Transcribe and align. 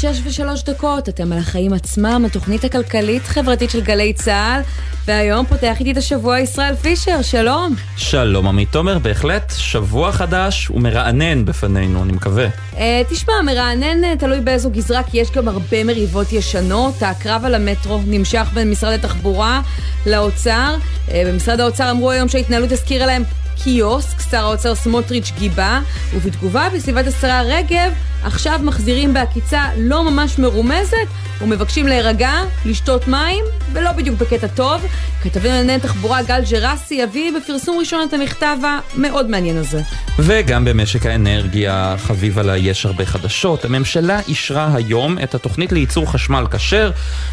שש 0.00 0.20
ושלוש 0.24 0.62
דקות, 0.62 1.08
אתם 1.08 1.32
על 1.32 1.38
החיים 1.38 1.72
עצמם, 1.72 2.24
התוכנית 2.26 2.64
הכלכלית-חברתית 2.64 3.70
של 3.70 3.80
גלי 3.80 4.12
צה"ל, 4.12 4.60
והיום 5.04 5.46
פותח 5.46 5.76
איתי 5.80 5.92
את 5.92 5.96
השבוע 5.96 6.40
ישראל 6.40 6.74
פישר, 6.74 7.22
שלום. 7.22 7.74
שלום 7.96 8.46
עמית 8.46 8.68
תומר, 8.72 8.98
בהחלט 8.98 9.52
שבוע 9.56 10.12
חדש 10.12 10.70
ומרענן 10.70 11.44
בפנינו, 11.44 12.02
אני 12.02 12.12
מקווה. 12.12 12.46
אה, 12.76 13.02
תשמע, 13.08 13.32
מרענן 13.46 14.04
אה, 14.04 14.16
תלוי 14.18 14.40
באיזו 14.40 14.70
גזרה, 14.70 15.02
כי 15.02 15.18
יש 15.18 15.30
גם 15.30 15.48
הרבה 15.48 15.84
מריבות 15.84 16.32
ישנות. 16.32 17.02
הקרב 17.02 17.44
על 17.44 17.54
המטרו 17.54 18.00
נמשך 18.06 18.48
בין 18.54 18.70
משרד 18.70 18.92
התחבורה 18.92 19.60
לאוצר. 20.06 20.76
אה, 21.10 21.22
במשרד 21.26 21.60
האוצר 21.60 21.90
אמרו 21.90 22.10
היום 22.10 22.28
שההתנהלות 22.28 22.72
הזכירה 22.72 23.06
להם 23.06 23.22
קיוסק, 23.64 24.20
שר 24.30 24.44
האוצר 24.44 24.74
סמוטריץ' 24.74 25.32
גיבה, 25.38 25.80
ובתגובה 26.14 26.68
בסביבת 26.74 27.06
השרה 27.06 27.42
רגב, 27.42 27.92
עכשיו 28.24 28.60
מחזירים 28.62 29.14
בעקיצה 29.14 29.64
לא 29.76 30.10
ממש 30.10 30.38
מרומזת, 30.38 30.96
ומבקשים 31.40 31.86
להירגע, 31.86 32.32
לשתות 32.64 33.08
מים, 33.08 33.44
ולא 33.72 33.92
בדיוק 33.92 34.18
בקטע 34.18 34.46
טוב. 34.46 34.86
כתבים 35.22 35.50
לענייני 35.52 35.80
תחבורה 35.82 36.22
גל 36.22 36.42
ג'רסי 36.50 36.94
יביא 36.94 37.32
בפרסום 37.36 37.78
ראשון 37.78 38.06
את 38.08 38.12
המכתב 38.12 38.56
המאוד 38.94 39.30
מעניין 39.30 39.56
הזה. 39.56 39.82
וגם 40.18 40.64
במשק 40.64 41.06
האנרגיה 41.06 41.94
חביב 41.98 42.38
עליי 42.38 42.60
יש 42.60 42.86
הרבה 42.86 43.06
חדשות. 43.06 43.64
הממשלה 43.64 44.20
אישרה 44.28 44.74
היום 44.74 45.18
את 45.22 45.34
התוכנית 45.34 45.72
לייצור 45.72 46.12
חשמל 46.12 46.46
כשר. 46.50 46.90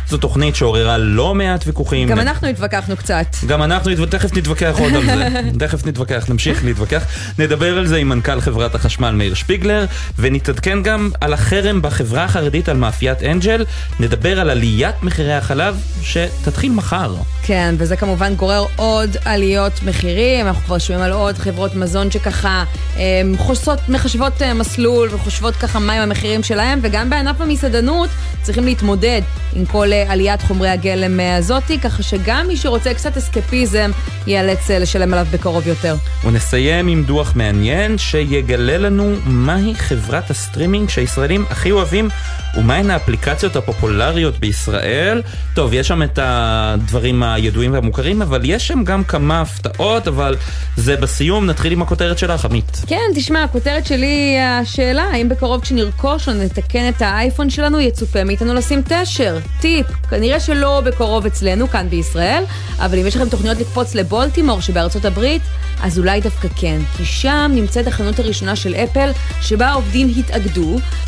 זו 0.07 0.17
תוכנית 0.17 0.55
שעוררה 0.55 0.97
לא 0.97 1.35
מעט 1.35 1.63
ויכוחים. 1.67 2.07
גם 2.07 2.19
אנחנו 2.19 2.47
התווכחנו 2.47 2.97
קצת. 2.97 3.25
גם 3.47 3.63
אנחנו, 3.63 4.05
תכף 4.05 4.37
נתווכח 4.37 4.75
עוד 4.79 4.93
על 4.93 5.05
זה. 5.05 5.29
תכף 5.67 5.85
נתווכח, 5.85 6.25
נמשיך 6.29 6.65
להתווכח. 6.65 7.03
נדבר 7.39 7.77
על 7.77 7.87
זה 7.87 7.97
עם 7.97 8.09
מנכ"ל 8.09 8.41
חברת 8.41 8.75
החשמל 8.75 9.11
מאיר 9.11 9.33
שפיגלר, 9.33 9.85
ונתעדכן 10.19 10.78
גם 10.83 11.09
על 11.21 11.33
החרם 11.33 11.81
בחברה 11.81 12.23
החרדית 12.23 12.69
על 12.69 12.77
מאפיית 12.77 13.23
אנג'ל. 13.23 13.65
נדבר 13.99 14.39
על 14.39 14.49
עליית 14.49 15.03
מחירי 15.03 15.33
החלב 15.33 15.83
שתתחיל 16.01 16.71
מחר. 16.71 17.15
כן, 17.43 17.75
וזה 17.77 17.95
כמובן 17.95 18.35
גורר 18.35 18.65
עוד 18.75 19.17
עליות 19.25 19.73
מחירים. 19.83 20.47
אנחנו 20.47 20.63
כבר 20.63 20.77
שומעים 20.77 21.05
על 21.05 21.11
עוד 21.11 21.37
חברות 21.37 21.75
מזון 21.75 22.11
שככה 22.11 22.63
אה, 22.97 23.21
חוסות, 23.37 23.79
מחשבות 23.89 24.41
אה, 24.41 24.53
מסלול 24.53 25.09
וחושבות 25.11 25.55
ככה 25.55 25.79
מהם 25.79 26.01
המחירים 26.01 26.43
שלהם, 26.43 26.79
וגם 26.81 27.09
בענף 27.09 27.41
המסעדנות 27.41 28.09
צריכים 28.41 28.65
להתמודד 28.65 29.21
עם 29.53 29.65
כל 29.65 29.93
אה, 29.93 30.11
עליית 30.11 30.41
חומרי 30.41 30.69
הגלם 30.69 31.19
הזאתי, 31.37 31.79
ככה 31.79 32.03
שגם 32.03 32.47
מי 32.47 32.57
שרוצה 32.57 32.93
קצת 32.93 33.17
אסקפיזם 33.17 33.91
ייאלץ 34.27 34.69
לשלם 34.71 35.13
עליו 35.13 35.27
בקרוב 35.31 35.67
יותר. 35.67 35.95
ונסיים 36.25 36.87
עם 36.87 37.03
דוח 37.03 37.35
מעניין 37.35 37.97
שיגלה 37.97 38.77
לנו 38.77 39.15
מהי 39.25 39.75
חברת 39.75 40.31
הסטרימינג 40.69 40.89
שהישראלים 40.89 41.45
הכי 41.49 41.71
אוהבים 41.71 42.09
ומהן 42.57 42.89
האפליקציות 42.89 43.55
הפופולריות 43.55 44.39
בישראל. 44.39 45.21
טוב, 45.53 45.73
יש 45.73 45.87
שם 45.87 46.03
את 46.03 46.19
הדברים 46.21 47.23
הידועים 47.23 47.73
והמוכרים, 47.73 48.21
אבל 48.21 48.41
יש 48.43 48.67
שם 48.67 48.83
גם 48.83 49.03
כמה 49.03 49.41
הפתעות, 49.41 50.07
אבל 50.07 50.35
זה 50.77 50.95
בסיום. 50.95 51.45
נתחיל 51.45 51.71
עם 51.71 51.81
הכותרת 51.81 52.17
שלך, 52.17 52.45
עמית. 52.45 52.81
כן, 52.87 53.01
תשמע, 53.15 53.43
הכותרת 53.43 53.85
שלי 53.85 54.05
היא 54.05 54.39
השאלה, 54.39 55.03
האם 55.03 55.29
בקרוב 55.29 55.61
כשנרכוש 55.61 56.29
או 56.29 56.33
נתקן 56.33 56.89
את 56.89 57.01
האייפון 57.01 57.49
שלנו, 57.49 57.79
יצופה 57.79 58.23
מאיתנו 58.23 58.53
לשים 58.53 58.81
תשר. 58.87 59.37
טיפ, 59.61 59.87
כנראה 60.09 60.39
שלא 60.39 60.81
בקרוב 60.85 61.25
אצלנו, 61.25 61.69
כאן 61.69 61.89
בישראל, 61.89 62.43
אבל 62.79 62.99
אם 62.99 63.07
יש 63.07 63.15
לכם 63.15 63.29
תוכניות 63.29 63.57
לקפוץ 63.57 63.95
לבולטימור 63.95 64.61
שבארצות 64.61 65.05
הברית, 65.05 65.41
אז 65.81 65.99
אולי 65.99 66.21
דווקא 66.21 66.47
כן, 66.55 66.79
כי 66.97 67.05
שם 67.05 67.51
נמצאת 67.55 67.87
החנות 67.87 68.19
הראשונה 68.19 68.55
של 68.55 68.75
אפל, 68.75 69.11
שבה 69.41 69.67
העובדים 69.67 70.13
התאגדו, 70.17 70.58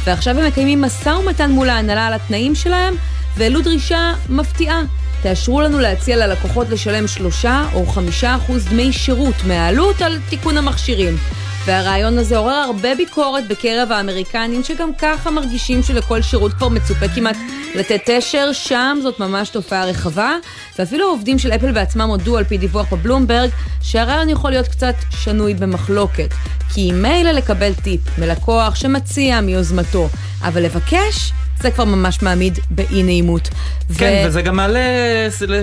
ועכשיו 0.03 0.39
הם 0.39 0.47
מקיימים 0.47 0.81
משא 0.81 1.09
ומתן 1.09 1.51
מול 1.51 1.69
ההנהלה 1.69 2.07
על 2.07 2.13
התנאים 2.13 2.55
שלהם, 2.55 2.93
והעלו 3.37 3.61
דרישה 3.61 4.13
מפתיעה. 4.29 4.81
תאשרו 5.21 5.61
לנו 5.61 5.79
להציע 5.79 6.17
ללקוחות 6.17 6.69
לשלם 6.69 7.07
שלושה 7.07 7.65
או 7.73 7.85
חמישה 7.85 8.35
אחוז 8.35 8.65
דמי 8.65 8.93
שירות 8.93 9.35
מהעלות 9.47 10.01
על 10.01 10.19
תיקון 10.29 10.57
המכשירים. 10.57 11.17
והרעיון 11.65 12.17
הזה 12.17 12.37
עורר 12.37 12.53
הרבה 12.53 12.95
ביקורת 12.95 13.47
בקרב 13.47 13.91
האמריקנים, 13.91 14.63
שגם 14.63 14.89
ככה 14.97 15.31
מרגישים 15.31 15.83
שלכל 15.83 16.21
שירות 16.21 16.53
כבר 16.53 16.69
מצופה 16.69 17.07
כמעט 17.07 17.37
לתת 17.75 18.01
תשר, 18.05 18.53
שם 18.53 18.97
זאת 19.01 19.19
ממש 19.19 19.49
תופעה 19.49 19.85
רחבה, 19.85 20.35
ואפילו 20.79 21.07
העובדים 21.07 21.39
של 21.39 21.51
אפל 21.51 21.71
בעצמם 21.71 22.09
הודו 22.09 22.37
על 22.37 22.43
פי 22.43 22.57
דיווח 22.57 22.93
בבלומברג, 22.93 23.49
שהרעיון 23.81 24.29
יכול 24.29 24.51
להיות 24.51 24.67
קצת 24.67 24.95
שנוי 25.09 25.53
במחלוקת. 25.53 26.33
כי 26.73 26.91
מילא 26.91 27.31
לקבל 27.31 27.73
טיפ 27.73 28.01
מלקוח 28.17 28.75
שמציע 28.75 29.41
מיוזמתו, 29.41 30.09
אבל 30.41 30.63
לבקש? 30.63 31.31
זה 31.61 31.71
כבר 31.71 31.85
ממש 31.85 32.21
מעמיד 32.21 32.59
באי 32.69 33.03
נעימות. 33.03 33.49
כן, 33.97 34.23
ו... 34.23 34.27
וזה 34.27 34.41
גם 34.41 34.55
מעלה 34.55 34.79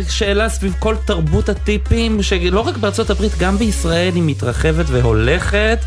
שאלה 0.08 0.48
סביב 0.48 0.74
כל 0.78 0.96
תרבות 1.04 1.48
הטיפים, 1.48 2.22
שלא 2.22 2.60
רק 2.60 2.76
בארצות 2.76 3.10
הברית, 3.10 3.32
גם 3.38 3.58
בישראל 3.58 4.14
היא 4.14 4.22
מתרחבת 4.26 4.84
והולכת, 4.88 5.78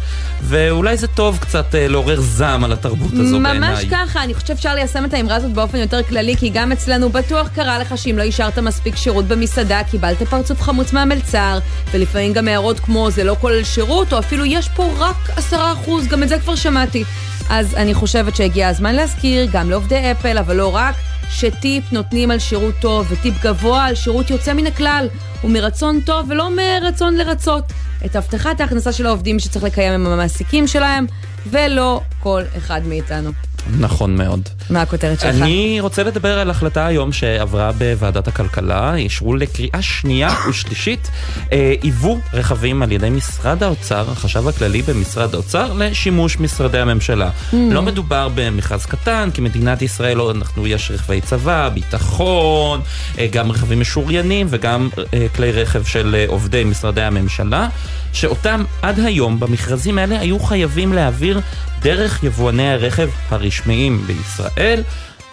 ואולי 0.42 0.98
זה 0.98 1.08
טוב 1.08 1.38
קצת 1.42 1.76
אה, 1.76 1.88
לעורר 1.88 2.22
זעם 2.22 2.64
על 2.64 2.74
התרבות 2.74 3.14
הזו 3.14 3.40
בעיניי. 3.40 3.60
ממש 3.60 3.86
ככה, 3.92 4.24
אני 4.24 4.34
חושב 4.34 4.48
שאפשר 4.48 4.76
ליישם 4.76 5.06
את 5.06 5.14
האמרה 5.14 5.36
הזאת 5.36 5.52
באופן 5.52 5.78
יותר 5.78 6.04
כללי, 6.04 6.38
כי 6.38 6.50
גם 6.50 6.72
אצלנו 6.72 7.10
בטוח 7.10 7.48
קרה 7.48 7.80
לך 7.80 7.98
שאם 7.98 8.18
לא 8.18 8.24
השארת 8.24 8.60
מספיק 8.60 8.96
שירות 8.96 9.26
במסעדה, 9.26 9.82
קיבלת 9.92 10.24
פרצוף 10.24 10.62
חמוץ 10.62 10.94
מהמלצר, 10.94 11.60
ולפעמים 11.94 12.34
גם 12.34 12.48
הערות 12.48 12.80
כמו 12.80 13.12
זה 13.12 13.24
לא 13.24 13.36
כולל 13.42 13.64
שירות, 13.64 14.14
או 14.14 14.20
אפילו 14.20 14.46
יש 14.46 14.70
פה 14.76 14.92
רק 14.98 15.30
עשרה 15.36 15.74
אחוז, 15.74 16.08
גם 16.08 16.24
את 16.24 16.30
זה 16.30 16.40
כבר 16.40 16.56
שמעתי. 16.56 17.04
אז 17.54 17.76
אני 17.76 17.94
חושבת 17.94 18.36
שהגיע 18.36 18.68
הזמן 18.68 18.96
להזכיר, 18.96 19.48
גם 19.54 19.70
לעובדי 19.70 20.12
אפל, 20.12 20.38
אבל 20.38 20.56
לא 20.56 20.76
רק, 20.76 20.96
שטיפ 21.30 21.92
נותנים 21.92 22.32
על 22.32 22.40
שירות 22.40 22.76
טוב, 22.82 23.08
וטיפ 23.10 23.34
גבוה 23.44 23.86
על 23.86 23.96
שירות 23.96 24.30
יוצא 24.30 24.54
מן 24.54 24.68
הכלל, 24.68 25.08
ומרצון 25.44 26.00
טוב 26.00 26.26
ולא 26.30 26.50
מרצון 26.50 27.16
לרצות. 27.16 27.64
את 28.06 28.16
הבטחת 28.16 28.62
ההכנסה 28.62 28.92
של 28.92 29.06
העובדים 29.06 29.40
שצריך 29.40 29.66
לקיים 29.66 29.94
עם 29.94 30.08
המעסיקים 30.08 30.68
שלהם, 30.68 31.06
ולא 31.48 32.02
כל 32.20 32.42
אחד 32.58 32.82
מאיתנו. 32.86 33.32
נכון 33.80 34.16
מאוד. 34.16 34.42
מה 34.70 34.82
הכותרת 34.82 35.20
שלך? 35.20 35.36
אני 35.42 35.78
רוצה 35.80 36.04
לדבר 36.04 36.40
על 36.40 36.50
החלטה 36.50 36.86
היום 36.86 37.12
שעברה 37.12 37.72
בוועדת 37.72 38.28
הכלכלה, 38.28 38.96
אישרו 38.96 39.36
לקריאה 39.36 39.82
שנייה 39.82 40.36
ושלישית 40.50 41.10
היוו 41.52 42.16
אה, 42.16 42.40
רכבים 42.40 42.84
על 42.84 42.92
ידי 42.92 43.10
משרד 43.10 43.64
האוצר, 43.64 44.12
החשב 44.12 44.48
הכללי 44.48 44.82
במשרד 44.82 45.34
האוצר, 45.34 45.74
לשימוש 45.74 46.40
משרדי 46.40 46.80
הממשלה. 46.80 47.30
Mm. 47.30 47.56
לא 47.72 47.82
מדובר 47.82 48.30
במכרז 48.36 48.86
קטן, 48.86 49.30
כי 49.34 49.42
מדינת 49.42 49.82
ישראל, 49.82 50.22
אנחנו, 50.22 50.68
יש 50.68 50.92
רכבי 50.92 51.22
צבא, 51.22 51.70
ביטחון, 51.70 52.82
אה, 53.18 53.28
גם 53.32 53.52
רכבים 53.52 53.80
משוריינים 53.80 54.48
וגם 54.50 54.90
אה, 55.14 55.28
כלי 55.36 55.52
רכב 55.52 55.84
של 55.84 56.26
עובדי 56.28 56.64
משרדי 56.64 57.02
הממשלה, 57.02 57.68
שאותם 58.14 58.64
עד 58.82 59.00
היום 59.00 59.40
במכרזים 59.40 59.98
האלה 59.98 60.20
היו 60.20 60.40
חייבים 60.40 60.94
להעביר 60.94 61.42
דרך 61.82 62.24
יבואני 62.24 62.70
הרכב 62.70 63.10
הרשמיים 63.30 64.02
בישראל. 64.08 64.84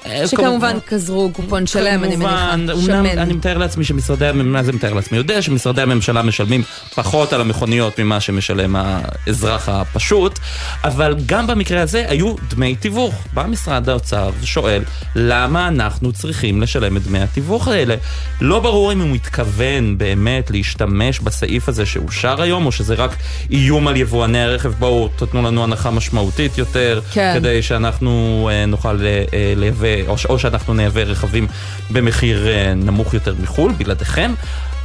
אה, 0.07 0.29
שכמובן 0.29 0.77
כזרו 0.87 1.31
קופון 1.33 1.67
שלם, 1.67 2.05
אני 2.05 2.17
מניחה, 2.17 2.55
שמן. 2.87 3.07
אני 3.07 3.33
מתאר 3.33 3.59
לעצמי 3.59 3.85
שמשרדי, 3.85 4.31
מה 4.35 4.63
זה 4.63 4.73
מתאר 4.73 4.93
לעצמי? 4.93 5.19
יודע 5.19 5.43
שמשרדי 5.43 5.83
הממשלה 5.83 6.23
משלמים 6.23 6.63
פחות 6.95 7.33
על 7.33 7.41
המכוניות 7.41 8.01
ממה 8.01 8.21
שמשלם 8.21 8.77
האזרח 8.77 9.69
הפשוט, 9.69 10.39
אבל 10.85 11.15
גם 11.27 11.47
במקרה 11.47 11.83
הזה 11.83 12.05
היו 12.09 12.35
דמי 12.51 12.77
תיווך. 12.77 13.15
בא 13.35 13.47
משרד 13.47 13.89
האוצר 13.89 14.31
ושואל, 14.41 14.83
למה 15.15 15.69
אנחנו 15.69 16.13
צריכים 16.13 16.63
לשלם 16.63 16.97
את 16.97 17.03
דמי 17.03 17.21
התיווך 17.21 17.69
האלה? 17.69 17.95
לא 18.41 18.61
ברור 18.61 18.93
אם 18.93 19.01
הוא 19.01 19.09
מתכוון 19.09 19.99
באמת 19.99 20.51
להשתמש 20.51 21.21
בסעיף 21.21 21.69
הזה 21.69 21.87
שאושר 21.87 22.43
היום, 22.43 22.67
או 22.67 22.73
שזה 22.73 22.95
רק 22.95 23.17
איום 23.51 23.89
על 23.89 23.97
יבואני 23.97 24.43
הרכב, 24.43 24.73
בואו 24.79 25.09
תתנו 25.17 25.43
לנו 25.43 25.65
הנחה 25.65 25.91
משמעותית 25.91 26.59
יותר, 26.59 27.01
כן. 27.13 27.33
כדי 27.35 27.63
שאנחנו 27.63 28.49
אה, 28.53 28.67
נוכל 28.67 29.07
אה, 29.07 29.53
לייבא... 29.57 29.88
או, 30.09 30.15
או 30.29 30.39
שאנחנו 30.39 30.75
נייבא 30.75 31.01
רכבים 31.01 31.47
במחיר 31.91 32.49
אה, 32.49 32.75
נמוך 32.75 33.15
יותר 33.15 33.35
מחו"ל, 33.43 33.73
בלעדיכם. 33.73 34.35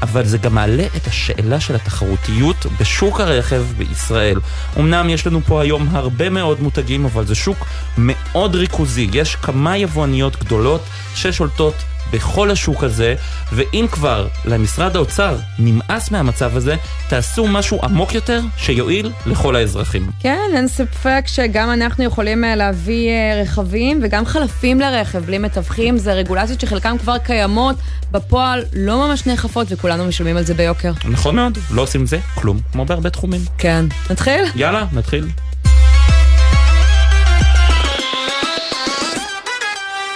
אבל 0.02 0.26
זה 0.26 0.38
גם 0.38 0.56
מעלה 0.56 0.86
את 0.98 1.08
השאלה 1.08 1.60
של 1.60 1.76
התחרותיות 1.76 2.66
בשוק 2.80 3.20
הרכב 3.20 3.64
בישראל. 3.78 4.40
אמנם 4.80 5.10
יש 5.10 5.28
לנו 5.28 5.42
פה 5.46 5.62
היום 5.62 5.88
הרבה 5.92 6.30
מאוד 6.30 6.62
מותגים, 6.62 7.06
אבל 7.06 7.26
זה 7.26 7.36
שוק 7.36 7.66
מאוד 7.98 8.56
ריכוזי. 8.56 9.10
יש 9.14 9.36
כמה 9.36 9.78
יבואניות 9.78 10.44
גדולות 10.44 10.82
ששולטות 11.16 11.74
בכל 12.12 12.52
השוק 12.52 12.84
הזה, 12.84 13.16
ואם 13.52 13.86
כבר 13.92 14.28
למשרד 14.46 14.96
האוצר 14.96 15.38
נמאס 15.60 16.12
מהמצב 16.12 16.58
הזה, 16.58 16.76
תעשו 17.10 17.48
משהו 17.48 17.80
עמוק 17.84 18.14
יותר 18.14 18.42
שיועיל 18.58 19.12
לכל 19.26 19.56
האזרחים. 19.56 20.10
כן, 20.20 20.50
אין 20.56 20.68
ספק 20.68 21.24
שגם 21.26 21.72
אנחנו 21.72 22.04
יכולים 22.04 22.44
אה, 22.44 22.56
להביא 22.56 23.10
אה, 23.10 23.42
רכבים 23.42 24.00
וגם 24.04 24.26
חלפים 24.26 24.80
לרכב 24.80 25.20
בלי 25.20 25.38
מתווכים, 25.38 25.98
זה 25.98 26.14
רגולציות 26.14 26.62
שחלקן 26.62 26.98
כבר 26.98 27.18
קיימות, 27.18 27.76
בפועל 28.12 28.64
לא 28.74 29.08
ממש 29.08 29.28
נאכפות 29.28 29.68
וכולנו 29.70 30.06
משלמים 30.06 30.38
על 30.38 30.44
זה 30.44 30.54
ביוקר. 30.54 30.92
נכון 31.06 31.36
מאוד, 31.36 31.58
לא 31.72 31.82
עושים 31.82 32.06
זה 32.06 32.20
כלום, 32.36 32.60
כמו 32.72 32.86
בהרבה 32.86 33.10
תחומים. 33.10 33.42
כן. 33.58 33.86
נתחיל? 34.10 34.42
יאללה, 34.56 34.86
נתחיל. 34.94 35.26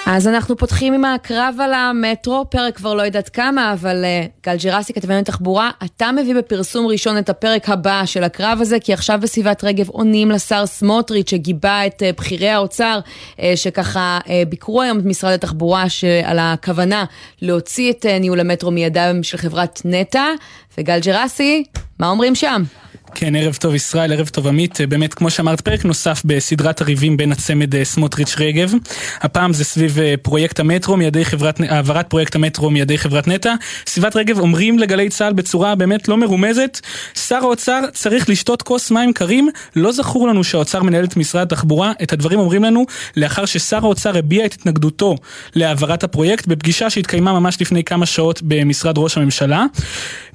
אז 0.10 0.28
אנחנו 0.28 0.58
פותחים 0.58 0.94
עם 0.94 1.06
הקרב 1.06 1.56
על 1.60 1.74
המטרו, 1.74 2.46
פרק 2.50 2.76
כבר 2.76 2.94
לא 2.94 3.02
יודעת 3.02 3.30
כמה, 3.30 3.74
אבל 3.74 4.06
uh, 4.06 4.46
גל 4.46 4.56
ג'רסי, 4.58 4.94
כתבנו 4.94 5.18
לתחבורה, 5.18 5.70
אתה 5.86 6.12
מביא 6.12 6.36
בפרסום 6.36 6.88
ראשון 6.88 7.18
את 7.18 7.30
הפרק 7.30 7.70
הבא 7.70 8.06
של 8.06 8.24
הקרב 8.24 8.58
הזה, 8.62 8.80
כי 8.80 8.94
עכשיו 8.94 9.20
בסביבת 9.22 9.64
רגב 9.64 9.90
עונים 9.90 10.32
לשר 10.32 10.66
סמוטריץ', 10.66 11.30
שגיבה 11.30 11.86
את 11.86 12.02
uh, 12.02 12.20
בכירי 12.20 12.50
האוצר, 12.50 13.00
uh, 13.38 13.42
שככה 13.56 14.20
uh, 14.24 14.30
ביקרו 14.50 14.82
היום 14.82 15.00
את 15.00 15.06
משרד 15.06 15.34
התחבורה 15.34 15.86
על 16.24 16.40
הכוונה 16.40 17.06
להוציא 17.42 17.92
את 17.92 18.06
uh, 18.06 18.20
ניהול 18.20 18.40
המטרו 18.40 18.72
מידיו 18.72 19.16
של 19.22 19.38
חברת 19.38 19.82
נטע, 19.86 20.26
וגל 20.78 21.00
ג'רסי, 21.00 21.64
מה 22.00 22.10
אומרים 22.10 22.36
שם? 22.36 22.64
כן, 23.16 23.36
ערב 23.36 23.56
טוב 23.56 23.76
ישראל, 23.76 24.14
ערב 24.14 24.28
טוב 24.28 24.48
עמית. 24.48 24.80
באמת, 24.90 25.14
כמו 25.14 25.30
שאמרת, 25.30 25.62
פרק 25.62 25.86
נוסף 25.86 26.22
בסדרת 26.26 26.82
הריבים 26.82 27.18
בין 27.18 27.32
הצמד 27.32 27.76
אה, 27.76 27.86
סמוטריץ' 27.86 28.36
רגב. 28.38 28.74
הפעם 29.22 29.54
זה 29.54 29.64
סביב 29.64 30.00
אה, 30.00 30.14
פרויקט 30.22 30.60
המטרו 30.60 30.98
מידי 30.98 31.26
חברת, 31.26 31.60
העברת 31.70 32.10
פרויקט 32.10 32.36
המטרו 32.36 32.70
מידי 32.70 32.98
חברת 32.98 33.28
נטע. 33.28 33.54
סביבת 33.88 34.16
רגב 34.16 34.40
אומרים 34.40 34.80
לגלי 34.80 35.10
צה"ל 35.10 35.34
בצורה 35.34 35.76
באמת 35.76 36.08
לא 36.08 36.18
מרומזת, 36.18 36.80
שר 37.28 37.36
האוצר 37.36 37.82
צריך 37.94 38.30
לשתות 38.30 38.62
כוס 38.62 38.92
מים 38.92 39.14
קרים. 39.14 39.50
לא 39.76 39.92
זכור 39.92 40.28
לנו 40.28 40.44
שהאוצר 40.44 40.84
מנהל 40.84 41.04
את 41.04 41.18
משרד 41.18 41.42
התחבורה. 41.42 41.92
את 42.04 42.14
הדברים 42.14 42.40
אומרים 42.40 42.64
לנו 42.64 42.86
לאחר 43.18 43.46
ששר 43.46 43.78
האוצר 43.78 44.18
הביע 44.18 44.46
את 44.46 44.54
התנגדותו 44.54 45.16
להעברת 45.56 46.04
הפרויקט 46.04 46.48
בפגישה 46.48 46.90
שהתקיימה 46.90 47.40
ממש 47.40 47.62
לפני 47.62 47.84
כמה 47.84 48.06
שעות 48.06 48.42
במשרד 48.42 48.98
ראש 48.98 49.18
הממשלה. 49.18 49.66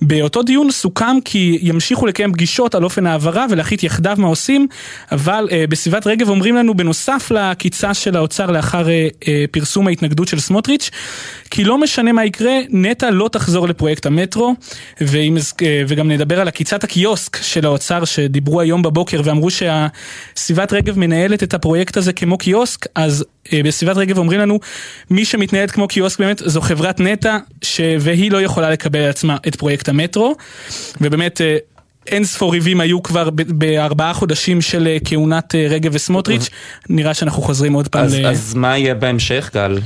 באותו 0.02 0.42
דיון 0.42 0.70
סוכם 0.70 1.16
כי 1.24 1.58
ימשיכו 1.62 2.06
לקיים 2.06 2.32
פגישות 2.32 2.61
על 2.74 2.84
אופן 2.84 3.06
העברה 3.06 3.46
ולהחליט 3.50 3.82
יחדיו 3.82 4.16
מה 4.18 4.26
עושים, 4.26 4.66
אבל 5.12 5.48
אה, 5.52 5.64
בסביבת 5.68 6.06
רגב 6.06 6.28
אומרים 6.28 6.56
לנו 6.56 6.74
בנוסף 6.74 7.30
לקיצה 7.30 7.94
של 7.94 8.16
האוצר 8.16 8.50
לאחר 8.50 8.88
אה, 8.88 9.08
אה, 9.28 9.44
פרסום 9.50 9.86
ההתנגדות 9.86 10.28
של 10.28 10.40
סמוטריץ', 10.40 10.90
כי 11.50 11.64
לא 11.64 11.78
משנה 11.78 12.12
מה 12.12 12.24
יקרה, 12.24 12.58
נטע 12.70 13.10
לא 13.10 13.28
תחזור 13.32 13.68
לפרויקט 13.68 14.06
המטרו, 14.06 14.54
ואם, 15.00 15.36
אה, 15.62 15.82
וגם 15.88 16.10
נדבר 16.10 16.40
על 16.40 16.48
עקיצת 16.48 16.84
הקיוסק 16.84 17.42
של 17.42 17.66
האוצר 17.66 18.04
שדיברו 18.04 18.60
היום 18.60 18.82
בבוקר 18.82 19.20
ואמרו 19.24 19.48
שסביבת 19.50 20.72
רגב 20.72 20.98
מנהלת 20.98 21.42
את 21.42 21.54
הפרויקט 21.54 21.96
הזה 21.96 22.12
כמו 22.12 22.38
קיוסק, 22.38 22.86
אז 22.94 23.24
אה, 23.52 23.60
בסביבת 23.64 23.96
רגב 23.96 24.18
אומרים 24.18 24.40
לנו, 24.40 24.58
מי 25.10 25.24
שמתנהלת 25.24 25.70
כמו 25.70 25.88
קיוסק 25.88 26.18
באמת 26.18 26.42
זו 26.44 26.60
חברת 26.60 27.00
נטע, 27.00 27.38
ש... 27.62 27.80
והיא 28.00 28.30
לא 28.30 28.42
יכולה 28.42 28.70
לקבל 28.70 29.00
על 29.00 29.10
עצמה 29.10 29.36
את 29.48 29.56
פרויקט 29.56 29.88
המטרו, 29.88 30.34
ובאמת 31.00 31.40
אה, 31.40 31.56
אין 32.06 32.24
ספור 32.24 32.52
ריבים 32.52 32.80
היו 32.80 33.02
כבר 33.02 33.30
בארבעה 33.30 34.14
חודשים 34.14 34.60
של 34.60 34.86
אה, 34.86 34.96
כהונת 35.04 35.54
אה, 35.54 35.66
רגב 35.70 35.90
וסמוטריץ', 35.94 36.48
נראה 36.88 37.14
שאנחנו 37.14 37.42
חוזרים 37.42 37.72
עוד 37.72 37.88
פעם 37.88 38.04
אז, 38.04 38.14
ל... 38.14 38.26
אז 38.26 38.54
מה 38.54 38.78
יהיה 38.78 38.94
בהמשך, 38.94 39.50
גל? 39.54 39.78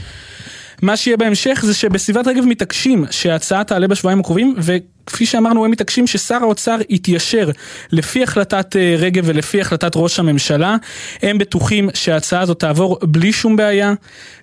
מה 0.82 0.96
שיהיה 0.96 1.16
בהמשך 1.16 1.60
זה 1.62 1.74
שבסביבת 1.74 2.26
רגב 2.26 2.44
מתעקשים 2.44 3.04
שההצעה 3.10 3.64
תעלה 3.64 3.88
בשבועיים 3.88 4.20
הקרובים, 4.20 4.54
ו... 4.58 4.76
כפי 5.06 5.26
שאמרנו, 5.26 5.64
הם 5.64 5.70
מתעקשים 5.70 6.06
ששר 6.06 6.38
האוצר 6.41 6.76
יתיישר 6.88 7.50
לפי 7.93 8.23
החלטת 8.23 8.76
אה, 8.76 8.94
רגב 8.99 9.23
ולפי 9.26 9.61
החלטת 9.61 9.93
ראש 9.97 10.19
הממשלה. 10.19 10.76
הם 11.23 11.38
בטוחים 11.38 11.88
שההצעה 11.94 12.41
הזאת 12.41 12.61
תעבור 12.61 12.99
בלי 13.03 13.32
שום 13.32 13.56
בעיה, 13.56 13.93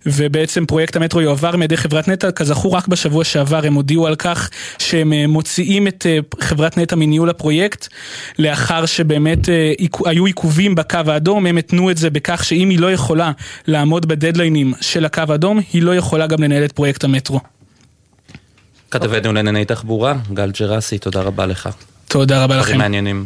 ובעצם 0.06 0.65
פרויקט 0.65 0.95
המטרו 0.95 1.21
יועבר 1.21 1.56
מידי 1.56 1.77
חברת 1.77 2.07
נטע. 2.07 2.31
כזכור, 2.31 2.75
רק 2.75 2.88
בשבוע 2.88 3.24
שעבר 3.24 3.65
הם 3.65 3.74
הודיעו 3.74 4.07
על 4.07 4.15
כך 4.15 4.50
שהם 4.77 5.13
אה, 5.13 5.27
מוציאים 5.27 5.88
את 5.88 6.06
אה, 6.10 6.19
חברת 6.42 6.77
נטע 6.77 6.95
מניהול 6.95 7.30
הפרויקט, 7.30 7.88
לאחר 8.39 8.86
שבאמת 8.86 9.50
היו 10.06 10.25
עיכובים 10.25 10.75
בקו 10.75 11.00
האדום, 11.07 11.45
הם 11.45 11.57
התנו 11.57 11.92
את 11.92 11.98
זה 11.98 12.10
בכך 12.10 12.44
שאם 12.44 12.69
היא 12.69 12.80
לא 12.80 12.92
יכולה 12.92 13.31
לעמוד 13.68 14.06
בדדליינים 14.06 14.74
של 14.81 15.06
הקו 15.06 15.24
האדום, 15.30 15.60
היא 15.74 15.81
לא 15.81 15.95
יכולה 15.95 16.27
גם 16.27 16.44
לנהל 16.44 16.65
את 16.65 16.71
פרויקט 16.71 17.04
המטרו. 17.04 17.52
כתבנו 18.93 19.33
לענייני 19.33 19.65
תחבורה, 19.65 20.13
גל 20.33 20.51
ג'רסי, 20.59 20.97
תודה 20.97 21.21
רבה 21.21 21.45
לך. 21.45 21.69
תודה 22.07 22.43
רבה 22.43 22.57
לכם. 22.57 22.77
מעניינים. 22.77 23.25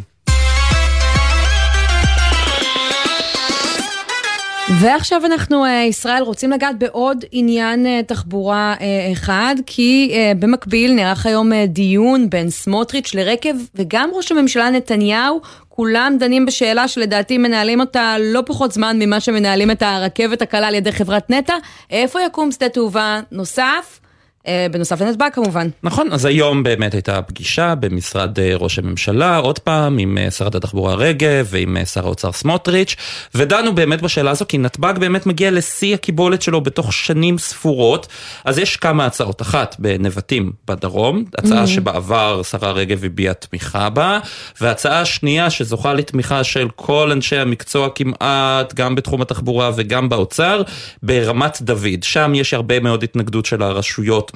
ועכשיו 4.80 5.26
אנחנו, 5.26 5.64
אה, 5.64 5.82
ישראל, 5.82 6.22
רוצים 6.22 6.50
לגעת 6.50 6.78
בעוד 6.78 7.24
עניין 7.32 7.86
אה, 7.86 8.00
תחבורה 8.06 8.74
אה, 8.80 9.12
אחד, 9.12 9.54
כי 9.66 10.14
במקביל 10.38 10.92
נערך 10.92 11.26
היום 11.26 11.52
דיון 11.68 12.30
בין 12.30 12.50
סמוטריץ' 12.50 13.14
לרקב 13.14 13.54
וגם 13.74 14.10
ראש 14.12 14.32
הממשלה 14.32 14.70
נתניהו, 14.70 15.40
כולם 15.68 16.16
דנים 16.20 16.46
בשאלה 16.46 16.88
שלדעתי 16.88 17.38
מנהלים 17.38 17.80
אותה 17.80 18.16
לא 18.20 18.42
פחות 18.46 18.72
זמן 18.72 18.96
ממה 18.98 19.20
שמנהלים 19.20 19.70
את 19.70 19.82
הרכבת 19.82 20.42
הקלה 20.42 20.68
על 20.68 20.74
ידי 20.74 20.92
חברת 20.92 21.30
נטע, 21.30 21.54
איפה 21.90 22.22
יקום 22.22 22.52
שדה 22.52 22.68
תעובה 22.68 23.20
נוסף? 23.32 24.00
אה, 24.48 24.66
בנוסף 24.70 25.00
לנתב"ג 25.00 25.28
כמובן. 25.32 25.68
נכון, 25.82 26.12
אז 26.12 26.24
היום 26.24 26.62
באמת 26.62 26.94
הייתה 26.94 27.22
פגישה 27.22 27.74
במשרד 27.74 28.38
אה, 28.40 28.56
ראש 28.56 28.78
הממשלה, 28.78 29.36
עוד 29.36 29.58
פעם, 29.58 29.98
עם 29.98 30.18
אה, 30.18 30.30
שרת 30.30 30.54
התחבורה 30.54 30.94
רגב 30.94 31.46
ועם 31.50 31.76
שר 31.84 32.06
האוצר 32.06 32.32
סמוטריץ', 32.32 32.96
ודנו 33.34 33.74
באמת 33.74 34.02
בשאלה 34.02 34.30
הזו, 34.30 34.44
כי 34.48 34.58
נתב"ג 34.58 34.94
באמת 34.98 35.26
מגיע 35.26 35.50
לשיא 35.50 35.94
הקיבולת 35.94 36.42
שלו 36.42 36.60
בתוך 36.60 36.92
שנים 36.92 37.38
ספורות, 37.38 38.06
אז 38.44 38.58
יש 38.58 38.76
כמה 38.76 39.06
הצעות, 39.06 39.42
אחת 39.42 39.76
בנבטים 39.78 40.52
בדרום, 40.68 41.24
הצעה 41.38 41.64
mm-hmm. 41.64 41.66
שבעבר 41.66 42.42
שרה 42.42 42.72
רגב 42.72 43.04
הביעה 43.04 43.34
תמיכה 43.34 43.90
בה, 43.90 44.18
והצעה 44.60 45.04
שנייה 45.04 45.50
שזוכה 45.50 45.94
לתמיכה 45.94 46.44
של 46.44 46.68
כל 46.76 47.10
אנשי 47.12 47.36
המקצוע 47.36 47.88
כמעט, 47.94 48.74
גם 48.74 48.94
בתחום 48.94 49.22
התחבורה 49.22 49.70
וגם 49.76 50.08
באוצר, 50.08 50.62
ברמת 51.02 51.58
דוד, 51.60 52.02
שם 52.02 52.32
יש 52.34 52.54
הרבה 52.54 52.80
מאוד 52.80 53.02
התנגדות 53.02 53.46
של 53.46 53.62
הרשויות. 53.62 54.32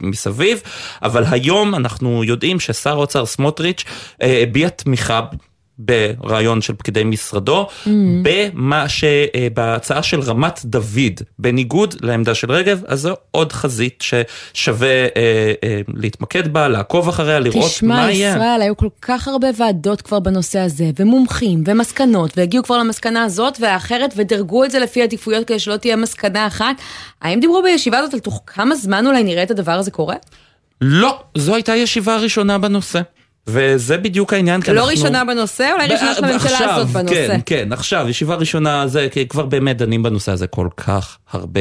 מסביב, 0.00 0.62
אבל 1.02 1.24
היום 1.30 1.74
אנחנו 1.74 2.24
יודעים 2.24 2.60
ששר 2.60 2.90
האוצר 2.90 3.26
סמוטריץ' 3.26 3.84
אה, 4.22 4.42
הביע 4.42 4.68
תמיכה 4.68 5.20
ברעיון 5.78 6.60
של 6.60 6.74
פקידי 6.74 7.04
משרדו, 7.04 7.66
mm-hmm. 7.66 7.88
במה 8.22 8.86
שבהצעה 8.88 10.02
של 10.02 10.20
רמת 10.20 10.60
דוד, 10.64 11.20
בניגוד 11.38 11.94
לעמדה 12.00 12.34
של 12.34 12.52
רגב, 12.52 12.82
אז 12.86 13.00
זו 13.00 13.14
עוד 13.30 13.52
חזית 13.52 14.02
ששווה 14.02 14.88
אה, 14.88 15.06
אה, 15.64 15.80
להתמקד 15.94 16.52
בה, 16.52 16.68
לעקוב 16.68 17.08
אחריה, 17.08 17.38
לראות 17.38 17.70
תשמע, 17.70 17.94
מה 17.94 18.12
יהיה. 18.12 18.32
תשמע, 18.32 18.44
ישראל, 18.44 18.62
היו 18.62 18.76
כל 18.76 18.88
כך 19.02 19.28
הרבה 19.28 19.48
ועדות 19.56 20.02
כבר 20.02 20.20
בנושא 20.20 20.58
הזה, 20.58 20.90
ומומחים, 20.98 21.64
ומסקנות, 21.66 22.38
והגיעו 22.38 22.64
כבר 22.64 22.78
למסקנה 22.78 23.24
הזאת 23.24 23.58
והאחרת, 23.60 24.14
ודרגו 24.16 24.64
את 24.64 24.70
זה 24.70 24.78
לפי 24.78 25.02
עדיפויות 25.02 25.44
כדי 25.46 25.58
שלא 25.58 25.76
תהיה 25.76 25.96
מסקנה 25.96 26.46
אחת. 26.46 26.76
האם 27.22 27.40
דיברו 27.40 27.62
בישיבה 27.62 27.98
הזאת 27.98 28.14
על 28.14 28.20
תוך 28.20 28.42
כמה 28.46 28.76
זמן 28.76 29.06
אולי 29.06 29.22
נראה 29.22 29.42
את 29.42 29.50
הדבר 29.50 29.72
הזה 29.72 29.90
קורה? 29.90 30.16
לא, 30.80 31.18
זו 31.34 31.54
הייתה 31.54 31.76
ישיבה 31.76 32.16
ראשונה 32.16 32.58
בנושא. 32.58 33.00
וזה 33.50 33.96
בדיוק 33.96 34.32
העניין, 34.32 34.60
לא 34.66 34.72
אנחנו... 34.72 34.86
ראשונה 34.90 35.24
בנושא, 35.24 35.70
אולי 35.72 35.86
ראשונה 35.86 36.14
של 36.14 36.24
הממשלה 36.24 36.74
הזאת 36.74 36.88
בנושא. 36.88 37.28
כן, 37.28 37.40
כן, 37.46 37.72
עכשיו, 37.72 38.08
ישיבה 38.08 38.34
ראשונה 38.34 38.86
זה, 38.86 39.08
כי 39.10 39.28
כבר 39.28 39.46
באמת 39.46 39.76
דנים 39.76 40.02
בנושא 40.02 40.32
הזה 40.32 40.46
כל 40.46 40.68
כך 40.76 41.18
הרבה 41.32 41.60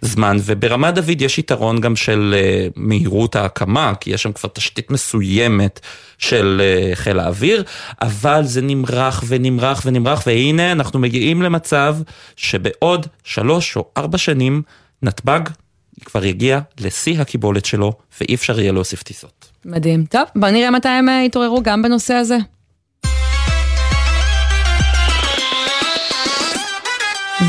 זמן, 0.00 0.36
וברמת 0.44 0.94
דוד 0.94 1.22
יש 1.22 1.38
יתרון 1.38 1.80
גם 1.80 1.96
של 1.96 2.34
uh, 2.34 2.72
מהירות 2.76 3.36
ההקמה, 3.36 3.92
כי 4.00 4.10
יש 4.10 4.22
שם 4.22 4.32
כבר 4.32 4.48
תשתית 4.52 4.90
מסוימת 4.90 5.80
של 6.18 6.60
uh, 6.60 6.96
חיל 6.96 7.18
האוויר, 7.18 7.62
אבל 8.02 8.44
זה 8.44 8.62
נמרח 8.62 9.24
ונמרח 9.26 9.82
ונמרח, 9.84 10.22
והנה 10.26 10.72
אנחנו 10.72 10.98
מגיעים 10.98 11.42
למצב 11.42 11.96
שבעוד 12.36 13.06
שלוש 13.24 13.76
או 13.76 13.84
ארבע 13.96 14.18
שנים, 14.18 14.62
נתב"ג 15.02 15.40
כבר 16.04 16.24
יגיע 16.24 16.60
לשיא 16.80 17.20
הקיבולת 17.20 17.64
שלו, 17.64 17.92
ואי 18.20 18.34
אפשר 18.34 18.60
יהיה 18.60 18.72
להוסיף 18.72 19.02
טיסות. 19.02 19.47
מדהים. 19.64 20.04
טוב, 20.04 20.22
בוא 20.36 20.48
נראה 20.48 20.70
מתי 20.70 20.88
הם 20.88 21.08
אה, 21.08 21.22
יתעוררו 21.24 21.62
גם 21.62 21.82
בנושא 21.82 22.14
הזה. 22.14 22.36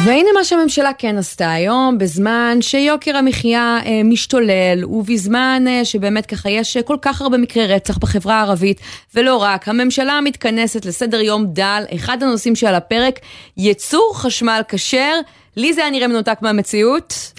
והנה 0.05 0.29
מה 0.33 0.43
שהממשלה 0.43 0.91
כן 0.97 1.17
עשתה 1.17 1.51
היום, 1.51 1.97
בזמן 1.97 2.57
שיוקר 2.61 3.17
המחיה 3.17 3.79
אה, 3.85 4.01
משתולל, 4.03 4.85
ובזמן 4.85 5.65
אה, 5.67 5.85
שבאמת 5.85 6.25
ככה 6.25 6.49
יש 6.49 6.77
כל 6.77 6.97
כך 7.01 7.21
הרבה 7.21 7.37
מקרי 7.37 7.67
רצח 7.67 7.97
בחברה 7.97 8.39
הערבית, 8.39 8.79
ולא 9.15 9.35
רק, 9.37 9.67
הממשלה 9.67 10.21
מתכנסת 10.21 10.85
לסדר 10.85 11.21
יום 11.21 11.45
דל, 11.47 11.83
אחד 11.95 12.23
הנושאים 12.23 12.55
שעל 12.55 12.75
הפרק, 12.75 13.19
ייצור 13.57 14.13
חשמל 14.15 14.61
כשר, 14.67 15.19
לי 15.55 15.73
זה 15.73 15.81
היה 15.81 15.91
נראה 15.91 16.07
מנותק 16.07 16.37
מהמציאות. 16.41 17.31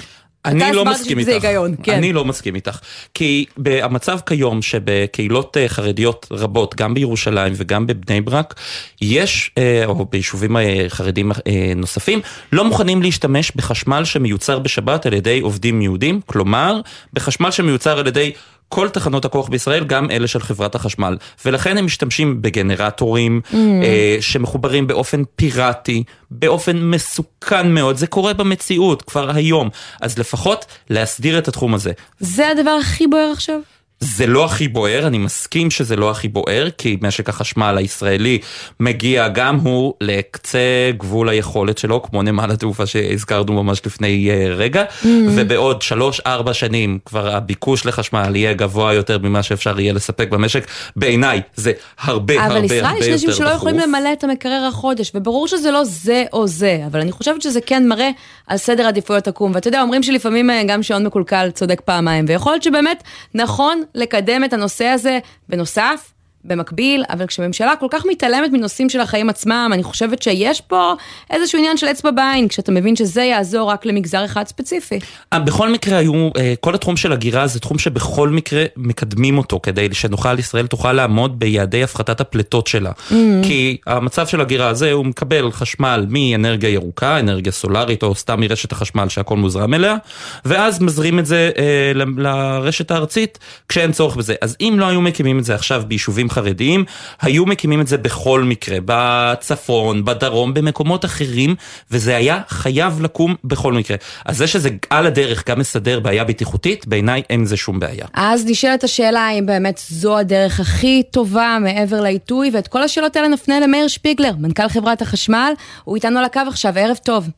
אני 0.45 0.73
לא 0.73 0.85
מסכים 0.85 1.19
איתך, 1.19 1.29
היגיון, 1.29 1.75
כן. 1.83 1.95
אני 1.95 2.13
לא 2.13 2.25
מסכים 2.25 2.55
איתך, 2.55 2.79
כי 3.15 3.47
המצב 3.67 4.19
כיום 4.27 4.63
שבקהילות 4.63 5.57
אה, 5.57 5.69
חרדיות 5.69 6.27
רבות, 6.31 6.75
גם 6.75 6.95
בירושלים 6.95 7.53
וגם 7.57 7.87
בבני 7.87 8.21
ברק, 8.21 8.55
יש, 9.01 9.51
אה, 9.59 9.85
או 9.87 10.05
ביישובים 10.05 10.57
אה, 10.57 10.85
חרדים 10.89 11.33
נוספים, 11.77 12.21
לא 12.53 12.65
מוכנים 12.65 13.03
להשתמש 13.03 13.53
בחשמל 13.57 14.05
שמיוצר 14.05 14.59
בשבת 14.59 15.07
על 15.07 15.13
ידי 15.13 15.41
עובדים 15.41 15.83
יהודים, 15.83 16.21
כלומר, 16.27 16.81
בחשמל 17.13 17.51
שמיוצר 17.51 17.99
על 17.99 18.07
ידי 18.07 18.33
כל 18.73 18.89
תחנות 18.89 19.25
הכוח 19.25 19.49
בישראל, 19.49 19.85
גם 19.85 20.11
אלה 20.11 20.27
של 20.27 20.41
חברת 20.41 20.75
החשמל. 20.75 21.17
ולכן 21.45 21.79
הם 21.79 21.85
משתמשים 21.85 22.43
בגנרטורים 22.43 23.41
mm. 23.45 23.57
אה, 23.57 24.17
שמחוברים 24.21 24.87
באופן 24.87 25.23
פיראטי, 25.37 26.05
באופן 26.31 26.77
מסוכן 26.77 27.73
מאוד. 27.75 27.97
זה 27.97 28.07
קורה 28.07 28.33
במציאות 28.33 29.03
כבר 29.03 29.31
היום. 29.35 29.69
אז 30.00 30.19
לפחות 30.19 30.65
להסדיר 30.91 31.39
את 31.39 31.49
התחום 31.49 31.75
הזה. 31.75 31.93
זה 32.21 32.49
הדבר 32.49 32.71
הכי 32.81 33.07
בוער 33.07 33.33
עכשיו? 33.33 33.61
זה 34.00 34.26
לא 34.26 34.45
הכי 34.45 34.69
בוער, 34.69 35.07
אני 35.07 35.19
מסכים 35.19 35.71
שזה 35.71 35.97
לא 35.97 36.11
הכי 36.11 36.28
בוער, 36.28 36.69
כי 36.78 36.97
משק 37.02 37.28
החשמל 37.28 37.75
הישראלי 37.78 38.38
מגיע 38.80 39.28
גם 39.28 39.57
הוא 39.57 39.95
לקצה 40.00 40.90
גבול 40.99 41.28
היכולת 41.28 41.78
שלו, 41.78 42.02
כמו 42.02 42.23
נמל 42.23 42.50
התעופה 42.50 42.87
שהזכרנו 42.87 43.62
ממש 43.62 43.87
לפני 43.87 44.30
uh, 44.30 44.52
רגע, 44.54 44.85
mm-hmm. 44.85 45.07
ובעוד 45.37 45.83
3-4 46.26 46.52
שנים 46.52 46.99
כבר 47.04 47.37
הביקוש 47.37 47.87
לחשמל 47.87 48.37
יהיה 48.37 48.52
גבוה 48.52 48.95
יותר 48.95 49.19
ממה 49.19 49.42
שאפשר 49.42 49.80
יהיה 49.80 49.92
לספק 49.92 50.28
במשק. 50.28 50.66
בעיניי 50.97 51.40
זה 51.57 51.73
הרבה 51.99 52.42
הרבה 52.42 52.54
הרבה 52.54 52.59
יותר 52.59 52.66
דחוף. 52.66 52.83
אבל 52.83 52.97
ישראל 52.97 53.14
יש 53.14 53.25
אנשים 53.25 53.33
שלא 53.33 53.49
יכולים 53.49 53.78
למלא 53.78 54.12
את 54.12 54.25
המקרר 54.25 54.64
החודש, 54.69 55.12
וברור 55.14 55.49
שזה 55.49 55.71
לא 55.71 55.85
זה 55.85 56.25
או 56.33 56.47
זה, 56.47 56.83
אבל 56.87 57.00
אני 57.00 57.12
חושבת 57.12 57.42
שזה 57.42 57.61
כן 57.61 57.88
מראה 57.88 58.11
על 58.47 58.57
סדר 58.57 58.87
עדיפויות 58.87 59.28
עקום. 59.28 59.52
ואתה 59.54 59.69
יודע, 59.69 59.83
אומרים 59.83 60.02
שלפעמים 60.02 60.50
אה, 60.50 60.62
גם 60.66 60.83
שעון 60.83 61.07
מקולקל 61.07 61.50
צודק 61.50 61.80
פעמיים, 61.85 62.25
ויכול 62.28 62.52
להיות 62.52 62.62
שבאמת 62.62 63.02
נכון 63.35 63.83
לקדם 63.95 64.45
את 64.45 64.53
הנושא 64.53 64.85
הזה 64.85 65.19
בנוסף. 65.49 66.13
במקביל, 66.45 67.05
אבל 67.11 67.27
כשממשלה 67.27 67.77
כל 67.77 67.87
כך 67.91 68.05
מתעלמת 68.07 68.53
מנושאים 68.53 68.91
של 68.91 69.01
החיים 69.01 69.29
עצמם, 69.29 69.71
אני 69.75 69.83
חושבת 69.83 70.23
שיש 70.23 70.61
פה 70.61 70.95
איזשהו 71.31 71.59
עניין 71.59 71.77
של 71.77 71.87
אצבע 71.87 72.11
בעין, 72.11 72.49
כשאתה 72.49 72.73
מבין 72.73 72.97
שזה 72.97 73.23
יעזור 73.23 73.71
רק 73.71 73.87
למגזר 73.87 74.25
אחד 74.25 74.47
ספציפי. 74.47 74.99
אה, 75.33 75.39
בכל 75.39 75.73
מקרה 75.73 75.99
היו, 75.99 76.29
אה, 76.37 76.55
כל 76.61 76.75
התחום 76.75 76.97
של 76.97 77.13
הגירה 77.13 77.47
זה 77.47 77.61
תחום 77.61 77.79
שבכל 77.79 78.29
מקרה 78.29 78.65
מקדמים 78.77 79.39
אותו, 79.39 79.61
כדי 79.63 79.89
שנוכל, 79.93 80.39
ישראל 80.39 80.67
תוכל 80.67 80.93
לעמוד 80.93 81.39
ביעדי 81.39 81.83
הפחתת 81.83 82.21
הפליטות 82.21 82.67
שלה. 82.67 82.91
Mm-hmm. 82.91 83.15
כי 83.43 83.77
המצב 83.87 84.27
של 84.27 84.41
הגירה 84.41 84.69
הזה, 84.69 84.93
הוא 84.93 85.07
מקבל 85.07 85.53
חשמל 85.53 86.07
מאנרגיה 86.09 86.71
ירוקה, 86.71 87.21
אנרגיה 87.21 87.53
סולארית, 87.53 88.03
או 88.03 88.15
סתם 88.15 88.41
מרשת 88.41 88.73
החשמל 88.73 89.09
שהכל 89.09 89.37
מוזרם 89.37 89.75
אליה, 89.75 89.97
ואז 90.45 90.81
מזרים 90.81 91.19
את 91.19 91.27
זה 91.27 91.51
אה, 91.59 91.93
לרשת 92.17 92.91
הארצית 92.91 93.39
כשאין 93.69 93.93
צורך 93.93 94.17
בזה. 94.17 94.35
אז 94.41 94.57
אם 94.61 94.77
לא 94.79 94.87
היו 94.87 95.01
מקימים 95.01 95.39
את 95.39 95.45
זה 95.45 95.55
עכשיו 95.55 95.83
ביישובים 95.89 96.30
חרדיים, 96.31 96.85
היו 97.23 97.47
מקימים 97.47 97.81
את 97.81 97.87
זה 97.87 97.99
בכל 97.99 98.43
מקרה, 98.43 98.79
בצפון, 98.85 100.05
בדרום, 100.05 100.55
במקומות 100.55 101.05
אחרים, 101.05 101.55
וזה 101.91 102.17
היה 102.17 102.41
חייב 102.49 103.01
לקום 103.01 103.35
בכל 103.45 103.73
מקרה. 103.73 103.97
אז 104.25 104.37
זה 104.37 104.47
שזה 104.47 104.71
על 104.91 105.07
הדרך 105.07 105.49
גם 105.49 105.59
מסדר 105.59 106.01
בעיה 106.01 106.25
בטיחותית, 106.25 106.87
בעיניי 106.87 107.23
אין 107.31 107.45
זה 107.45 107.57
שום 107.57 107.81
בעיה. 107.81 108.07
אז 108.15 108.45
נשאלת 108.47 108.85
השאלה 108.85 109.21
האם 109.21 109.47
באמת 109.47 109.81
זו 109.89 110.19
הדרך 110.19 110.61
הכי 110.61 111.03
טובה 111.11 111.59
מעבר 111.61 112.01
לעיתוי, 112.01 112.51
ואת 112.55 112.69
כל 112.69 112.83
השאלות 112.83 113.17
האלה 113.17 113.29
נפנה 113.29 113.61
למאיר 113.61 113.89
שפיגלר, 113.89 114.33
מנכ"ל 114.39 114.69
חברת 114.69 115.03
החשמל, 115.03 115.53
הוא 115.85 115.97
איתנו 115.97 116.19
על 116.19 116.25
הקו 116.25 116.41
עכשיו, 116.49 116.73
ערב 116.77 116.97
טוב. 117.05 117.29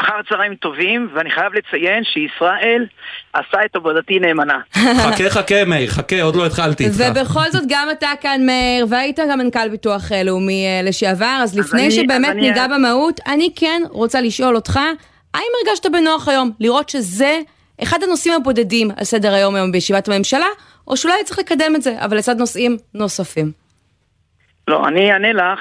אחר 0.00 0.14
צהריים 0.28 0.54
טובים, 0.54 1.08
ואני 1.14 1.30
חייב 1.30 1.52
לציין 1.54 2.04
שישראל 2.04 2.86
עשה 3.32 3.64
את 3.64 3.76
עבודתי 3.76 4.18
נאמנה. 4.18 4.58
חכה 5.04 5.30
חכה 5.30 5.64
מאיר, 5.64 5.90
חכה, 5.90 6.22
עוד 6.22 6.36
לא 6.36 6.46
התחלתי 6.46 6.84
איתך. 6.84 6.94
ובכל 7.10 7.50
זאת 7.50 7.64
גם 7.68 7.88
אתה 7.92 8.10
כאן 8.20 8.40
מאיר, 8.46 8.86
והיית 8.88 9.18
גם 9.30 9.38
מנכ"ל 9.38 9.68
ביטוח 9.68 10.12
אה, 10.12 10.22
לאומי 10.22 10.66
אה, 10.66 10.82
לשעבר, 10.82 11.38
אז 11.42 11.58
לפני 11.58 11.82
אני, 11.82 11.90
שבאמת 11.90 12.34
ניגע 12.34 12.64
אני... 12.64 12.74
במהות, 12.74 13.20
אני 13.26 13.50
כן 13.56 13.82
רוצה 13.90 14.20
לשאול 14.20 14.56
אותך, 14.56 14.80
האם 15.34 15.48
הרגשת 15.66 15.86
בנוח 15.86 16.28
היום 16.28 16.52
לראות 16.60 16.88
שזה 16.88 17.38
אחד 17.82 18.02
הנושאים 18.02 18.34
הבודדים 18.34 18.90
על 18.96 19.04
סדר 19.04 19.34
היום 19.34 19.54
היום 19.54 19.72
בישיבת 19.72 20.08
הממשלה, 20.08 20.48
או 20.88 20.96
שאולי 20.96 21.24
צריך 21.24 21.38
לקדם 21.38 21.72
את 21.76 21.82
זה, 21.82 21.94
אבל 22.04 22.16
לצד 22.16 22.38
נושאים 22.38 22.76
נוספים? 22.94 23.52
לא, 24.68 24.88
אני 24.88 25.12
אענה 25.12 25.32
לך. 25.32 25.60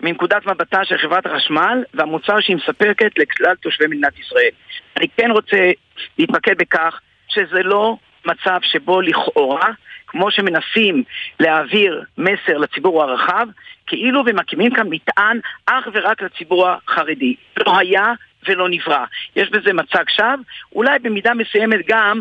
מנקודת 0.00 0.46
מבטה 0.46 0.84
של 0.84 0.98
חברת 0.98 1.26
החשמל 1.26 1.84
והמוצר 1.94 2.40
שהיא 2.40 2.56
מספקת 2.56 3.18
לכלל 3.18 3.54
תושבי 3.54 3.86
מדינת 3.86 4.18
ישראל. 4.18 4.50
אני 4.96 5.06
כן 5.16 5.30
רוצה 5.30 5.70
להתמקד 6.18 6.58
בכך 6.58 7.00
שזה 7.28 7.62
לא 7.62 7.96
מצב 8.26 8.58
שבו 8.62 9.00
לכאורה, 9.00 9.70
כמו 10.06 10.30
שמנסים 10.30 11.02
להעביר 11.40 12.04
מסר 12.18 12.58
לציבור 12.58 13.02
הרחב, 13.02 13.46
כאילו 13.86 14.22
ומקימים 14.26 14.74
כאן 14.74 14.86
מטען 14.90 15.40
אך 15.66 15.88
ורק 15.92 16.22
לציבור 16.22 16.68
החרדי. 16.68 17.34
לא 17.66 17.78
היה 17.78 18.12
ולא 18.48 18.68
נברא. 18.68 19.04
יש 19.36 19.50
בזה 19.50 19.72
מצג 19.72 20.04
שווא, 20.08 20.36
אולי 20.72 20.98
במידה 20.98 21.34
מסוימת 21.34 21.80
גם 21.88 22.20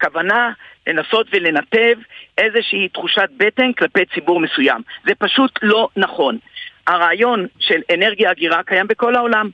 כוונה 0.00 0.52
לנסות 0.86 1.26
ולנתב 1.32 1.94
איזושהי 2.38 2.88
תחושת 2.88 3.28
בטן 3.36 3.72
כלפי 3.72 4.04
ציבור 4.14 4.40
מסוים. 4.40 4.82
זה 5.04 5.12
פשוט 5.18 5.58
לא 5.62 5.88
נכון. 5.96 6.38
הרעיון 6.90 7.46
של 7.58 7.80
אנרגיה 7.94 8.30
אגירה 8.30 8.62
קיים 8.62 8.86
בכל 8.86 9.16
העולם. 9.16 9.50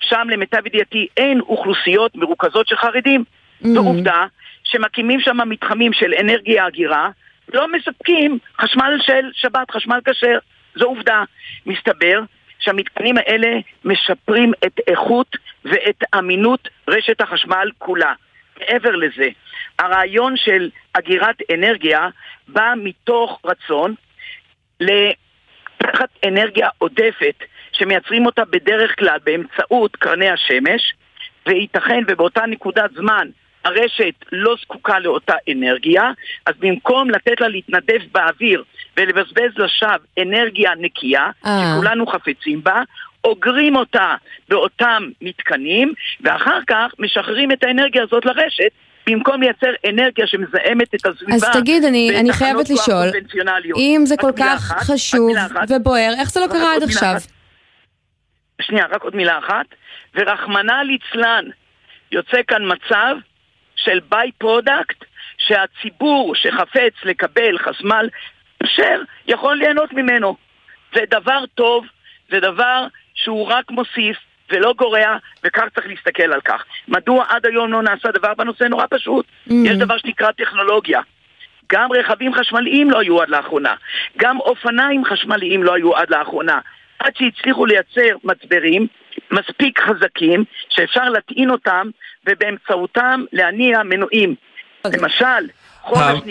שם 0.00 0.28
למיטב 0.30 0.66
ידיעתי 0.66 1.06
אין 1.16 1.40
אוכלוסיות 1.40 2.14
מרוכזות 2.14 2.68
של 2.68 2.76
חרדים. 2.76 3.24
Mm-hmm. 3.24 3.68
זו 3.68 3.80
עובדה 3.80 4.26
שמקימים 4.64 5.20
שם 5.20 5.48
מתחמים 5.48 5.92
של 5.92 6.14
אנרגיה 6.20 6.66
אגירה, 6.68 7.10
לא 7.54 7.72
מספקים 7.72 8.38
חשמל 8.60 8.98
של 9.00 9.30
שבת, 9.32 9.70
חשמל 9.70 10.00
כשר. 10.04 10.38
זו 10.74 10.84
עובדה. 10.84 11.22
מסתבר 11.66 12.20
שהמתקנים 12.58 13.18
האלה 13.18 13.58
משפרים 13.84 14.52
את 14.66 14.80
איכות 14.86 15.36
ואת 15.64 16.04
אמינות 16.18 16.68
רשת 16.88 17.20
החשמל 17.20 17.70
כולה. 17.78 18.12
מעבר 18.60 18.90
לזה, 18.90 19.28
הרעיון 19.78 20.36
של 20.36 20.70
אגירת 20.92 21.36
אנרגיה 21.54 22.08
בא 22.48 22.72
מתוך 22.76 23.40
רצון 23.44 23.94
לקחת 25.82 26.08
אנרגיה 26.28 26.68
עודפת 26.78 27.34
שמייצרים 27.72 28.26
אותה 28.26 28.42
בדרך 28.44 28.98
כלל 28.98 29.18
באמצעות 29.24 29.96
קרני 29.96 30.28
השמש 30.28 30.94
וייתכן 31.46 32.02
ובאותה 32.08 32.46
נקודת 32.46 32.90
זמן 32.94 33.28
הרשת 33.64 34.14
לא 34.32 34.54
זקוקה 34.62 34.98
לאותה 34.98 35.34
אנרגיה, 35.52 36.10
אז 36.46 36.54
במקום 36.58 37.10
לתת 37.10 37.40
לה 37.40 37.48
להתנדב 37.48 38.00
באוויר 38.12 38.64
ולבזבז 38.96 39.50
לשווא 39.56 39.96
אנרגיה 40.22 40.70
נקייה, 40.78 41.30
אה. 41.46 41.72
שכולנו 41.74 42.06
חפצים 42.06 42.62
בה, 42.62 42.82
אוגרים 43.24 43.76
אותה 43.76 44.14
באותם 44.48 45.08
מתקנים, 45.20 45.92
ואחר 46.20 46.58
כך 46.66 46.92
משחררים 46.98 47.52
את 47.52 47.64
האנרגיה 47.64 48.02
הזאת 48.02 48.24
לרשת, 48.24 48.70
במקום 49.06 49.42
לייצר 49.42 49.70
אנרגיה 49.88 50.26
שמזהמת 50.26 50.94
את 50.94 51.06
הסביבה. 51.06 51.34
אז 51.34 51.44
תגיד, 51.52 51.84
אני, 51.84 52.20
אני 52.20 52.32
חייבת 52.32 52.70
לשאול, 52.70 53.06
אם 53.76 54.02
זה 54.04 54.16
כל 54.16 54.32
כך 54.38 54.70
אחת, 54.70 54.76
חשוב 54.76 55.30
ובוער, 55.68 56.12
איך 56.20 56.30
זה 56.30 56.40
לא 56.40 56.46
קרה 56.46 56.74
עד 56.74 56.82
עכשיו? 56.82 57.14
אחת. 57.16 57.28
שנייה, 58.62 58.86
רק 58.86 59.02
עוד 59.02 59.16
מילה 59.16 59.38
אחת. 59.38 59.66
ורחמנא 60.14 60.72
ליצלן, 60.72 61.44
יוצא 62.12 62.38
כאן 62.48 62.62
מצב 62.72 63.16
של 63.76 64.00
by-product 64.08 65.04
שהציבור 65.38 66.34
שחפץ 66.34 66.94
לקבל 67.04 67.58
חשמל 67.58 68.08
אשר 68.64 69.02
יכול 69.26 69.56
ליהנות 69.56 69.92
ממנו. 69.92 70.36
זה 70.94 71.00
דבר 71.10 71.44
טוב, 71.54 71.84
זה 72.30 72.40
דבר 72.40 72.86
שהוא 73.14 73.46
רק 73.46 73.70
מוסיף 73.70 74.16
ולא 74.52 74.74
גורע, 74.78 75.16
וכך 75.44 75.64
צריך 75.74 75.86
להסתכל 75.86 76.32
על 76.32 76.40
כך. 76.40 76.64
מדוע 76.88 77.24
עד 77.28 77.46
היום 77.46 77.72
לא 77.72 77.82
נעשה 77.82 78.10
דבר 78.10 78.34
בנושא 78.34 78.64
נורא 78.64 78.84
פשוט? 78.90 79.26
Mm. 79.48 79.52
יש 79.64 79.76
דבר 79.76 79.98
שנקרא 79.98 80.32
טכנולוגיה. 80.32 81.00
גם 81.72 81.92
רכבים 81.92 82.34
חשמליים 82.34 82.90
לא 82.90 82.98
היו 82.98 83.22
עד 83.22 83.28
לאחרונה. 83.28 83.74
גם 84.18 84.40
אופניים 84.40 85.04
חשמליים 85.04 85.62
לא 85.62 85.74
היו 85.74 85.96
עד 85.96 86.10
לאחרונה. 86.10 86.58
עד 86.98 87.12
שהצליחו 87.16 87.66
לייצר 87.66 88.16
מצברים 88.24 88.86
מספיק 89.30 89.80
חזקים, 89.80 90.44
שאפשר 90.68 91.08
להטעין 91.08 91.50
אותם 91.50 91.90
ובאמצעותם 92.26 93.24
להניע 93.32 93.82
מנועים. 93.82 94.34
אוקיי. 94.84 95.00
למשל, 95.00 95.48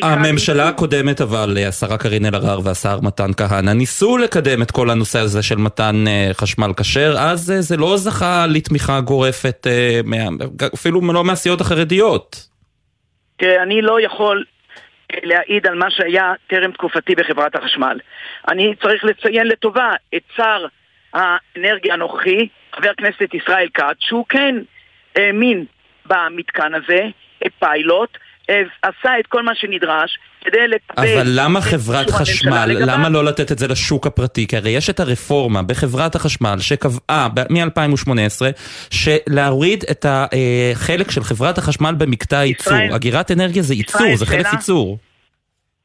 הממשלה 0.04 0.70
הקודמת 0.70 1.22
אבל, 1.22 1.58
השרה 1.68 1.98
קארין 1.98 2.26
אלהרר 2.26 2.60
והשר 2.64 3.00
מתן 3.02 3.34
כהנא, 3.38 3.72
ניסו 3.72 4.18
לקדם 4.18 4.62
את 4.62 4.72
כל 4.72 4.90
הנושא 4.90 5.20
הזה 5.20 5.44
של 5.44 5.56
מתן 5.56 5.96
אה, 6.08 6.30
חשמל 6.34 6.74
כשר, 6.78 7.16
אז 7.20 7.52
אה, 7.52 7.62
זה 7.62 7.78
לא 7.78 7.98
זכה 7.98 8.46
לתמיכה 8.50 9.02
גורפת, 9.02 9.68
אה, 9.68 10.28
אפילו 10.74 11.02
לא 11.14 11.24
מהסיעות 11.24 11.62
החרדיות. 11.62 12.48
תראה, 13.38 13.64
אני 13.64 13.82
לא 13.82 14.02
יכול 14.02 14.44
להעיד 15.24 15.68
על 15.68 15.76
מה 15.76 15.92
שהיה 15.92 16.34
טרם 16.48 16.72
תקופתי 16.72 17.16
בחברת 17.16 17.56
החשמל. 17.56 18.00
אני 18.48 18.74
צריך 18.82 19.06
לציין 19.06 19.48
לטובה 19.48 19.92
את 20.16 20.24
שר 20.36 20.66
האנרגיה 21.14 21.94
הנוכחי, 21.94 22.48
חבר 22.76 22.90
הכנסת 22.90 23.34
ישראל 23.34 23.68
כץ, 23.74 23.98
שהוא 24.00 24.26
כן 24.30 24.56
האמין 25.16 25.66
במתקן 26.06 26.74
הזה, 26.74 27.00
פיילוט, 27.60 28.18
עשה 28.82 29.20
את 29.20 29.28
כל 29.28 29.44
מה 29.44 29.56
שנדרש 29.56 30.18
כדי 30.46 30.68
לקבל... 30.68 31.04
אבל 31.04 31.28
למה 31.36 31.62
חברת 31.62 32.10
חשמל, 32.10 32.70
למה 32.80 33.10
לא 33.10 33.26
לתת 33.26 33.52
את 33.52 33.60
זה 33.60 33.68
לשוק 33.68 34.08
הפרטי? 34.08 34.48
כי 34.48 34.58
הרי 34.58 34.70
יש 34.70 34.90
את 34.90 35.00
הרפורמה 35.00 35.64
בחברת 35.64 36.16
החשמל 36.16 36.56
שקבעה 36.60 37.28
מ-2018 37.50 38.42
שלהוריד 38.90 39.84
את 39.92 40.06
החלק 40.10 41.12
של 41.12 41.24
חברת 41.24 41.58
החשמל 41.58 41.94
במקטע 41.98 42.40
הייצור. 42.40 42.96
אגירת 42.96 43.32
אנרגיה 43.32 43.62
זה 43.62 43.74
ייצור, 43.74 44.16
זה 44.16 44.26
חלק 44.26 44.46
ייצור. 44.54 44.98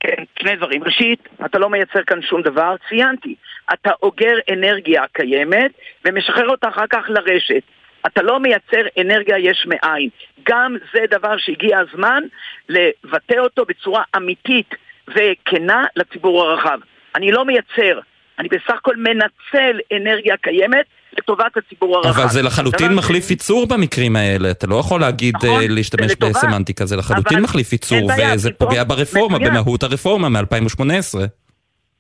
כן, 0.01 0.23
שני 0.41 0.57
דברים. 0.57 0.85
ראשית, 0.85 1.29
אתה 1.45 1.59
לא 1.59 1.71
מייצר 1.71 2.01
כאן 2.07 2.23
שום 2.23 2.43
דבר, 2.43 2.75
ציינתי. 2.89 3.35
אתה 3.73 3.91
אוגר 4.03 4.35
אנרגיה 4.53 5.03
קיימת 5.13 5.71
ומשחרר 6.05 6.49
אותה 6.49 6.69
אחר 6.69 6.85
כך 6.91 7.05
לרשת. 7.09 7.63
אתה 8.07 8.23
לא 8.23 8.41
מייצר 8.41 8.83
אנרגיה 9.01 9.39
יש 9.39 9.67
מאין. 9.67 10.09
גם 10.49 10.77
זה 10.95 11.01
דבר 11.11 11.39
שהגיע 11.39 11.79
הזמן 11.79 12.23
לבטא 12.69 13.39
אותו 13.39 13.65
בצורה 13.69 14.03
אמיתית 14.17 14.75
וכנה 15.09 15.85
לציבור 15.97 16.43
הרחב. 16.43 16.79
אני 17.15 17.33
לא 17.33 17.45
מייצר, 17.45 18.01
אני 18.39 18.49
בסך 18.49 18.75
הכל 18.75 18.97
מנצל 18.97 19.81
אנרגיה 19.97 20.37
קיימת 20.37 20.87
לטובת 21.19 21.57
הציבור 21.57 21.97
הרחב. 21.97 22.21
אבל 22.21 22.29
זה 22.29 22.43
לחלוטין 22.43 22.95
מחליף. 22.95 23.31
ייצור 23.31 23.67
במקרים 23.67 24.17
האלה, 24.17 24.51
אתה 24.51 24.67
לא 24.67 24.77
יכול 24.77 25.01
להגיד, 25.01 25.37
נכון, 25.37 25.63
להשתמש 25.69 26.17
בסמנטיקה, 26.17 26.87
זה 26.87 26.97
לחלוטין 26.97 27.41
מחליף 27.41 27.73
ייצור, 27.73 28.11
וזה 28.35 28.51
פוגע 28.51 28.85
ברפורמה. 28.85 29.39
במהות 29.39 29.83
הרפורמה 29.83 30.29
מ-2018. 30.29 31.19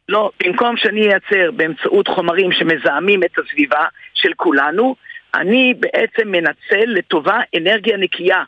לא, 0.08 0.30
במקום 0.42 0.74
שאני 0.76 1.00
אייצר 1.00 1.50
באמצעות 1.56 2.08
חומרים 2.08 2.52
שמזהמים 2.52 3.22
את 3.24 3.38
הסביבה 3.38 3.84
של 4.14 4.30
כולנו, 4.36 4.94
אני 5.34 5.74
בעצם 5.80 6.28
מנצל 6.28 6.84
לטובה 6.86 7.38
אנרגיה 7.56 7.96
נקייה. 7.96 8.42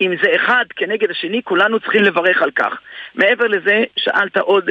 אם 0.00 0.14
זה 0.22 0.28
אחד 0.36 0.64
כנגד 0.76 1.10
השני, 1.10 1.42
כולנו 1.44 1.80
צריכים 1.80 2.02
לברך 2.02 2.42
על 2.42 2.50
כך. 2.50 2.80
מעבר 3.14 3.46
לזה, 3.46 3.84
שאלת 3.96 4.36
עוד 4.36 4.70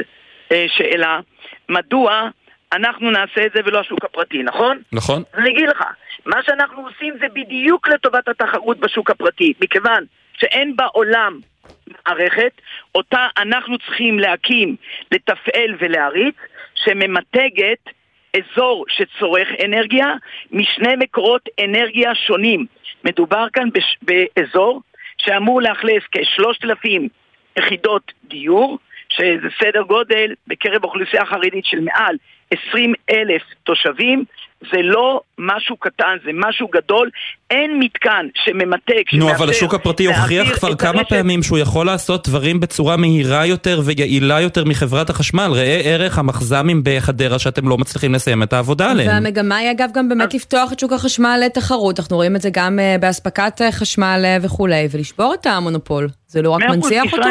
אה, 0.52 0.66
שאלה, 0.68 1.20
מדוע 1.68 2.28
אנחנו 2.72 3.10
נעשה 3.10 3.46
את 3.46 3.52
זה 3.54 3.60
ולא 3.64 3.80
השוק 3.80 4.04
הפרטי, 4.04 4.42
נכון? 4.42 4.82
נכון. 4.92 5.22
אני 5.34 5.50
אגיד 5.50 5.68
לך, 5.68 5.84
מה 6.26 6.42
שאנחנו 6.42 6.86
עושים 6.86 7.14
זה 7.20 7.26
בדיוק 7.34 7.88
לטובת 7.88 8.28
התחרות 8.28 8.78
בשוק 8.78 9.10
הפרטי, 9.10 9.52
מכיוון 9.60 10.04
שאין 10.38 10.76
בעולם 10.76 11.38
מערכת, 12.06 12.52
אותה 12.94 13.26
אנחנו 13.36 13.78
צריכים 13.78 14.18
להקים, 14.18 14.76
לתפעל 15.12 15.76
ולהריץ, 15.78 16.36
שממתגת 16.74 17.78
אזור 18.36 18.84
שצורך 18.88 19.48
אנרגיה 19.64 20.06
משני 20.50 20.96
מקורות 20.98 21.48
אנרגיה 21.64 22.14
שונים. 22.14 22.66
מדובר 23.04 23.46
כאן 23.52 23.68
בש... 23.74 23.96
באזור 24.02 24.82
שאמור 25.18 25.62
לאכלס 25.62 26.02
כשלושת 26.12 26.64
אלפים 26.64 27.08
יחידות 27.58 28.12
דיור, 28.24 28.78
שזה 29.08 29.48
סדר 29.62 29.82
גודל 29.82 30.34
בקרב 30.46 30.84
אוכלוסייה 30.84 31.26
חרדית 31.26 31.64
של 31.64 31.80
מעל 31.80 32.16
20 32.50 32.92
אלף 33.10 33.42
תושבים, 33.62 34.24
זה 34.72 34.82
לא 34.82 35.20
משהו 35.38 35.76
קטן, 35.76 36.16
זה 36.24 36.30
משהו 36.34 36.68
גדול. 36.68 37.10
אין 37.50 37.78
מתקן 37.78 38.26
שממתק, 38.44 39.12
נו, 39.12 39.30
אבל 39.30 39.50
השוק 39.50 39.74
הפרטי 39.74 40.06
הוכיח 40.06 40.58
כבר 40.58 40.74
כמה 40.74 40.90
הרשת... 40.90 41.08
פעמים 41.08 41.42
שהוא 41.42 41.58
יכול 41.58 41.86
לעשות 41.86 42.28
דברים 42.28 42.60
בצורה 42.60 42.96
מהירה 42.96 43.46
יותר 43.46 43.80
ויעילה 43.84 44.40
יותר 44.40 44.64
מחברת 44.64 45.10
החשמל. 45.10 45.50
ראה 45.54 45.80
ערך 45.84 46.18
המחז"מים 46.18 46.80
בחדרה 46.84 47.38
שאתם 47.38 47.68
לא 47.68 47.78
מצליחים 47.78 48.14
לסיים 48.14 48.42
את 48.42 48.52
העבודה 48.52 48.90
עליהם. 48.90 49.08
והמגמה 49.08 49.56
היא 49.56 49.70
אגב 49.70 49.88
גם 49.94 50.08
באמת 50.08 50.34
לפתוח 50.34 50.72
את 50.72 50.78
שוק 50.78 50.92
החשמל 50.92 51.40
לתחרות. 51.46 52.00
אנחנו 52.00 52.16
רואים 52.16 52.36
את 52.36 52.40
זה 52.40 52.48
גם 52.52 52.78
אה, 52.78 52.96
באספקת 53.00 53.62
אה, 53.62 53.72
חשמל 53.72 54.22
אה, 54.24 54.36
וכולי, 54.42 54.88
ולשבור 54.90 55.34
את 55.34 55.46
המונופול. 55.46 56.08
זה 56.26 56.42
לא 56.42 56.50
רק 56.50 56.62
מנציח 56.62 57.12
אותו? 57.12 57.28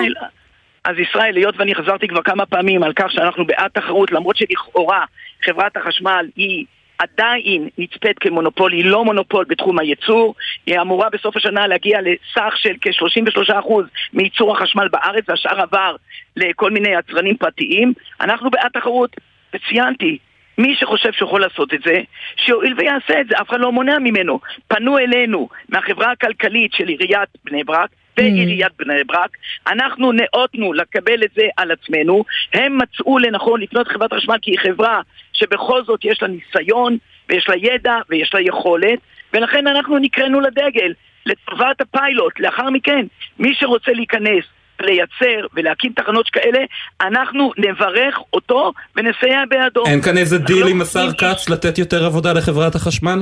אז 0.86 0.95
ישראל, 1.00 1.36
היות 1.36 1.55
ואני 1.57 1.75
חזרתי 1.75 2.07
כבר 2.07 2.21
כמה 2.21 2.45
פעמים 2.45 2.83
על 2.83 2.93
כך 2.93 3.12
שאנחנו 3.12 3.45
בעד 3.45 3.71
תחרות, 3.71 4.12
למרות 4.12 4.38
שלכאורה 4.38 5.05
חברת 5.45 5.77
החשמל 5.77 6.25
היא 6.36 6.65
עדיין 6.98 7.69
נצפית 7.77 8.19
כמונופול, 8.19 8.74
היא 8.74 8.86
לא 8.86 9.05
מונופול 9.05 9.45
בתחום 9.50 9.79
הייצור, 9.79 10.36
היא 10.65 10.79
אמורה 10.81 11.09
בסוף 11.09 11.38
השנה 11.38 11.67
להגיע 11.67 12.00
לסך 12.01 12.53
של 12.57 12.74
כ-33% 12.81 13.71
מייצור 14.13 14.57
החשמל 14.57 14.88
בארץ, 14.88 15.24
והשאר 15.27 15.62
עבר 15.62 15.95
לכל 16.36 16.71
מיני 16.71 16.89
יצרנים 16.89 17.38
פרטיים. 17.38 17.93
אנחנו 18.21 18.50
בעד 18.50 18.71
תחרות, 18.74 19.15
וציינתי, 19.53 20.17
מי 20.58 20.75
שחושב 20.75 21.12
שיכול 21.12 21.41
לעשות 21.41 21.73
את 21.73 21.80
זה, 21.86 22.01
שיואיל 22.36 22.73
ויעשה 22.77 23.21
את 23.21 23.27
זה, 23.27 23.36
אף 23.41 23.49
אחד 23.49 23.60
לא 23.60 23.71
מונע 23.71 23.99
ממנו. 23.99 24.39
פנו 24.67 24.97
אלינו 24.97 25.49
מהחברה 25.69 26.12
הכלכלית 26.12 26.73
של 26.73 26.88
עיריית 26.88 27.30
בני 27.45 27.63
ברק, 27.63 27.89
בעיריית 28.21 28.71
בני 28.79 29.03
ברק, 29.08 29.29
אנחנו 29.67 30.12
ניאותנו 30.12 30.73
לקבל 30.73 31.23
את 31.23 31.29
זה 31.36 31.43
על 31.58 31.71
עצמנו, 31.71 32.23
הם 32.53 32.77
מצאו 32.77 33.17
לנכון 33.17 33.62
לפנות 33.62 33.88
לחברת 33.88 34.13
החשמל 34.13 34.38
כי 34.41 34.51
היא 34.51 34.60
חברה 34.60 35.01
שבכל 35.34 35.84
זאת 35.84 35.99
יש 36.05 36.21
לה 36.21 36.27
ניסיון, 36.27 36.97
ויש 37.29 37.49
לה 37.49 37.55
ידע, 37.58 37.95
ויש 38.10 38.32
לה 38.34 38.41
יכולת, 38.41 38.99
ולכן 39.34 39.67
אנחנו 39.67 39.97
נקראנו 39.97 40.39
לדגל, 40.39 40.93
לטובת 41.25 41.82
הפיילוט. 41.82 42.39
לאחר 42.39 42.69
מכן, 42.69 43.05
מי 43.39 43.53
שרוצה 43.53 43.91
להיכנס 43.91 44.43
לייצר 44.82 45.47
ולהקים 45.53 45.93
תחנות 45.95 46.27
שכאלה, 46.27 46.60
אנחנו 47.01 47.51
נברך 47.58 48.19
אותו 48.34 48.73
ונסייע 48.95 49.43
בידו. 49.49 49.86
אין 49.86 50.01
כאן 50.01 50.17
איזה 50.17 50.38
דיל 50.38 50.63
לא 50.63 50.69
עם 50.69 50.82
השר 50.82 51.12
כץ 51.17 51.49
לתת 51.49 51.77
יותר 51.77 52.05
עבודה 52.05 52.34
לחברת 52.34 52.75
החשמל? 52.75 53.19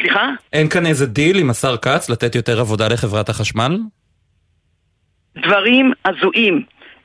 סליחה? 0.00 0.28
אין 0.52 0.68
כאן 0.68 0.86
איזה 0.86 1.06
דיל 1.06 1.38
עם 1.38 1.50
השר 1.50 1.76
כץ 1.76 2.10
לתת 2.10 2.34
יותר 2.34 2.60
עבודה 2.60 2.88
לחברת 2.88 3.28
החשמל? 3.28 3.78
דברים 5.36 5.92
הזויים. 6.04 6.62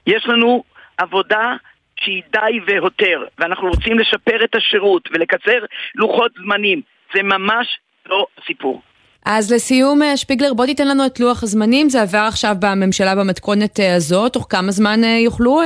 יש 0.07 0.25
לנו 0.27 0.63
עבודה 0.97 1.55
שהיא 1.99 2.21
די 2.31 2.59
והותר, 2.67 3.23
ואנחנו 3.39 3.67
רוצים 3.67 3.99
לשפר 3.99 4.43
את 4.43 4.55
השירות 4.55 5.09
ולקצר 5.13 5.59
לוחות 5.95 6.31
זמנים. 6.43 6.81
זה 7.15 7.23
ממש 7.23 7.67
לא 8.09 8.25
סיפור. 8.47 8.81
אז 9.25 9.53
לסיום, 9.53 10.03
אה, 10.03 10.17
שפיגלר, 10.17 10.53
בוא 10.53 10.65
תיתן 10.65 10.87
לנו 10.87 11.05
את 11.05 11.19
לוח 11.19 11.43
הזמנים. 11.43 11.89
זה 11.89 12.01
עבר 12.01 12.25
עכשיו 12.27 12.55
בממשלה 12.59 13.15
במתכונת 13.15 13.79
אה, 13.79 13.95
הזאת. 13.95 14.33
תוך 14.33 14.47
כמה 14.49 14.71
זמן 14.71 15.03
אה, 15.03 15.09
יוכלו 15.09 15.61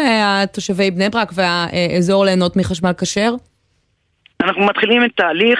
תושבי 0.53 0.91
בני 0.91 1.09
ברק 1.09 1.31
והאזור 1.35 2.25
ליהנות 2.25 2.55
מחשמל 2.55 2.91
כשר? 3.01 3.33
אנחנו 4.41 4.65
מתחילים 4.65 5.05
את 5.05 5.11
תהליך 5.15 5.59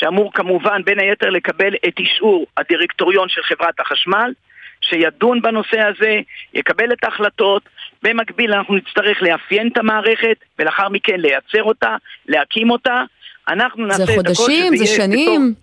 שאמור 0.00 0.32
כמובן 0.32 0.82
בין 0.84 1.00
היתר 1.00 1.30
לקבל 1.30 1.74
את 1.88 1.98
אישור 1.98 2.46
הדירקטוריון 2.56 3.28
של 3.28 3.42
חברת 3.42 3.80
החשמל, 3.80 4.32
שידון 4.80 5.42
בנושא 5.42 5.80
הזה, 5.80 6.20
יקבל 6.54 6.92
את 6.92 7.04
ההחלטות. 7.04 7.62
במקביל 8.02 8.52
אנחנו 8.52 8.74
נצטרך 8.74 9.22
לאפיין 9.22 9.68
את 9.68 9.78
המערכת, 9.78 10.36
ולאחר 10.58 10.88
מכן 10.88 11.20
לייצר 11.20 11.62
אותה, 11.62 11.96
להקים 12.26 12.70
אותה. 12.70 13.02
אנחנו 13.48 13.86
נעשה 13.86 14.02
את 14.04 14.08
הכל 14.08 14.34
שזה 14.34 14.52
יהיה... 14.52 14.62
זה 14.62 14.68
חודשים? 14.68 14.76
זה 14.76 14.86
שנים? 14.86 15.52
בתור... 15.52 15.62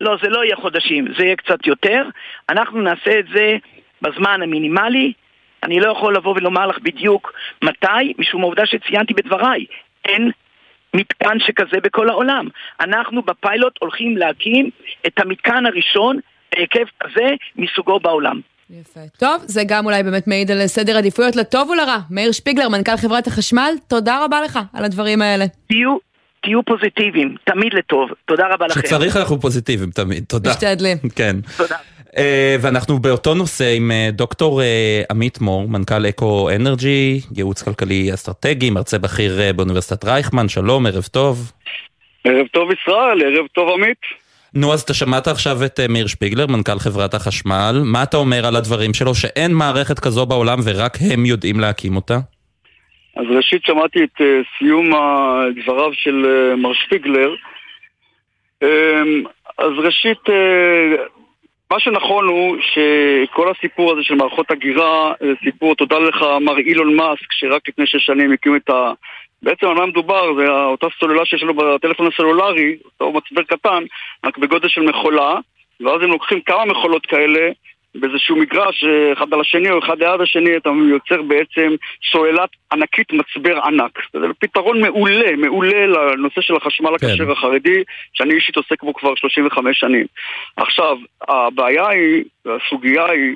לא, 0.00 0.16
זה 0.22 0.28
לא 0.28 0.44
יהיה 0.44 0.56
חודשים, 0.56 1.08
זה 1.18 1.24
יהיה 1.24 1.36
קצת 1.36 1.66
יותר. 1.66 2.02
אנחנו 2.50 2.80
נעשה 2.80 3.18
את 3.18 3.24
זה 3.34 3.56
בזמן 4.02 4.42
המינימלי. 4.42 5.12
אני 5.62 5.80
לא 5.80 5.92
יכול 5.92 6.16
לבוא 6.16 6.34
ולומר 6.36 6.66
לך 6.66 6.78
בדיוק 6.78 7.32
מתי, 7.64 8.12
משום 8.18 8.42
העובדה 8.42 8.66
שציינתי 8.66 9.14
בדבריי. 9.14 9.64
אין 10.04 10.30
מתקן 10.94 11.38
שכזה 11.38 11.76
בכל 11.82 12.08
העולם. 12.08 12.48
אנחנו 12.80 13.22
בפיילוט 13.22 13.72
הולכים 13.80 14.16
להקים 14.16 14.70
את 15.06 15.12
המתקן 15.16 15.66
הראשון 15.66 16.18
בהיקף 16.54 16.88
כזה 17.00 17.28
מסוגו 17.56 18.00
בעולם. 18.00 18.40
יפה. 18.70 19.00
טוב, 19.18 19.42
זה 19.46 19.62
גם 19.66 19.86
אולי 19.86 20.02
באמת 20.02 20.26
מעיד 20.26 20.50
על 20.50 20.66
סדר 20.66 20.96
עדיפויות 20.96 21.36
לטוב 21.36 21.70
ולרע. 21.70 21.98
מאיר 22.10 22.32
שפיגלר, 22.32 22.68
מנכ"ל 22.68 22.96
חברת 22.96 23.26
החשמל, 23.26 23.74
תודה 23.88 24.24
רבה 24.24 24.40
לך 24.40 24.58
על 24.72 24.84
הדברים 24.84 25.22
האלה. 25.22 25.44
תהיו, 25.68 25.96
תהיו 26.42 26.62
פוזיטיביים, 26.62 27.34
תמיד 27.44 27.74
לטוב. 27.74 28.10
תודה 28.24 28.44
רבה 28.50 28.66
לכם. 28.66 28.80
כשצריך 28.80 29.16
אנחנו 29.16 29.40
פוזיטיביים 29.40 29.90
תמיד, 29.90 30.24
תודה. 30.28 30.50
משתדלים. 30.50 30.96
כן. 31.16 31.36
תודה. 31.56 31.76
Uh, 32.08 32.20
ואנחנו 32.60 32.98
באותו 32.98 33.34
נושא 33.34 33.74
עם 33.76 33.90
uh, 33.90 34.12
דוקטור 34.12 34.60
uh, 34.60 34.64
עמית 35.10 35.40
מור, 35.40 35.68
מנכ"ל 35.68 36.08
אקו 36.08 36.50
אנרג'י, 36.56 37.20
ייעוץ 37.36 37.62
כלכלי 37.62 38.14
אסטרטגי, 38.14 38.70
מרצה 38.70 38.98
בכיר 38.98 39.52
באוניברסיטת 39.56 40.04
רייכמן, 40.04 40.48
שלום, 40.48 40.86
ערב 40.86 41.02
טוב. 41.02 41.52
ערב 42.24 42.46
טוב 42.46 42.68
ישראל, 42.72 43.22
ערב 43.22 43.46
טוב 43.46 43.68
עמית. 43.68 43.98
נו, 44.54 44.72
אז 44.72 44.80
אתה 44.80 44.94
שמעת 44.94 45.26
עכשיו 45.26 45.64
את 45.64 45.80
מאיר 45.88 46.06
שפיגלר, 46.06 46.46
מנכ"ל 46.46 46.78
חברת 46.78 47.14
החשמל, 47.14 47.82
מה 47.84 48.02
אתה 48.02 48.16
אומר 48.16 48.46
על 48.46 48.56
הדברים 48.56 48.94
שלו, 48.94 49.14
שאין 49.14 49.52
מערכת 49.52 49.98
כזו 49.98 50.26
בעולם 50.26 50.58
ורק 50.64 50.92
הם 51.12 51.26
יודעים 51.26 51.60
להקים 51.60 51.96
אותה? 51.96 52.18
אז 53.16 53.24
ראשית 53.36 53.62
שמעתי 53.64 53.98
את 54.04 54.20
סיום 54.58 54.90
דבריו 55.62 55.90
של 55.92 56.26
מר 56.56 56.72
שפיגלר. 56.74 57.34
Um, 58.64 59.28
אז 59.58 59.72
ראשית, 59.84 60.18
מה 61.72 61.80
שנכון 61.80 62.28
הוא 62.28 62.56
שכל 62.60 63.50
הסיפור 63.50 63.92
הזה 63.92 64.02
של 64.02 64.14
מערכות 64.14 64.50
הגירה 64.50 65.12
זה 65.20 65.32
סיפור, 65.44 65.74
תודה 65.74 65.98
לך 65.98 66.22
מר 66.40 66.58
אילון 66.58 66.96
מאסק, 66.96 67.32
שרק 67.32 67.68
לפני 67.68 67.86
שש 67.86 68.06
שנים 68.06 68.32
הקים 68.32 68.56
את 68.56 68.70
ה... 68.70 68.92
בעצם 69.42 69.66
על 69.66 69.74
מה 69.74 69.86
מדובר, 69.86 70.34
זה 70.34 70.50
אותה 70.50 70.86
סוללה 71.00 71.24
שיש 71.24 71.42
לנו 71.42 71.54
בטלפון 71.54 72.06
הסלולרי, 72.06 72.76
אותו 72.84 73.12
מצבר 73.12 73.42
קטן, 73.42 73.84
רק 74.24 74.38
בגודל 74.38 74.68
של 74.68 74.80
מכולה, 74.80 75.34
ואז 75.80 76.02
הם 76.02 76.10
לוקחים 76.10 76.40
כמה 76.40 76.64
מכולות 76.64 77.06
כאלה, 77.06 77.50
באיזשהו 77.94 78.36
מגרש, 78.36 78.84
אה, 78.84 79.12
אחד 79.12 79.34
על 79.34 79.40
השני 79.40 79.70
או 79.70 79.78
אחד 79.78 79.98
ליד 79.98 80.20
השני, 80.20 80.56
אתה 80.56 80.70
יוצר 80.90 81.22
בעצם 81.22 81.74
סוללת 82.12 82.50
ענקית 82.72 83.12
מצבר 83.12 83.58
ענק. 83.64 83.98
זה 84.12 84.26
פתרון 84.38 84.80
מעולה, 84.80 85.36
מעולה 85.36 85.86
לנושא 85.86 86.40
של 86.40 86.56
החשמל 86.56 86.98
כן. 86.98 87.06
הכשר 87.06 87.32
החרדי, 87.32 87.82
שאני 88.12 88.34
אישית 88.34 88.56
עוסק 88.56 88.82
בו 88.82 88.94
כבר 88.94 89.14
35 89.14 89.80
שנים. 89.80 90.06
עכשיו, 90.56 90.96
הבעיה 91.28 91.88
היא, 91.88 92.24
הסוגיה 92.46 93.04
היא, 93.04 93.34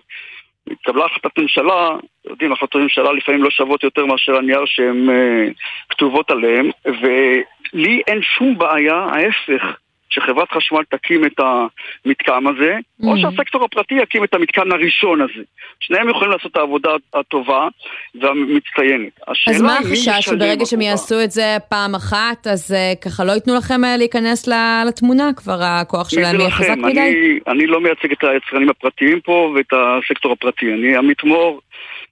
התקבלה 0.70 1.04
החלטת 1.04 1.38
ממשלה, 1.38 1.90
יודעים, 2.24 2.52
החלטות 2.52 2.82
ממשלה 2.82 3.12
לפעמים 3.12 3.42
לא 3.42 3.50
שוות 3.50 3.84
יותר 3.84 4.06
מאשר 4.06 4.36
הנייר 4.36 4.62
שהן 4.66 5.10
אה, 5.10 5.48
כתובות 5.88 6.30
עליהן, 6.30 6.70
ולי 6.84 8.02
אין 8.06 8.22
שום 8.22 8.58
בעיה, 8.58 8.94
ההפך. 8.94 9.76
שחברת 10.14 10.48
חשמל 10.50 10.82
תקים 10.90 11.24
את 11.24 11.40
המתקן 11.40 12.46
הזה, 12.46 12.74
mm. 12.76 13.06
או 13.06 13.14
שהסקטור 13.18 13.64
הפרטי 13.64 13.94
יקים 13.94 14.24
את 14.24 14.34
המתקן 14.34 14.72
הראשון 14.72 15.20
הזה. 15.20 15.42
שניהם 15.80 16.08
יכולים 16.08 16.30
לעשות 16.30 16.52
את 16.52 16.56
העבודה 16.56 16.90
הטובה 17.14 17.68
והמצטיינת. 18.14 19.20
אז 19.46 19.62
מה 19.62 19.78
החשש 19.78 20.20
שברגע 20.20 20.66
שהם 20.66 20.80
יעשו 20.80 21.24
את 21.24 21.30
זה 21.30 21.56
פעם 21.68 21.94
אחת, 21.94 22.46
אז 22.46 22.74
uh, 22.74 23.00
ככה 23.00 23.24
לא 23.24 23.32
ייתנו 23.32 23.54
לכם 23.54 23.84
uh, 23.84 23.98
להיכנס 23.98 24.48
לתמונה? 24.88 25.30
כבר 25.36 25.58
הכוח 25.62 26.08
שלהם 26.08 26.40
יהיה 26.40 26.50
חזק 26.50 26.76
מדי? 26.76 27.00
אני, 27.00 27.38
אני 27.48 27.66
לא 27.66 27.80
מייצג 27.80 28.12
את 28.12 28.24
היצרנים 28.24 28.68
הפרטיים 28.68 29.20
פה 29.20 29.54
ואת 29.56 29.72
הסקטור 29.72 30.32
הפרטי. 30.32 30.72
אני 30.72 30.96
עמית 30.96 31.24
מור. 31.24 31.60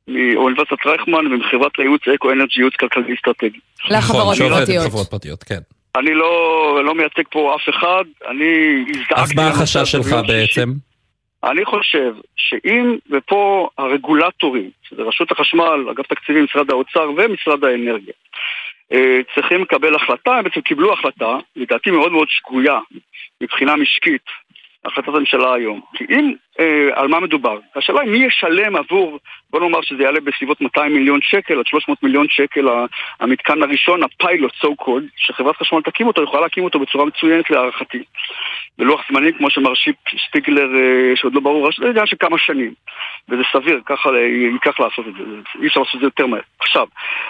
מאוניברסיטת 0.08 0.86
רייכמן 0.86 1.26
ומחברת 1.26 1.72
הייעוץ 1.78 2.02
אקו 2.14 2.32
אנרגי 2.32 2.52
ייעוץ 2.56 2.74
כלכלי 2.74 3.14
אסטרטגי. 3.14 3.58
לחברות 3.90 4.36
נכון, 4.36 4.48
פרטיות. 4.48 4.86
חברות 4.86 5.06
פרטיות, 5.10 5.42
כן. 5.42 5.60
אני 5.96 6.14
לא, 6.14 6.84
לא 6.84 6.94
מייצג 6.94 7.22
פה 7.30 7.54
אף 7.54 7.68
אחד, 7.68 8.04
אני 8.30 8.84
הזדעקתי... 8.88 9.14
אז 9.14 9.34
מה 9.36 9.48
החשש 9.48 9.92
שלך 9.92 10.16
בעצם? 10.26 10.68
אני 11.44 11.64
חושב 11.64 12.12
שאם, 12.36 12.96
ופה 13.10 13.68
הרגולטורים, 13.78 14.70
שזה 14.88 15.02
רשות 15.02 15.32
החשמל, 15.32 15.86
אגף 15.90 16.06
תקציבים, 16.06 16.44
משרד 16.44 16.70
האוצר 16.70 17.10
ומשרד 17.16 17.64
האנרגיה, 17.64 18.14
צריכים 19.34 19.62
לקבל 19.62 19.94
החלטה, 19.94 20.36
הם 20.36 20.44
בעצם 20.44 20.60
קיבלו 20.60 20.92
החלטה, 20.92 21.38
לדעתי 21.56 21.90
מאוד 21.90 22.12
מאוד 22.12 22.28
שגויה 22.30 22.78
מבחינה 23.40 23.76
משקית, 23.76 24.24
החלטת 24.84 25.08
הממשלה 25.08 25.54
היום. 25.54 25.80
כי 25.94 26.04
אם, 26.10 26.34
אה, 26.60 26.88
על 26.94 27.08
מה 27.08 27.20
מדובר? 27.20 27.58
השאלה 27.76 28.00
היא 28.00 28.10
מי 28.10 28.18
ישלם 28.18 28.76
עבור, 28.76 29.18
בוא 29.50 29.60
נאמר 29.60 29.80
שזה 29.82 30.02
יעלה 30.02 30.20
בסביבות 30.20 30.60
200 30.60 30.94
מיליון 30.94 31.20
שקל 31.22 31.58
עד 31.58 31.66
300 31.66 32.02
מיליון 32.02 32.26
שקל 32.30 32.68
המתקן 33.20 33.62
הראשון, 33.62 34.02
הפיילוט, 34.02 34.52
so 34.52 34.84
called, 34.84 35.04
שחברת 35.16 35.56
חשמל 35.56 35.82
תקים 35.82 36.06
אותו, 36.06 36.22
יכולה 36.22 36.42
להקים 36.42 36.64
אותו 36.64 36.78
בצורה 36.78 37.04
מצוינת 37.04 37.50
להערכתי. 37.50 38.02
בלוח 38.78 39.04
זמנים, 39.10 39.32
כמו 39.32 39.50
שמר 39.50 39.74
שיפ 39.74 39.96
שפיגלר, 40.08 40.68
אה, 40.76 41.16
שעוד 41.16 41.34
לא 41.34 41.40
ברור, 41.40 41.68
זה 41.78 41.88
עניין 41.88 42.06
של 42.06 42.16
כמה 42.20 42.38
שנים. 42.38 42.74
וזה 43.28 43.42
סביר, 43.52 43.80
ככה 43.86 44.10
ייקח 44.52 44.80
לעשות 44.80 45.08
את 45.08 45.14
זה, 45.14 45.24
אי 45.62 45.66
אפשר 45.66 45.80
לעשות 45.80 45.94
את 45.94 46.00
זה 46.00 46.06
יותר 46.06 46.26
מהר. 46.26 46.40
עכשיו, 46.60 46.86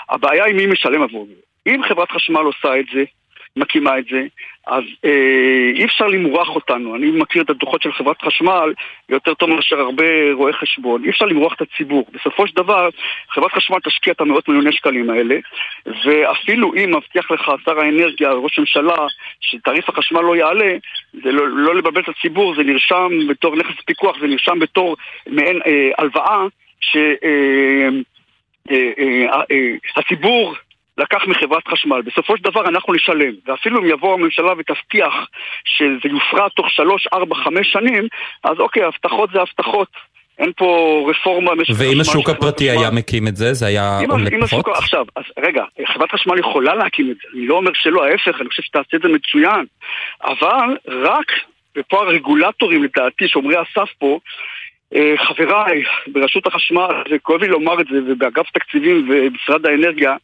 הבעיה 0.09 0.45
היא 0.45 0.55
מי 0.55 0.67
משלם 0.67 1.03
עבור 1.03 1.27
זה. 1.29 1.35
אם 1.67 1.83
חברת 1.89 2.11
חשמל 2.11 2.41
עושה 2.41 2.81
את 2.81 2.85
זה, 2.93 3.05
מקימה 3.57 3.99
את 3.99 4.05
זה, 4.11 4.27
אז 4.67 4.85
אה, 5.05 5.71
אי 5.75 5.85
אפשר 5.85 6.07
למרוח 6.07 6.49
אותנו. 6.49 6.97
אני 6.97 7.11
מכיר 7.11 7.43
את 7.43 7.51
הדוחות 7.51 7.83
של 7.83 7.93
חברת 7.93 8.23
חשמל 8.23 8.73
יותר 9.09 9.35
טוב 9.35 9.51
מאשר 9.51 9.81
הרבה 9.81 10.33
רואי 10.33 10.53
חשבון. 10.53 11.05
אי 11.05 11.11
אפשר 11.11 11.25
למרוח 11.25 11.55
את 11.55 11.61
הציבור. 11.61 12.07
בסופו 12.13 12.47
של 12.47 12.57
דבר, 12.57 12.89
חברת 13.29 13.53
חשמל 13.53 13.77
תשקיע 13.85 14.13
את 14.13 14.21
המאות 14.21 14.49
מיליוני 14.49 14.73
שקלים 14.73 15.11
האלה, 15.11 15.37
ואפילו 15.87 16.75
אם 16.75 16.95
מבטיח 16.97 17.31
לך 17.31 17.53
שר 17.65 17.81
האנרגיה, 17.81 18.33
ראש 18.33 18.59
הממשלה, 18.59 19.07
שתעריף 19.41 19.89
החשמל 19.89 20.21
לא 20.21 20.37
יעלה, 20.37 20.77
זה 21.13 21.33
לא, 21.33 21.49
לא 21.49 21.75
לבלבל 21.75 22.01
את 22.01 22.09
הציבור, 22.09 22.55
זה 22.55 22.63
נרשם 22.63 23.09
בתור 23.29 23.57
נכס 23.57 23.75
פיקוח, 23.87 24.21
זה 24.21 24.27
נרשם 24.27 24.59
בתור 24.59 24.97
מעין 25.27 25.61
אה, 25.67 25.91
הלוואה, 25.99 26.47
שהציבור... 26.81 27.35
אה, 28.71 28.89
אה, 29.51 30.57
אה, 30.57 30.70
לקח 31.01 31.27
מחברת 31.27 31.69
חשמל. 31.69 32.03
בסופו 32.03 32.37
של 32.37 32.43
דבר 32.43 32.69
אנחנו 32.69 32.95
נשלם. 32.95 33.33
ואפילו 33.47 33.81
אם 33.81 33.87
יבוא 33.87 34.15
הממשלה 34.15 34.53
ותבטיח 34.59 35.15
שזה 35.65 36.09
יופרע 36.15 36.49
תוך 36.49 36.71
שלוש, 36.71 37.07
ארבע, 37.13 37.35
חמש 37.35 37.73
שנים, 37.73 38.09
אז 38.45 38.59
אוקיי, 38.59 38.85
הבטחות 38.85 39.31
זה 39.33 39.41
הבטחות. 39.41 39.89
אין 40.39 40.53
פה 40.57 41.07
רפורמה. 41.11 41.53
ואם 41.79 42.01
השוק 42.01 42.29
הפרטי 42.29 42.71
היה 42.71 42.91
מקים 42.91 43.29
את 43.29 43.37
זה, 43.37 43.55
זה 43.55 43.67
היה 43.67 43.99
עולה 44.09 44.31
פחות? 44.41 44.69
עכשיו, 44.69 45.07
אז 45.17 45.25
רגע, 45.39 45.65
חברת 45.87 46.13
חשמל 46.13 46.39
יכולה 46.39 46.75
להקים 46.75 47.11
את 47.11 47.17
זה. 47.17 47.29
אני 47.35 47.47
לא 47.47 47.55
אומר 47.55 47.71
שלא, 47.75 48.05
ההפך, 48.05 48.41
אני 48.41 48.49
חושב 48.49 48.63
שתעשה 48.63 48.97
את 48.97 49.03
זה 49.03 49.09
מצוין. 49.09 49.65
אבל 50.25 50.77
רק, 50.89 51.33
ופה 51.77 52.03
הרגולטורים 52.03 52.85
לדעתי, 52.85 53.29
שומרי 53.29 53.57
הסף 53.57 53.91
פה, 53.99 54.19
חבריי 55.17 55.83
ברשות 56.07 56.47
החשמל, 56.47 57.03
וכואב 57.11 57.41
לי 57.41 57.49
לומר 57.49 57.81
את 57.81 57.87
זה, 57.87 57.99
ובאגף 58.07 58.51
תקציבים 58.51 59.09
ומשרד 59.11 59.67
האנרגיה, 59.67 60.17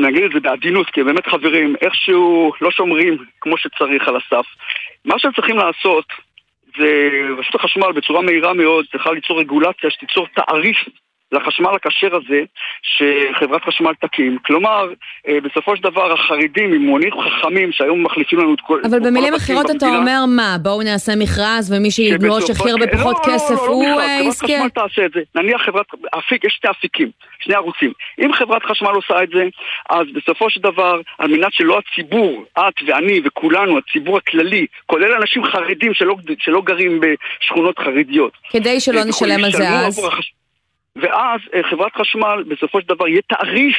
נגיד 0.00 0.22
את 0.22 0.30
זה 0.34 0.40
בעדינות, 0.40 0.90
כי 0.90 1.02
באמת 1.02 1.26
חברים, 1.26 1.76
איכשהו 1.80 2.52
לא 2.60 2.70
שומרים 2.70 3.16
כמו 3.40 3.56
שצריך 3.58 4.08
על 4.08 4.16
הסף. 4.16 4.46
מה 5.04 5.18
שהם 5.18 5.32
צריכים 5.32 5.56
לעשות 5.56 6.04
זה 6.78 7.10
רשות 7.38 7.54
החשמל 7.54 7.92
בצורה 7.92 8.22
מהירה 8.22 8.54
מאוד 8.54 8.86
צריכה 8.92 9.12
ליצור 9.12 9.40
רגולציה 9.40 9.90
שתיצור 9.90 10.26
תעריף 10.34 10.76
לחשמל 11.32 11.70
הכשר 11.74 12.16
הזה 12.16 12.42
שחברת 12.82 13.62
חשמל 13.64 13.92
תקים. 14.00 14.38
כלומר, 14.46 14.88
בסופו 15.44 15.76
של 15.76 15.82
דבר 15.82 16.12
החרדים 16.12 16.72
עם 16.72 16.82
מונים 16.82 17.10
חכמים 17.22 17.72
שהיום 17.72 18.02
מחליפים 18.02 18.38
לנו 18.38 18.54
את 18.54 18.60
כל... 18.60 18.80
אבל 18.90 18.98
במילים 19.00 19.34
אחרות 19.34 19.66
אתה 19.76 19.86
אומר 19.86 20.24
מה? 20.36 20.56
בואו 20.62 20.82
נעשה 20.82 21.12
מכרז 21.16 21.72
ומי 21.72 21.90
שידרוש 21.90 22.50
הכי 22.50 22.70
הרבה 22.70 22.86
פחות 22.86 23.16
כסף 23.26 23.58
הוא 23.58 23.84
יזכה? 24.20 24.46
חברת 24.46 24.58
חשמל 24.58 24.68
תעשה 24.68 25.06
את 25.06 25.12
זה. 25.14 25.20
נניח 25.34 25.62
חברת... 25.62 25.86
אפיק, 26.18 26.44
יש 26.44 26.52
שתי 26.52 26.68
אפיקים, 26.70 27.10
שני 27.40 27.54
ערוצים. 27.54 27.92
אם 28.24 28.32
חברת 28.32 28.62
חשמל 28.62 28.88
עושה 28.88 29.22
את 29.22 29.28
זה, 29.28 29.44
אז 29.90 30.06
בסופו 30.14 30.50
של 30.50 30.60
דבר, 30.60 31.00
על 31.18 31.30
מנת 31.30 31.52
שלא 31.52 31.78
הציבור, 31.78 32.44
את 32.58 32.74
ואני 32.86 33.20
וכולנו, 33.24 33.78
הציבור 33.78 34.16
הכללי, 34.16 34.66
כולל 34.86 35.12
אנשים 35.12 35.44
חרדים 35.44 35.94
שלא, 35.94 36.16
שלא 36.38 36.60
גרים 36.60 37.00
בשכונות 37.00 37.78
חרדיות. 37.78 38.32
כדי 38.50 38.80
שלא 38.80 39.04
נשלם 39.04 39.44
על 39.44 39.50
זה 39.52 39.68
אז. 39.68 40.00
ואז 40.96 41.40
חברת 41.70 41.92
חשמל 41.96 42.44
בסופו 42.48 42.80
של 42.80 42.88
דבר 42.88 43.08
יהיה 43.08 43.20
תעריף 43.28 43.76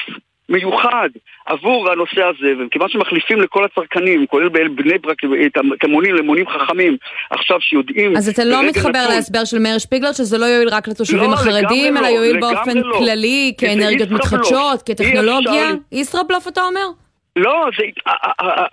מיוחד 0.49 1.09
עבור 1.45 1.91
הנושא 1.91 2.23
הזה, 2.23 2.53
וכיוון 2.59 2.89
שמחליפים 2.89 3.41
לכל 3.41 3.65
הצרכנים, 3.65 4.25
כולל 4.27 4.67
בני 4.67 4.97
ברק, 4.97 5.17
את 5.45 5.83
המונים 5.83 6.15
למונים 6.15 6.45
חכמים, 6.47 6.97
עכשיו 7.29 7.61
שיודעים... 7.61 8.17
אז 8.17 8.29
אתה 8.29 8.43
לא 8.43 8.67
מתחבר 8.67 9.07
להסבר 9.09 9.45
של 9.45 9.59
מאיר 9.59 9.77
שפיגלר, 9.77 10.11
שזה 10.11 10.37
לא 10.37 10.45
יועיל 10.45 10.69
רק 10.69 10.87
לתושבים 10.87 11.29
לא, 11.29 11.33
החרדים, 11.33 11.97
אלא 11.97 12.07
לא, 12.07 12.13
יועיל 12.13 12.39
באופן 12.39 12.77
לא. 12.77 12.97
כללי, 12.97 13.53
כאנרגיות 13.57 14.11
מתחדשות, 14.11 14.81
כטכנולוגיה? 14.81 15.71
ישראבלוף 15.91 16.47
אתה 16.47 16.61
אומר? 16.61 16.87
לא, 17.35 17.69
זה, 17.77 17.83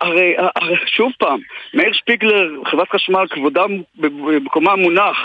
הרי, 0.01 0.35
שוב 0.85 1.11
פעם, 1.19 1.39
מאיר 1.73 1.93
שפיגלר, 1.93 2.49
חברת 2.65 2.89
חשמל, 2.89 3.27
כבודם 3.29 3.71
במקומה 3.95 4.75
מונח, 4.75 5.17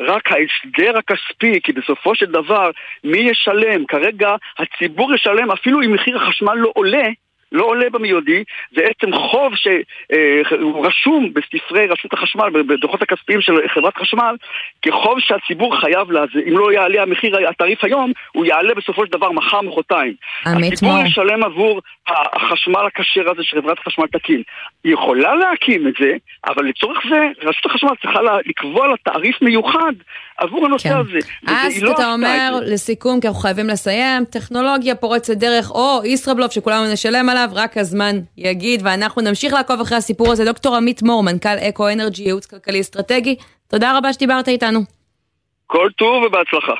רק 0.00 0.32
ההסדר 0.32 0.98
הכספי, 0.98 1.60
כי 1.64 1.72
בסופו 1.72 2.14
של 2.14 2.26
דבר, 2.26 2.70
מי 3.04 3.18
ישלם? 3.18 3.86
כרגע 3.86 4.36
הציבור 4.58 5.14
ישלם 5.14 5.50
אפילו 5.50 5.82
אם 5.82 5.92
מחיר 5.92 6.16
החשמל 6.16 6.54
לא 6.54 6.72
עולה, 6.74 7.08
לא 7.52 7.64
עולה 7.64 7.90
במיידי, 7.90 8.44
זה 8.70 8.82
עצם 8.82 9.12
חוב 9.12 9.52
שהוא 9.56 10.86
רשום 10.86 11.32
בספרי 11.32 11.86
רשות 11.86 12.12
החשמל, 12.12 12.50
בדוחות 12.50 13.02
הכספיים 13.02 13.40
של 13.40 13.68
חברת 13.68 13.96
חשמל, 13.96 14.36
כחוב 14.82 15.20
שהציבור 15.20 15.80
חייב 15.80 16.10
לזה. 16.10 16.40
אם 16.48 16.58
לא 16.58 16.72
יעלה 16.72 17.02
המחיר, 17.02 17.48
התעריף 17.48 17.84
היום, 17.84 18.12
הוא 18.32 18.46
יעלה 18.46 18.74
בסופו 18.74 19.06
של 19.06 19.12
דבר 19.12 19.32
מחר, 19.32 19.60
מחרתיים. 19.60 20.14
הציבור 20.46 20.98
ישלם 21.06 21.44
עבור 21.44 21.80
החשמל 22.08 22.86
הכשר 22.86 23.30
הזה 23.30 23.42
שחברת 23.42 23.78
חשמל 23.78 24.06
תקים. 24.06 24.42
היא 24.84 24.92
יכולה 24.92 25.34
להקים 25.34 25.88
את 25.88 25.94
זה, 26.00 26.16
אבל 26.46 26.64
לצורך 26.64 26.98
זה, 27.10 27.28
רשות 27.42 27.66
החשמל 27.66 27.90
צריכה 28.02 28.20
לקבוע 28.46 28.88
לה 28.88 28.94
תעריף 29.02 29.42
מיוחד 29.42 29.92
עבור 30.40 30.66
הנושא 30.66 30.88
כן. 30.88 30.96
הזה. 30.96 31.18
אז 31.46 31.82
לא 31.82 31.92
אתה 31.92 32.12
אומר, 32.12 32.60
לסיכום, 32.66 33.20
כי 33.20 33.28
אנחנו 33.28 33.40
חייבים 33.40 33.68
לסיים, 33.68 34.24
טכנולוגיה 34.24 34.94
פורצת 34.94 35.36
דרך, 35.36 35.70
או 35.70 36.00
ישראבלוף 36.04 36.52
שכולנו 36.52 36.92
נשלם 36.92 37.28
עליו, 37.28 37.48
רק 37.52 37.76
הזמן 37.76 38.16
יגיד, 38.36 38.80
ואנחנו 38.84 39.22
נמשיך 39.22 39.52
לעקוב 39.52 39.80
אחרי 39.80 39.98
הסיפור 39.98 40.32
הזה. 40.32 40.44
דוקטור 40.44 40.76
עמית 40.76 41.02
מור, 41.02 41.22
מנכ"ל 41.22 41.58
אקו 41.68 41.88
אנרג'י, 41.88 42.22
ייעוץ 42.22 42.46
כלכלי 42.46 42.80
אסטרטגי, 42.80 43.36
תודה 43.68 43.98
רבה 43.98 44.12
שדיברת 44.12 44.48
איתנו. 44.48 44.80
כל 45.66 45.88
טוב 45.96 46.22
ובהצלחה. 46.22 46.72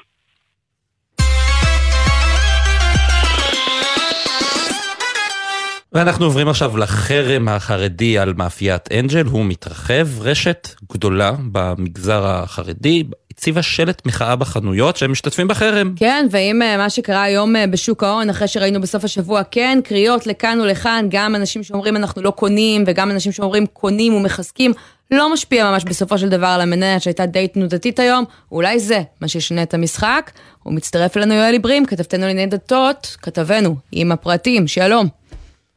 ואנחנו 5.93 6.25
עוברים 6.25 6.49
עכשיו 6.49 6.77
לחרם 6.77 7.49
החרדי 7.49 8.19
על 8.19 8.35
מאפיית 8.37 8.93
אנג'ל, 8.93 9.27
הוא 9.27 9.45
מתרחב, 9.45 10.07
רשת 10.21 10.69
גדולה 10.93 11.33
במגזר 11.53 12.27
החרדי, 12.27 13.05
הציבה 13.41 13.63
שלט 13.63 14.07
מחאה 14.07 14.37
בחנויות 14.37 14.97
שהם 14.97 15.13
משתתפים 15.13 15.49
בחרם. 15.49 15.93
כן, 15.97 16.27
ואם 16.31 16.63
מה 16.79 16.91
שקרה 16.91 17.23
היום 17.23 17.55
בשוק 17.71 18.03
ההון, 18.05 18.31
אחרי 18.31 18.49
שראינו 18.49 18.81
בסוף 18.81 19.05
השבוע, 19.05 19.43
כן, 19.51 19.79
קריאות 19.85 20.27
לכאן 20.27 20.61
ולכאן, 20.61 21.07
גם 21.11 21.35
אנשים 21.35 21.63
שאומרים 21.63 21.97
אנחנו 21.97 22.23
לא 22.23 22.31
קונים, 22.31 22.85
וגם 22.87 23.11
אנשים 23.11 23.33
שאומרים 23.33 23.67
קונים 23.67 24.15
ומחזקים, 24.15 24.73
לא 25.11 25.33
משפיע 25.33 25.71
ממש 25.71 25.85
בסופו 25.85 26.19
של 26.19 26.29
דבר 26.29 26.47
על 26.47 26.61
המנהלת 26.61 27.03
שהייתה 27.03 27.27
די 27.27 27.49
תנודתית 27.49 27.99
היום, 27.99 28.25
אולי 28.53 28.81
זה 28.81 29.01
מה 29.21 29.29
שישנה 29.29 29.63
את 29.63 29.75
המשחק. 29.75 30.31
הוא 30.63 30.75
מצטרף 30.75 31.17
אלינו 31.17 31.35
יואל 31.35 31.53
עיברים, 31.53 31.87
כתבתנו 31.87 32.27
לענייני 32.27 32.51
דתות, 32.51 33.17
כתבנו 33.23 33.77
עם 33.93 34.13
הפרטים, 34.13 34.69
שלום. 34.69 35.20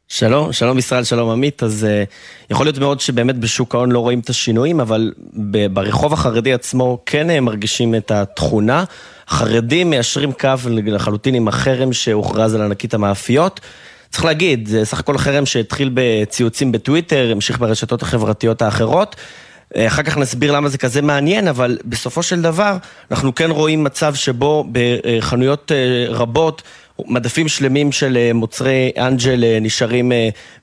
שלום, 0.07 0.53
שלום 0.53 0.77
ישראל, 0.77 1.03
שלום 1.03 1.29
עמית. 1.29 1.63
אז 1.63 1.87
uh, 1.89 2.51
יכול 2.51 2.65
להיות 2.65 2.77
מאוד 2.77 2.99
שבאמת 2.99 3.37
בשוק 3.37 3.75
ההון 3.75 3.91
לא 3.91 3.99
רואים 3.99 4.19
את 4.19 4.29
השינויים, 4.29 4.79
אבל 4.79 5.11
ברחוב 5.73 6.13
החרדי 6.13 6.53
עצמו 6.53 6.99
כן 7.05 7.29
הם 7.29 7.45
מרגישים 7.45 7.95
את 7.95 8.11
התכונה. 8.11 8.83
החרדים 9.27 9.89
מיישרים 9.89 10.31
קו 10.31 10.49
לחלוטין 10.85 11.35
עם 11.35 11.47
החרם 11.47 11.93
שהוכרז 11.93 12.55
על 12.55 12.61
ענקית 12.61 12.93
המאפיות. 12.93 13.59
צריך 14.09 14.25
להגיד, 14.25 14.67
זה 14.67 14.85
סך 14.85 14.99
הכל 14.99 15.17
חרם 15.17 15.45
שהתחיל 15.45 15.91
בציוצים 15.93 16.71
בטוויטר, 16.71 17.31
המשיך 17.31 17.59
ברשתות 17.59 18.01
החברתיות 18.01 18.61
האחרות. 18.61 19.15
אה, 19.75 19.87
אחר 19.87 20.03
כך 20.03 20.17
נסביר 20.17 20.51
למה 20.51 20.69
זה 20.69 20.77
כזה 20.77 21.01
מעניין, 21.01 21.47
אבל 21.47 21.77
בסופו 21.85 22.23
של 22.23 22.41
דבר 22.41 22.77
אנחנו 23.11 23.35
כן 23.35 23.51
רואים 23.51 23.83
מצב 23.83 24.15
שבו 24.15 24.65
בחנויות 24.71 25.71
אה, 25.71 26.05
רבות 26.09 26.61
מדפים 27.07 27.47
שלמים 27.47 27.91
של 27.91 28.17
אה, 28.17 28.33
מוצרי 28.33 28.91
אנג'ל 28.97 29.59
נשארים 29.61 30.11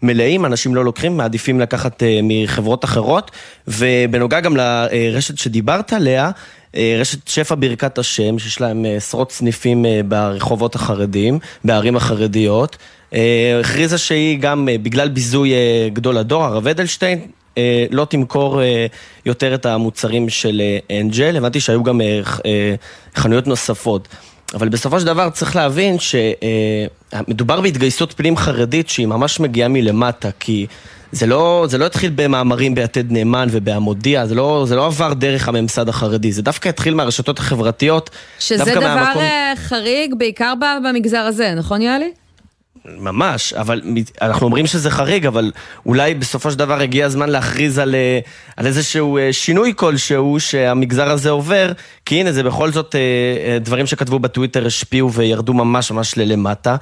מלאים, 0.02 0.46
אנשים 0.46 0.74
לא 0.74 0.84
לוקחים, 0.84 1.16
מעדיפים 1.16 1.60
לקחת 1.60 2.02
מחברות 2.22 2.84
אחרות. 2.84 3.30
ובנוגע 3.68 4.40
גם 4.40 4.56
לרשת 4.56 5.38
שדיברת 5.38 5.92
עליה, 5.92 6.30
רשת 6.74 7.28
שפע 7.28 7.54
ברכת 7.58 7.98
השם, 7.98 8.38
שיש 8.38 8.60
להם 8.60 8.84
עשרות 8.96 9.32
סניפים 9.32 9.84
ברחובות 10.08 10.74
החרדיים, 10.74 11.38
בערים 11.64 11.96
החרדיות. 11.96 12.76
הכריזה 13.60 13.98
שהיא 13.98 14.38
גם 14.38 14.68
בגלל 14.82 15.08
ביזוי 15.08 15.52
גדול 15.92 16.18
הדור, 16.18 16.44
הרב 16.44 16.68
אדלשטיין, 16.68 17.20
אה, 17.58 17.86
לא 17.90 18.04
תמכור 18.04 18.62
אה, 18.62 18.86
יותר 19.26 19.54
את 19.54 19.66
המוצרים 19.66 20.28
של 20.28 20.60
אה, 20.60 21.00
אנג'ל, 21.00 21.36
הבנתי 21.36 21.60
שהיו 21.60 21.82
גם 21.82 22.00
חנויות 23.16 23.46
נוספות. 23.46 24.08
אבל 24.54 24.68
בסופו 24.68 25.00
של 25.00 25.06
דבר 25.06 25.30
צריך 25.30 25.56
להבין 25.56 25.96
שמדובר 25.98 27.60
בהתגייסות 27.60 28.12
פנים 28.16 28.36
חרדית 28.36 28.88
שהיא 28.88 29.06
ממש 29.06 29.40
מגיעה 29.40 29.68
מלמטה, 29.68 30.28
כי 30.40 30.66
זה 31.12 31.26
לא, 31.26 31.66
זה 31.68 31.78
לא 31.78 31.86
התחיל 31.86 32.12
במאמרים 32.14 32.74
ביתד 32.74 33.12
נאמן 33.12 33.48
ובהמודיע, 33.50 34.26
זה 34.26 34.34
לא, 34.34 34.64
זה 34.68 34.76
לא 34.76 34.86
עבר 34.86 35.12
דרך 35.12 35.48
הממסד 35.48 35.88
החרדי, 35.88 36.32
זה 36.32 36.42
דווקא 36.42 36.68
התחיל 36.68 36.94
מהרשתות 36.94 37.38
החברתיות. 37.38 38.10
שזה 38.38 38.64
דבר 38.64 38.80
מהמקום... 38.80 39.22
חריג 39.56 40.14
בעיקר 40.14 40.52
במגזר 40.84 41.18
הזה, 41.18 41.54
נכון 41.54 41.82
יאלי? 41.82 42.10
ממש, 42.84 43.52
אבל 43.52 43.82
אנחנו 44.22 44.46
אומרים 44.46 44.66
שזה 44.66 44.90
חריג, 44.90 45.26
אבל 45.26 45.52
אולי 45.86 46.14
בסופו 46.14 46.50
של 46.50 46.58
דבר 46.58 46.80
הגיע 46.80 47.06
הזמן 47.06 47.28
להכריז 47.28 47.78
על, 47.78 47.94
אה, 47.94 48.18
על 48.56 48.66
איזשהו 48.66 49.18
אה, 49.18 49.32
שינוי 49.32 49.72
כלשהו 49.76 50.40
שהמגזר 50.40 51.10
הזה 51.10 51.30
עובר, 51.30 51.72
כי 52.06 52.20
הנה 52.20 52.32
זה 52.32 52.42
בכל 52.42 52.72
זאת 52.72 52.94
אה, 52.94 53.58
דברים 53.58 53.86
שכתבו 53.86 54.18
בטוויטר 54.18 54.66
השפיעו 54.66 55.12
וירדו 55.12 55.54
ממש 55.54 55.90
ממש 55.90 56.16
ללמטה. 56.16 56.76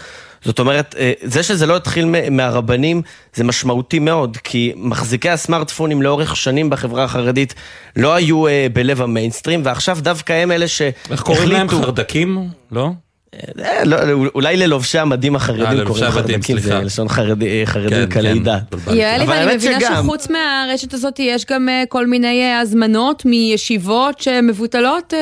זאת 0.44 0.58
אומרת, 0.58 0.94
זה 1.22 1.42
שזה 1.42 1.66
לא 1.66 1.76
התחיל 1.76 2.06
מהרבנים 2.30 3.02
זה 3.34 3.44
משמעותי 3.44 3.98
מאוד, 3.98 4.36
כי 4.36 4.72
מחזיקי 4.76 5.30
הסמארטפונים 5.30 6.02
לאורך 6.02 6.36
שנים 6.36 6.70
בחברה 6.70 7.04
החרדית 7.04 7.54
לא 7.96 8.14
היו 8.14 8.44
בלב 8.72 9.02
המיינסטרים, 9.02 9.60
ועכשיו 9.64 9.98
דווקא 10.00 10.32
הם 10.32 10.52
אלה 10.52 10.68
שהחליטו... 10.68 11.12
איך 11.12 11.22
קוראים 11.22 11.48
להם 11.48 11.68
חרדקים? 11.68 12.48
לא? 12.72 12.90
אה, 13.34 13.84
לא, 13.84 13.96
אולי 14.34 14.56
ללובשי 14.56 14.98
המדים 14.98 15.36
החרדים 15.36 15.80
אה, 15.80 15.86
קוראים 15.86 16.10
חרדקים, 16.10 16.58
זה 16.58 16.80
לשון 16.80 17.08
חרדי 17.08 17.64
כן, 17.66 18.06
קלי 18.10 18.38
דת. 18.38 18.74
יאלי, 18.94 19.24
ואני 19.24 19.54
מבינה 19.56 19.80
שחוץ 19.80 20.28
מהרשת 20.30 20.94
הזאת 20.94 21.18
יש 21.18 21.44
גם 21.44 21.68
אה, 21.68 21.84
כל 21.88 22.06
מיני 22.06 22.52
הזמנות 22.52 23.24
מישיבות 23.24 24.20
שמבוטלות 24.20 25.14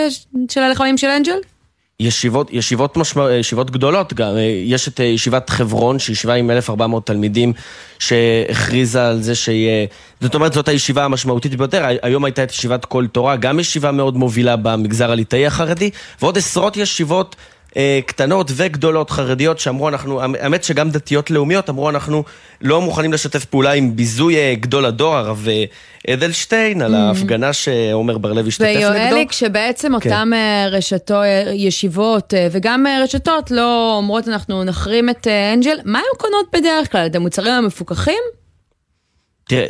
של 0.50 0.60
הלחמים 0.60 0.98
של 0.98 1.06
אנג'ל? 1.06 1.38
ישיבות, 2.00 2.48
ישיבות, 2.52 2.96
משמע, 2.96 3.32
ישיבות 3.32 3.70
גדולות 3.70 4.14
גם, 4.14 4.32
יש 4.64 4.88
את 4.88 5.00
ישיבת 5.00 5.50
חברון, 5.50 5.98
שהיא 5.98 6.14
ישיבה 6.14 6.34
עם 6.34 6.50
1,400 6.50 7.06
תלמידים, 7.06 7.52
שהכריזה 7.98 9.08
על 9.08 9.22
זה 9.22 9.34
שיהיה, 9.34 9.86
זאת 10.20 10.34
אומרת 10.34 10.52
זאת 10.52 10.68
הישיבה 10.68 11.04
המשמעותית 11.04 11.54
ביותר, 11.54 11.84
היום 12.02 12.24
הייתה 12.24 12.42
את 12.42 12.50
ישיבת 12.50 12.84
כל 12.84 13.06
תורה, 13.06 13.36
גם 13.36 13.60
ישיבה 13.60 13.92
מאוד 13.92 14.16
מובילה 14.16 14.56
במגזר 14.56 15.10
הליטאי 15.10 15.46
החרדי, 15.46 15.90
ועוד 16.20 16.38
עשרות 16.38 16.76
ישיבות 16.76 17.36
אה, 17.38 17.55
קטנות 18.06 18.50
וגדולות 18.54 19.10
חרדיות 19.10 19.58
שאמרו 19.58 19.88
אנחנו, 19.88 20.20
האמת 20.20 20.64
שגם 20.64 20.90
דתיות 20.90 21.30
לאומיות 21.30 21.70
אמרו 21.70 21.90
אנחנו 21.90 22.24
לא 22.60 22.80
מוכנים 22.80 23.12
לשתף 23.12 23.44
פעולה 23.44 23.72
עם 23.72 23.96
ביזוי 23.96 24.36
אה, 24.36 24.54
גדול 24.60 24.84
הדור, 24.84 25.16
הרב 25.16 25.46
אה, 25.48 26.14
אדלשטיין, 26.14 26.82
על 26.82 26.94
mm. 26.94 26.96
ההפגנה 26.96 27.52
שעומר 27.52 28.18
בר-לב 28.18 28.46
השתתף 28.46 28.66
נגדו. 28.66 28.80
ויואלי, 28.80 29.26
כשבעצם 29.28 29.88
כן. 30.00 30.10
אותם 30.10 30.30
רשתו, 30.70 31.20
ישיבות 31.54 32.34
וגם 32.50 32.86
רשתות 33.02 33.50
לא 33.50 33.94
אומרות 33.96 34.28
אנחנו 34.28 34.64
נחרים 34.64 35.10
את 35.10 35.26
אנג'ל, 35.54 35.76
מה 35.84 35.98
הן 35.98 36.18
קונות 36.18 36.46
בדרך 36.52 36.92
כלל? 36.92 37.06
את 37.06 37.16
המוצרים 37.16 37.52
המפוקחים? 37.52 38.22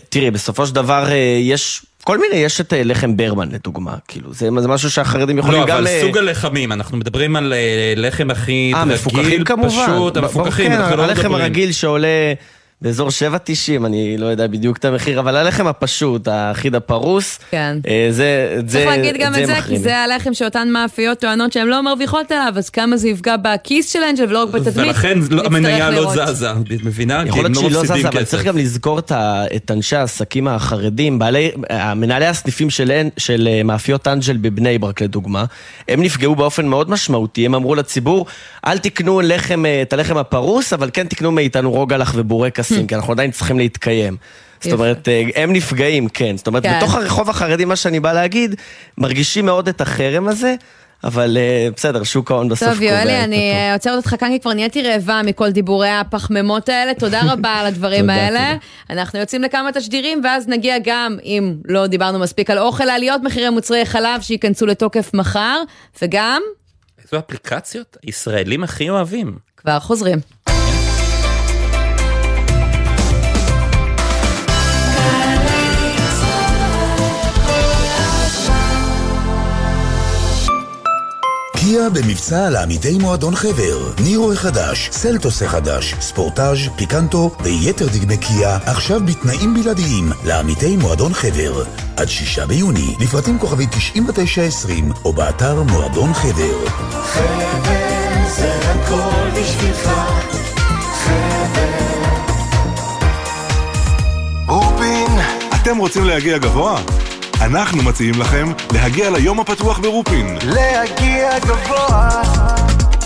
תראי, 0.09 0.31
בסופו 0.31 0.67
של 0.67 0.75
דבר 0.75 1.09
יש 1.41 1.87
כל 2.07 2.19
מיני, 2.19 2.37
יש 2.37 2.61
את 2.61 2.73
אה, 2.73 2.83
לחם 2.85 3.17
ברמן 3.17 3.49
לדוגמה, 3.53 3.95
כאילו, 4.09 4.33
זה, 4.33 4.49
זה 4.61 4.69
משהו 4.69 4.91
שהחרדים 4.91 5.39
יכולים 5.39 5.61
לא, 5.61 5.67
גם... 5.67 5.85
לא, 5.85 5.91
אבל 5.91 6.01
סוג 6.01 6.19
הלחמים, 6.19 6.73
אנחנו 6.73 6.97
מדברים 6.97 7.37
על 7.37 7.53
אה, 7.53 7.95
לחם 7.97 8.31
הכי 8.31 8.73
רגיל, 9.15 9.45
פשוט, 9.69 10.17
המפוקחים, 10.17 10.71
כן, 10.71 10.73
אנחנו 10.73 10.97
לא 10.97 11.03
מדברים. 11.03 11.19
הלחם 11.19 11.35
הרגיל 11.35 11.73
שעולה... 11.73 12.09
באזור 12.83 13.09
7.90, 13.09 13.87
אני 13.87 14.17
לא 14.19 14.27
יודע 14.27 14.47
בדיוק 14.47 14.77
את 14.77 14.85
המחיר, 14.85 15.21
אבל 15.21 15.37
הלחם 15.37 15.67
הפשוט, 15.67 16.29
האחיד 16.29 16.75
הפרוס, 16.75 17.39
כן. 17.51 17.79
אה, 17.89 18.09
זה, 18.11 18.61
זה, 18.67 18.79
צריך 18.79 18.87
להגיד 18.87 19.17
גם 19.19 19.35
את 19.35 19.47
זה, 19.47 19.55
כי 19.69 19.79
זה 19.79 19.97
הלחם 19.99 20.35
שאותן 20.35 20.69
מאפיות 20.69 21.21
טוענות 21.21 21.53
שהן 21.53 21.67
לא 21.67 21.83
מרוויחות 21.83 22.33
עליו, 22.33 22.53
אז 22.57 22.71
כמה 22.71 22.97
זה 22.97 23.09
יפגע 23.09 23.37
בכיס 23.43 23.93
של 23.93 23.99
אנג'ל 24.03 24.25
ולא 24.25 24.43
רק 24.43 24.49
בתדמית. 24.49 24.77
ולכן 24.77 25.19
המניה 25.45 25.91
לא 25.91 26.13
זזה, 26.33 26.51
את 26.51 26.85
מבינה? 26.85 27.23
יכול 27.27 27.43
להיות 27.43 27.55
שהיא 27.55 27.71
לא 27.71 27.85
זזה, 27.85 28.09
אבל 28.09 28.25
צריך 28.25 28.45
גם 28.45 28.57
לזכור 28.57 28.99
את 29.57 29.71
אנשי 29.71 29.97
העסקים 29.97 30.49
החרדים, 30.49 31.19
בעלי, 31.19 31.51
מנהלי 31.97 32.27
הסניפים 32.27 32.71
של, 32.71 33.09
של 33.17 33.49
אה, 33.51 33.63
מאפיות 33.63 34.09
אנג'ל 34.09 34.37
בבני 34.37 34.79
ברק 34.79 35.03
לדוגמה, 35.03 35.45
הם 35.89 36.03
נפגעו 36.03 36.35
באופן 36.35 36.67
מאוד 36.67 36.91
משמעותי, 36.91 37.47
הם 37.47 37.55
אמרו 37.55 37.75
לציבור, 37.75 38.27
אל 38.67 38.79
תקנו 38.79 39.21
לחם, 39.21 39.67
אה, 39.67 39.83
את 39.83 39.93
הלחם 39.93 40.17
הפרוס, 40.17 40.73
אבל 40.73 40.91
כן 40.93 41.07
תקנו 41.07 41.33
מאיתנו 41.33 41.71
רוגלח 41.71 42.13
ובורקס. 42.17 42.66
נכנסים, 42.67 42.87
כי 42.87 42.95
אנחנו 42.95 43.13
עדיין 43.13 43.31
צריכים 43.31 43.59
להתקיים. 43.59 44.17
זאת 44.61 44.73
אומרת, 44.73 45.09
אה, 45.09 45.23
הם 45.35 45.53
נפגעים, 45.53 46.09
כן. 46.09 46.37
זאת 46.37 46.47
אומרת, 46.47 46.63
כן. 46.63 46.77
בתוך 46.77 46.95
הרחוב 46.95 47.31
החרדי, 47.31 47.65
מה 47.65 47.77
שאני 47.77 48.01
בא 48.01 48.13
להגיד, 48.13 48.55
מרגישים 48.99 49.47
מאוד 49.47 49.69
את 49.69 49.81
החרם 49.81 50.29
הזה. 50.29 50.55
אבל 51.05 51.37
אה, 51.37 51.69
בסדר, 51.77 52.03
שוק 52.03 52.31
ההון 52.31 52.49
בסוף 52.49 52.69
קובע. 52.69 52.75
טוב, 52.75 52.83
יואלי, 52.83 53.25
אני 53.25 53.53
אה, 53.53 53.73
עוצרת 53.73 53.97
אותך 53.97 54.15
כאן 54.21 54.29
כי 54.29 54.41
כבר 54.41 54.53
נהייתי 54.53 54.83
רעבה 54.83 55.21
מכל 55.25 55.51
דיבורי 55.51 55.89
הפחמימות 55.89 56.69
האלה. 56.69 56.95
תודה 56.95 57.21
רבה 57.33 57.51
על 57.51 57.67
הדברים 57.67 58.11
האלה. 58.11 58.57
אנחנו 58.91 59.19
יוצאים 59.19 59.43
לכמה 59.43 59.73
תשדירים, 59.73 60.21
ואז 60.25 60.49
נגיע 60.49 60.77
גם, 60.85 61.17
אם 61.25 61.55
לא 61.65 61.87
דיברנו 61.87 62.19
מספיק 62.19 62.51
על 62.51 62.59
אוכל, 62.59 62.85
לעליות 62.85 63.23
מחירי 63.25 63.51
מוצרי 63.51 63.87
חלב 63.87 64.21
שייכנסו 64.21 64.67
לתוקף 64.67 65.11
מחר, 65.15 65.63
וגם... 66.03 66.43
איזו 67.05 67.19
אפליקציות 67.19 67.97
ישראלים 68.05 68.65
הכי 68.65 68.91
אוהבים. 68.91 69.39
כבר 69.57 69.81
חוזרים. 69.81 70.19
קיה 81.69 81.91
במבצע 81.91 82.51
לעמיתי 82.51 82.99
מועדון 82.99 83.37
חבר. 83.37 83.93
נירו 84.05 84.33
החדש, 84.33 84.89
סלטוס 84.93 85.43
החדש, 85.43 85.95
ספורטאז', 86.01 86.59
פיקנטו 86.77 87.31
ויתר 87.41 87.87
דגמי 87.87 88.17
קיה 88.17 88.59
עכשיו 88.67 89.01
בתנאים 89.01 89.55
בלעדיים 89.55 90.13
לעמיתי 90.25 90.77
מועדון 90.77 91.15
חבר. 91.15 91.65
עד 91.97 92.09
שישה 92.09 92.47
ביוני, 92.47 92.95
לפרטים 93.01 93.39
כוכבי 93.39 93.67
9920 93.67 94.93
או 95.05 95.13
באתר 95.13 95.63
מועדון 95.63 96.15
חבר. 96.15 96.69
חבר 97.03 98.27
זה 98.37 98.55
הכל 98.55 99.41
בשבילך, 99.41 99.91
חבר. 101.05 101.67
רופין, 104.49 105.19
אתם 105.63 105.79
רוצים 105.79 106.05
להגיע 106.05 106.39
גבוה? 106.39 107.06
אנחנו 107.41 107.83
מציעים 107.83 108.21
לכם 108.21 108.53
להגיע 108.73 109.11
ליום 109.11 109.41
הפתוח 109.41 109.79
ברופין. 109.79 110.37
להגיע 110.45 111.39
גבוה. 111.39 112.23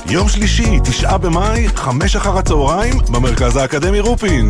יום 0.06 0.28
שלישי, 0.28 0.78
תשעה 0.84 1.18
במאי, 1.18 1.68
חמש 1.74 2.16
אחר 2.16 2.38
הצהריים, 2.38 2.94
במרכז 3.10 3.56
האקדמי 3.56 4.00
רופין. 4.00 4.48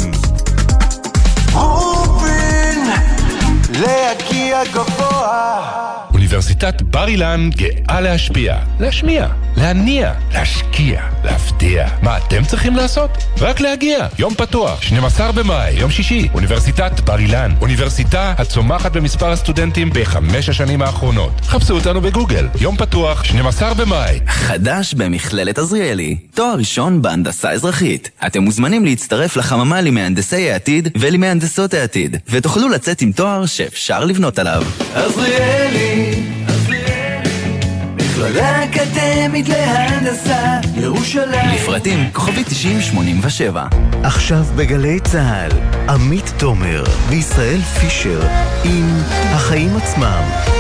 רופין, 1.52 2.90
להגיע 3.80 4.64
גבוה. 4.64 5.60
אוניברסיטת 6.30 6.82
בר 6.82 7.08
אילן 7.08 7.50
גאה 7.56 8.00
להשפיע, 8.00 8.56
להשמיע, 8.80 9.26
להניע, 9.56 10.12
להשקיע, 10.32 11.02
להפתיע. 11.24 11.88
מה 12.02 12.18
אתם 12.18 12.44
צריכים 12.44 12.76
לעשות? 12.76 13.10
רק 13.40 13.60
להגיע. 13.60 14.06
יום 14.18 14.34
פתוח, 14.34 14.82
12 14.82 15.32
במאי, 15.32 15.72
יום 15.72 15.90
שישי, 15.90 16.28
אוניברסיטת 16.34 17.00
בר 17.00 17.18
אילן. 17.18 17.50
אוניברסיטה 17.60 18.34
הצומחת 18.38 18.92
במספר 18.92 19.30
הסטודנטים 19.30 19.90
בחמש 19.94 20.48
השנים 20.48 20.82
האחרונות. 20.82 21.40
חפשו 21.42 21.74
אותנו 21.74 22.00
בגוגל. 22.00 22.48
יום 22.60 22.76
פתוח, 22.76 23.24
12 23.24 23.74
במאי. 23.74 24.20
חדש 24.26 24.94
במכללת 24.94 25.58
עזריאלי, 25.58 26.16
תואר 26.34 26.54
ראשון 26.58 27.02
בהנדסה 27.02 27.50
אזרחית. 27.50 28.10
אתם 28.26 28.42
מוזמנים 28.42 28.84
להצטרף 28.84 29.36
לחממה 29.36 29.80
למהנדסי 29.80 30.50
העתיד 30.50 30.88
ולמהנדסות 31.00 31.74
העתיד, 31.74 32.16
ותוכלו 32.28 32.68
לצאת 32.68 33.00
עם 33.02 33.12
תואר 33.12 33.46
שאפשר 33.46 34.04
לבנות 34.04 34.38
עליו. 34.38 34.62
עזריאלי, 34.94 36.19
מכללה 37.96 38.64
אקדמית 38.64 39.48
להנדסה, 39.48 40.59
ירושלים. 40.76 41.54
לפרטים 41.54 42.11
כוכבי 42.12 42.44
9087. 42.44 43.66
עכשיו 44.02 44.44
בגלי 44.56 45.00
צה"ל, 45.00 45.50
עמית 45.88 46.33
תומר 46.38 46.85
וישראל 47.09 47.61
פישר 47.61 48.20
עם 48.64 48.87
החיים 49.35 49.76
עצמם. 49.76 50.59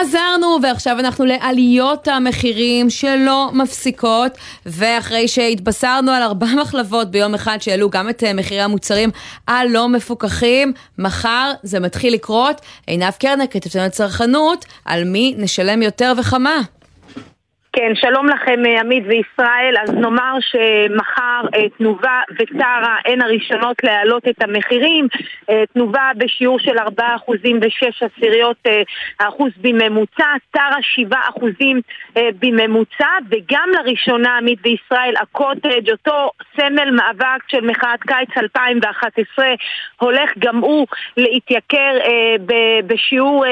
חזרנו, 0.00 0.58
ועכשיו 0.62 0.98
אנחנו 0.98 1.24
לעליות 1.24 2.08
המחירים 2.08 2.90
שלא 2.90 3.50
מפסיקות, 3.52 4.32
ואחרי 4.66 5.28
שהתבשרנו 5.28 6.12
על 6.12 6.22
ארבע 6.22 6.46
מחלבות 6.62 7.10
ביום 7.10 7.34
אחד 7.34 7.58
שהעלו 7.60 7.90
גם 7.90 8.08
את 8.08 8.24
אה, 8.24 8.34
מחירי 8.34 8.60
המוצרים 8.60 9.10
הלא 9.48 9.88
מפוקחים, 9.88 10.72
מחר 10.98 11.52
זה 11.62 11.80
מתחיל 11.80 12.14
לקרות. 12.14 12.60
עינב 12.86 13.12
קרנר, 13.12 13.44
כתבתנו 13.50 13.90
צרכנות, 13.90 14.64
על 14.84 15.04
מי 15.04 15.34
נשלם 15.38 15.82
יותר 15.82 16.12
וכמה. 16.18 16.60
כן, 17.72 17.92
שלום 17.94 18.26
לכם 18.28 18.66
אה, 18.66 18.80
עמית 18.80 19.04
וישראל. 19.06 19.74
אז 19.82 19.94
נאמר 19.94 20.34
שמחר 20.40 21.40
אה, 21.54 21.68
תנובה 21.78 22.20
וטרה 22.38 22.96
הן 23.06 23.22
הראשונות 23.22 23.76
להעלות 23.84 24.28
את 24.28 24.42
המחירים. 24.42 25.08
אה, 25.50 25.62
תנובה 25.72 26.10
בשיעור 26.16 26.58
של 26.58 26.78
4% 26.78 26.80
ו-6 27.60 28.06
עשיריות 28.06 28.56
אחוז 29.18 29.50
בממוצע, 29.60 30.26
טרה 30.50 30.76
7% 31.10 31.14
בממוצע, 32.16 33.08
וגם 33.30 33.68
לראשונה 33.74 34.36
עמית 34.36 34.58
וישראל, 34.62 35.14
הקוטג', 35.20 35.90
אותו 35.90 36.30
סמל 36.56 36.90
מאבק 36.90 37.48
של 37.48 37.60
מחאת 37.60 38.00
קיץ 38.00 38.28
2011, 38.36 39.46
הולך 40.00 40.30
גם 40.38 40.56
הוא 40.56 40.86
להתייקר 41.16 41.92
בשיעור 42.86 43.44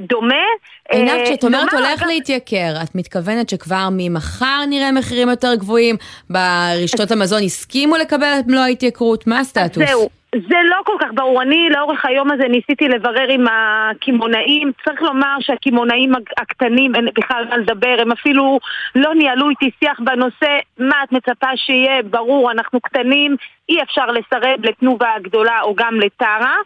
דומה. 0.00 0.44
עינב, 0.92 1.24
כשאת 1.24 1.44
אומרת 1.44 1.72
הולך 1.72 2.02
להתייקר, 2.02 2.74
את 2.82 2.94
מתכוונת 2.94 3.48
שכבר 3.48 3.88
ממחר 3.92 4.64
נראה 4.68 4.92
מחירים 4.92 5.28
יותר 5.28 5.54
גבוהים? 5.54 5.96
ברשתות 6.30 7.10
המזון 7.10 7.42
הסכימו 7.42 7.96
לקבל 7.96 8.32
את 8.40 8.46
מלוא 8.46 8.62
ההתייקרות? 8.62 9.26
מה 9.26 9.38
הסטטוס? 9.38 9.88
זהו. 9.88 10.08
זה 10.34 10.56
לא 10.64 10.76
כל 10.84 10.96
כך 11.00 11.08
ברור. 11.14 11.42
אני 11.42 11.68
לאורך 11.70 12.04
היום 12.04 12.30
הזה 12.30 12.48
ניסיתי 12.48 12.88
לברר 12.88 13.28
עם 13.28 13.44
הקמעונאים. 13.50 14.72
צריך 14.84 15.02
לומר 15.02 15.36
שהקמעונאים 15.40 16.12
הקטנים, 16.38 16.94
אין 16.94 17.08
בכלל 17.14 17.44
מה 17.48 17.56
לדבר, 17.56 17.96
הם 17.98 18.12
אפילו 18.12 18.58
לא 18.94 19.14
ניהלו 19.14 19.50
איתי 19.50 19.70
שיח 19.80 20.00
בנושא. 20.00 20.58
מה 20.78 20.96
את 21.04 21.12
מצפה 21.12 21.56
שיהיה? 21.56 22.02
ברור, 22.02 22.50
אנחנו 22.50 22.80
קטנים, 22.80 23.36
אי 23.68 23.82
אפשר 23.82 24.06
לסרב 24.06 24.58
לתנובה 24.62 25.14
הגדולה 25.16 25.60
או 25.62 25.74
גם 25.74 26.00
לטרה. 26.00 26.56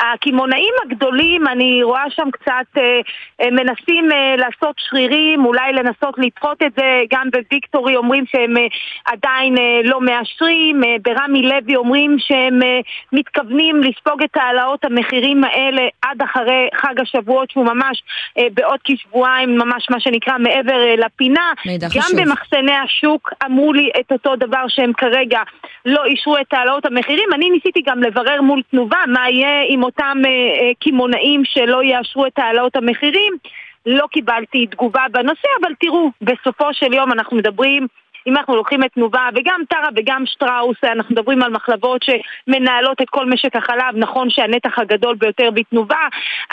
הקמעונאים 0.00 0.74
הגדולים, 0.84 1.46
אני 1.46 1.82
רואה 1.82 2.04
שם 2.10 2.30
קצת 2.30 2.78
אה, 2.78 3.00
אה, 3.40 3.50
מנסים 3.50 4.12
אה, 4.12 4.36
לעשות 4.36 4.74
שרירים, 4.78 5.44
אולי 5.44 5.72
לנסות 5.72 6.14
לדחות 6.18 6.62
את 6.62 6.72
זה, 6.76 7.02
גם 7.12 7.28
בוויקטורי 7.30 7.96
אומרים 7.96 8.24
שהם 8.26 8.56
אה, 8.56 8.66
עדיין 9.04 9.58
אה, 9.58 9.80
לא 9.84 10.00
מאשרים, 10.00 10.84
אה, 10.84 10.96
ברמי 11.02 11.42
לוי 11.42 11.76
אומרים 11.76 12.16
שהם 12.18 12.62
אה, 12.62 12.80
מתכוונים 13.12 13.80
לספוג 13.82 14.22
את 14.22 14.36
העלאות 14.36 14.84
המחירים 14.84 15.44
האלה 15.44 15.82
עד 16.02 16.22
אחרי 16.22 16.68
חג 16.74 17.00
השבועות 17.00 17.50
שהוא 17.50 17.64
ממש 17.64 18.02
אה, 18.38 18.46
בעוד 18.54 18.78
כשבועיים, 18.84 19.58
ממש 19.58 19.86
מה 19.90 20.00
שנקרא 20.00 20.38
מעבר 20.38 20.80
אה, 20.80 20.94
לפינה. 20.96 21.52
מידע 21.66 21.86
גם 21.94 22.02
חשוב. 22.02 22.20
במחסני 22.20 22.72
השוק 22.72 23.30
אמרו 23.46 23.72
לי 23.72 23.90
את 24.00 24.12
אותו 24.12 24.36
דבר 24.36 24.64
שהם 24.68 24.92
כרגע 24.92 25.40
לא 25.86 26.04
אישרו 26.04 26.36
את 26.38 26.52
העלאות 26.52 26.86
המחירים. 26.86 27.28
אני 27.34 27.50
ניסיתי 27.50 27.82
גם 27.86 28.02
לברר 28.02 28.42
מול 28.42 28.62
תנובה 28.70 28.98
מה 29.06 29.30
יהיה 29.30 29.64
עם 29.68 29.82
אותם 29.90 30.18
אה, 30.26 30.30
אה, 30.30 30.70
קמעונאים 30.80 31.42
שלא 31.44 31.82
יאשרו 31.82 32.26
את 32.26 32.38
העלאות 32.38 32.76
המחירים. 32.76 33.32
לא 33.86 34.06
קיבלתי 34.10 34.66
תגובה 34.66 35.04
בנושא, 35.10 35.48
אבל 35.60 35.72
תראו, 35.80 36.10
בסופו 36.22 36.74
של 36.74 36.94
יום 36.94 37.12
אנחנו 37.12 37.36
מדברים 37.36 37.86
אם 38.26 38.36
אנחנו 38.36 38.56
לוקחים 38.56 38.84
את 38.84 38.92
תנובה 38.92 39.28
וגם 39.34 39.60
טרה 39.68 39.88
וגם 39.96 40.22
שטראוס, 40.26 40.76
אנחנו 40.84 41.14
מדברים 41.14 41.42
על 41.42 41.52
מחלבות 41.52 42.02
שמנהלות 42.02 43.02
את 43.02 43.10
כל 43.10 43.26
משק 43.26 43.56
החלב, 43.56 43.94
נכון 43.94 44.30
שהנתח 44.30 44.78
הגדול 44.78 45.14
ביותר 45.14 45.50
בתנובה, 45.50 46.08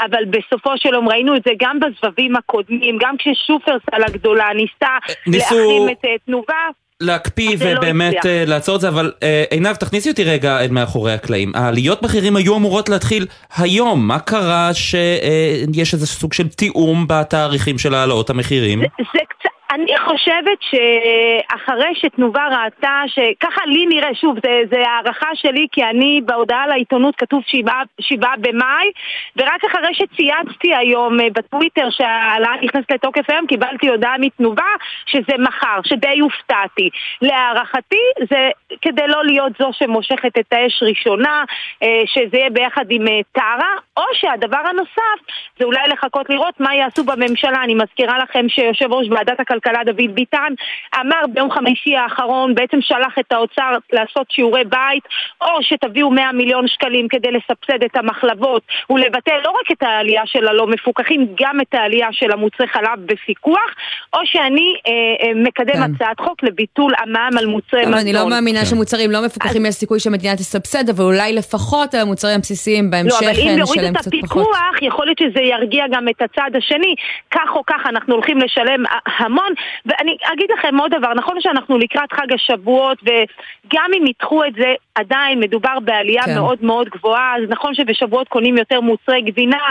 אבל 0.06 0.26
בסופו 0.26 0.78
של 0.78 0.94
יום 0.94 1.10
ראינו 1.10 1.36
את 1.36 1.42
זה 1.46 1.52
גם 1.60 1.80
בסבבים 1.80 2.36
הקודמים, 2.36 2.98
גם 3.00 3.16
כששופרסל 3.18 4.04
הגדולה 4.08 4.54
ניסתה 4.54 4.98
ניסו- 5.28 5.56
להחרים 5.56 5.90
את 5.90 6.06
אה, 6.06 6.16
תנובה. 6.26 6.68
להקפיא 7.02 7.58
זה 7.58 7.74
לא 7.74 7.80
ובאמת. 7.80 8.26
אה, 8.26 8.44
לעצור 8.48 8.76
את 8.76 8.82
זה, 8.82 8.88
אבל 8.88 9.12
אה, 9.24 9.44
עינב, 9.50 9.76
תכניסי 9.76 10.10
אותי 10.10 10.24
רגע 10.24 10.60
אל 10.60 10.72
מאחורי 10.72 11.14
הקלעים. 11.14 11.52
העליות 11.56 12.02
מחירים 12.02 12.36
היו 12.36 12.56
אמורות 12.56 12.90
להתחיל 12.90 13.26
היום, 13.58 14.08
מה 14.08 14.20
קרה 14.20 14.74
שיש 14.74 15.94
איזה 15.94 16.08
סוג 16.08 16.34
של 16.34 16.48
תיאום 16.48 17.06
בתאריכים 17.10 17.78
של 17.78 17.94
העלאות 17.94 18.30
המחירים? 18.30 18.80
זה 18.80 19.20
קצת... 19.30 19.57
אני 19.72 19.98
חושבת 19.98 20.58
שאחרי 20.62 21.96
שתנובה 21.96 22.48
ראתה, 22.48 23.02
שככה 23.08 23.62
לי 23.66 23.86
נראה, 23.86 24.16
שוב, 24.16 24.36
זה, 24.44 24.62
זה 24.72 24.84
הערכה 24.88 25.30
שלי, 25.34 25.68
כי 25.72 25.84
אני 25.84 26.22
בהודעה 26.26 26.68
לעיתונות 26.68 27.16
כתוב 27.16 27.42
שבעה, 27.46 27.82
שבעה 28.02 28.34
במאי, 28.38 28.92
ורק 29.38 29.66
אחרי 29.66 29.94
שצייצתי 29.94 30.76
היום 30.76 31.20
אה, 31.20 31.28
בטוויטר 31.34 31.90
שההעלאה 31.90 32.52
נכנסת 32.64 32.92
לתוקף 32.92 33.30
היום, 33.30 33.48
קיבלתי 33.48 33.88
הודעה 33.88 34.18
מתנובה 34.20 34.72
שזה 35.06 35.38
מחר, 35.40 35.80
שדי 35.84 36.20
הופתעתי. 36.20 36.90
להערכתי 37.22 38.02
זה 38.30 38.50
כדי 38.82 39.08
לא 39.08 39.26
להיות 39.26 39.52
זו 39.60 39.70
שמושכת 39.74 40.40
את 40.40 40.54
האש 40.54 40.84
ראשונה, 40.84 41.44
אה, 41.84 42.02
שזה 42.06 42.38
יהיה 42.38 42.50
ביחד 42.50 42.86
עם 42.90 43.08
אה, 43.08 43.20
טרה, 43.32 43.74
או 43.98 44.04
שהדבר 44.14 44.62
הנוסף 44.70 45.20
זה 45.60 45.66
אולי 45.66 45.88
לחכות 45.88 46.30
לראות 46.30 46.60
מה 46.60 46.76
יעשו 46.76 47.04
בממשלה. 47.04 47.64
אני 47.64 47.76
מזכירה 47.76 48.18
לכם 48.18 48.50
שיושב 48.50 48.94
ראש 48.94 49.08
ועדת 49.10 49.40
הכלכלה 49.40 49.57
דוד 49.86 50.16
ביטן 50.16 50.54
אמר 51.02 51.22
ביום 51.34 51.52
חמישי 51.52 51.96
האחרון, 51.96 52.56
בעצם 52.56 52.78
שלח 52.82 53.16
את 53.20 53.32
האוצר 53.32 53.72
לעשות 53.94 54.32
שיעורי 54.32 54.64
בית, 54.64 55.04
או 55.42 55.48
שתביאו 55.62 56.10
100 56.12 56.32
מיליון 56.32 56.68
שקלים 56.68 57.08
כדי 57.08 57.28
לסבסד 57.32 57.84
את 57.86 57.96
המחלבות 57.96 58.62
ולבטל 58.90 59.40
לא 59.44 59.50
רק 59.50 59.72
את 59.72 59.84
העלייה 59.84 60.22
של 60.26 60.48
הלא 60.48 60.68
מפוקחים, 60.68 61.28
גם 61.42 61.62
את 61.62 61.74
העלייה 61.74 62.08
של 62.12 62.32
המוצרי 62.32 62.68
חלב 62.68 63.06
בפיקוח, 63.06 63.72
או 64.14 64.20
שאני 64.26 64.74
אה, 64.88 64.92
אה, 65.28 65.34
מקדם 65.36 65.74
כן. 65.74 65.82
הצעת 65.96 66.20
חוק 66.20 66.44
לביטול 66.44 66.94
המע"מ 66.98 67.38
על 67.38 67.46
מוצרי 67.46 67.84
אבל 67.84 67.90
מזון. 67.90 68.00
אני 68.00 68.14
לא 68.14 68.30
מאמינה 68.30 68.66
שמוצרים 68.66 69.12
לא 69.12 69.26
מפוקחים 69.26 69.66
יש 69.66 69.76
סיכוי 69.76 70.00
שהמדינה 70.00 70.36
תסבסד, 70.36 70.90
אבל 70.90 71.04
אולי 71.04 71.34
לפחות 71.34 71.96
על 71.96 72.02
המוצרים 72.02 72.36
הבסיסיים 72.36 72.92
בהמשך 72.92 73.22
לא, 73.22 73.28
אבל 73.28 73.40
אם 73.40 73.48
אה, 73.48 73.56
נשלם 73.56 73.94
את 73.94 73.98
קצת 73.98 74.12
פחות. 74.22 74.48
הפיקוח, 74.48 74.82
יכול 74.82 75.06
להיות 75.06 75.18
שזה 75.20 75.42
ירגיע 75.42 75.86
גם 75.92 76.10
את 76.10 76.22
הצד 76.22 76.52
השני. 76.58 76.96
כך 77.32 77.50
או 77.56 77.64
כך 77.68 77.82
אנחנו 77.86 78.14
הולכים 78.14 78.38
לשלם 78.38 78.84
המון. 79.18 79.47
ואני 79.86 80.18
אגיד 80.34 80.50
לכם 80.58 80.78
עוד 80.78 80.92
דבר, 80.98 81.14
נכון 81.14 81.36
שאנחנו 81.40 81.78
לקראת 81.78 82.12
חג 82.14 82.34
השבועות, 82.34 82.98
וגם 83.04 83.90
אם 83.98 84.08
ידחו 84.08 84.46
את 84.46 84.54
זה, 84.58 84.74
עדיין 84.96 85.40
מדובר 85.40 85.80
בעלייה 85.84 86.24
כן. 86.24 86.36
מאוד 86.36 86.58
מאוד 86.62 86.90
גבוהה, 86.90 87.36
אז 87.38 87.50
נכון 87.50 87.76
שבשבועות 87.76 88.28
קונים 88.28 88.58
יותר 88.58 88.82
מוצרי 88.82 89.22
גבינה, 89.22 89.62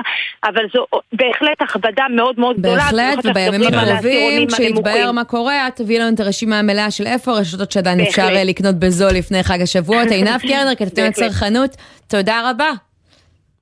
אבל 0.44 0.62
זו 0.74 0.86
בהחלט 1.12 1.62
הכבדה 1.62 2.04
מאוד 2.10 2.40
מאוד 2.40 2.56
גדולה. 2.56 2.76
בהחלט, 2.76 2.98
במיוחד 3.00 3.22
שאנחנו 3.22 3.30
ובימים 3.30 3.74
על 3.74 3.88
הקרובים, 3.88 4.46
כשיתבהר. 4.48 5.12
מה 5.12 5.24
קורה, 5.24 5.68
את 5.68 5.76
תביאי 5.76 5.98
לנו 5.98 6.14
את 6.14 6.20
הרשימה 6.20 6.58
המלאה 6.58 6.90
של 6.90 7.06
איפה 7.06 7.30
הרשתות 7.30 7.72
שעדיין 7.72 7.98
בהחלט. 7.98 8.18
אפשר 8.18 8.36
אה, 8.36 8.44
לקנות 8.44 8.74
בזול 8.74 9.10
לפני 9.10 9.42
חג 9.42 9.62
השבועות. 9.62 10.08
עינב 10.10 10.40
קרנר, 10.48 10.72
בהחלט. 10.80 10.98
הצרכנות, 10.98 11.76
תודה 12.08 12.50
רבה. 12.50 12.70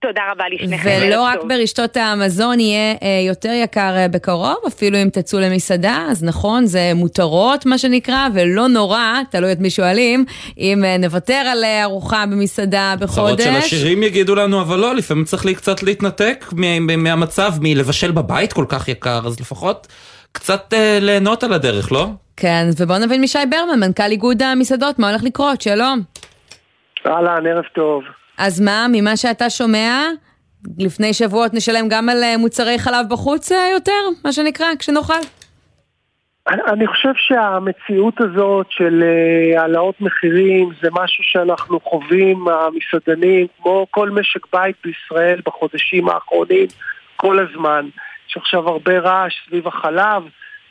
תודה 0.07 0.23
רבה 0.33 0.45
לשניכם. 0.53 0.91
ולא 1.03 1.23
רק 1.23 1.39
טוב. 1.41 1.49
ברשתות 1.49 1.97
המזון 1.97 2.61
יהיה 2.61 2.93
אה, 3.03 3.09
יותר 3.27 3.51
יקר 3.51 3.95
אה, 3.97 4.09
בקרוב, 4.09 4.57
אפילו 4.69 5.03
אם 5.03 5.09
תצאו 5.13 5.41
למסעדה, 5.41 6.07
אז 6.11 6.25
נכון, 6.25 6.67
זה 6.67 6.93
מותרות 6.95 7.67
מה 7.67 7.79
שנקרא, 7.79 8.29
ולא 8.35 8.69
נורא, 8.69 9.07
תלוי 9.31 9.53
את 9.53 9.61
מי 9.61 9.71
שואלים, 9.71 10.25
אם 10.59 10.85
אה, 10.85 10.97
נוותר 10.97 11.35
על 11.35 11.65
ארוחה 11.83 12.25
במסעדה 12.27 12.95
צרות 12.99 13.07
של 13.07 13.07
בחודש. 13.07 13.47
השירים 13.47 14.03
יגידו 14.03 14.35
לנו, 14.35 14.61
אבל 14.61 14.79
לא, 14.79 14.95
לפעמים 14.95 15.25
צריך 15.25 15.45
לי 15.45 15.55
קצת 15.55 15.83
להתנתק 15.83 16.45
מהמצב, 16.99 17.53
מלבשל 17.61 18.11
בבית 18.11 18.53
כל 18.53 18.65
כך 18.69 18.89
יקר, 18.89 19.21
אז 19.27 19.41
לפחות 19.41 19.87
קצת 20.33 20.75
אה, 20.75 20.99
ליהנות 21.01 21.45
על 21.45 21.53
הדרך, 21.53 21.93
לא? 21.93 22.07
כן, 22.37 22.67
ובואו 22.81 22.99
נבין 22.99 23.21
משי 23.21 23.39
ברמן, 23.51 23.81
מנכ"ל 23.81 24.11
איגוד 24.11 24.43
המסעדות, 24.43 24.99
מה 24.99 25.11
הולך 25.11 25.23
לקרות, 25.25 25.61
שלום. 25.61 26.01
אהלן, 27.07 27.47
ערב 27.47 27.65
טוב. 27.75 28.03
אז 28.39 28.61
מה, 28.61 28.87
ממה 28.93 29.17
שאתה 29.17 29.51
שומע, 29.51 30.07
לפני 30.79 31.15
שבועות 31.15 31.55
נשלם 31.55 31.89
גם 31.91 32.09
על 32.09 32.23
אה, 32.23 32.37
מוצרי 32.39 32.79
חלב 32.79 33.07
בחוץ 33.11 33.53
אה, 33.53 33.69
יותר, 33.75 34.01
מה 34.25 34.33
שנקרא, 34.33 34.67
כשנאכל? 34.79 35.21
אני, 36.49 36.87
חושב 36.87 37.13
שהמציאות 37.17 38.21
הזאת 38.21 38.67
של 38.71 39.03
אה, 39.03 39.61
העלאות 39.61 40.01
מחירים 40.01 40.71
זה 40.83 40.89
משהו 40.93 41.25
שאנחנו 41.25 41.81
חווים, 41.81 42.45
המסעדנים, 42.49 43.47
כמו 43.63 43.87
כל 43.91 44.11
משק 44.11 44.47
בית 44.53 44.77
בישראל 44.85 45.41
בחודשים 45.47 46.09
האחרונים, 46.09 46.67
כל 47.17 47.39
הזמן. 47.39 47.89
יש 48.29 48.37
עכשיו 48.37 48.69
הרבה 48.69 48.99
רעש 48.99 49.35
סביב 49.49 49.69
החלב, 49.69 50.23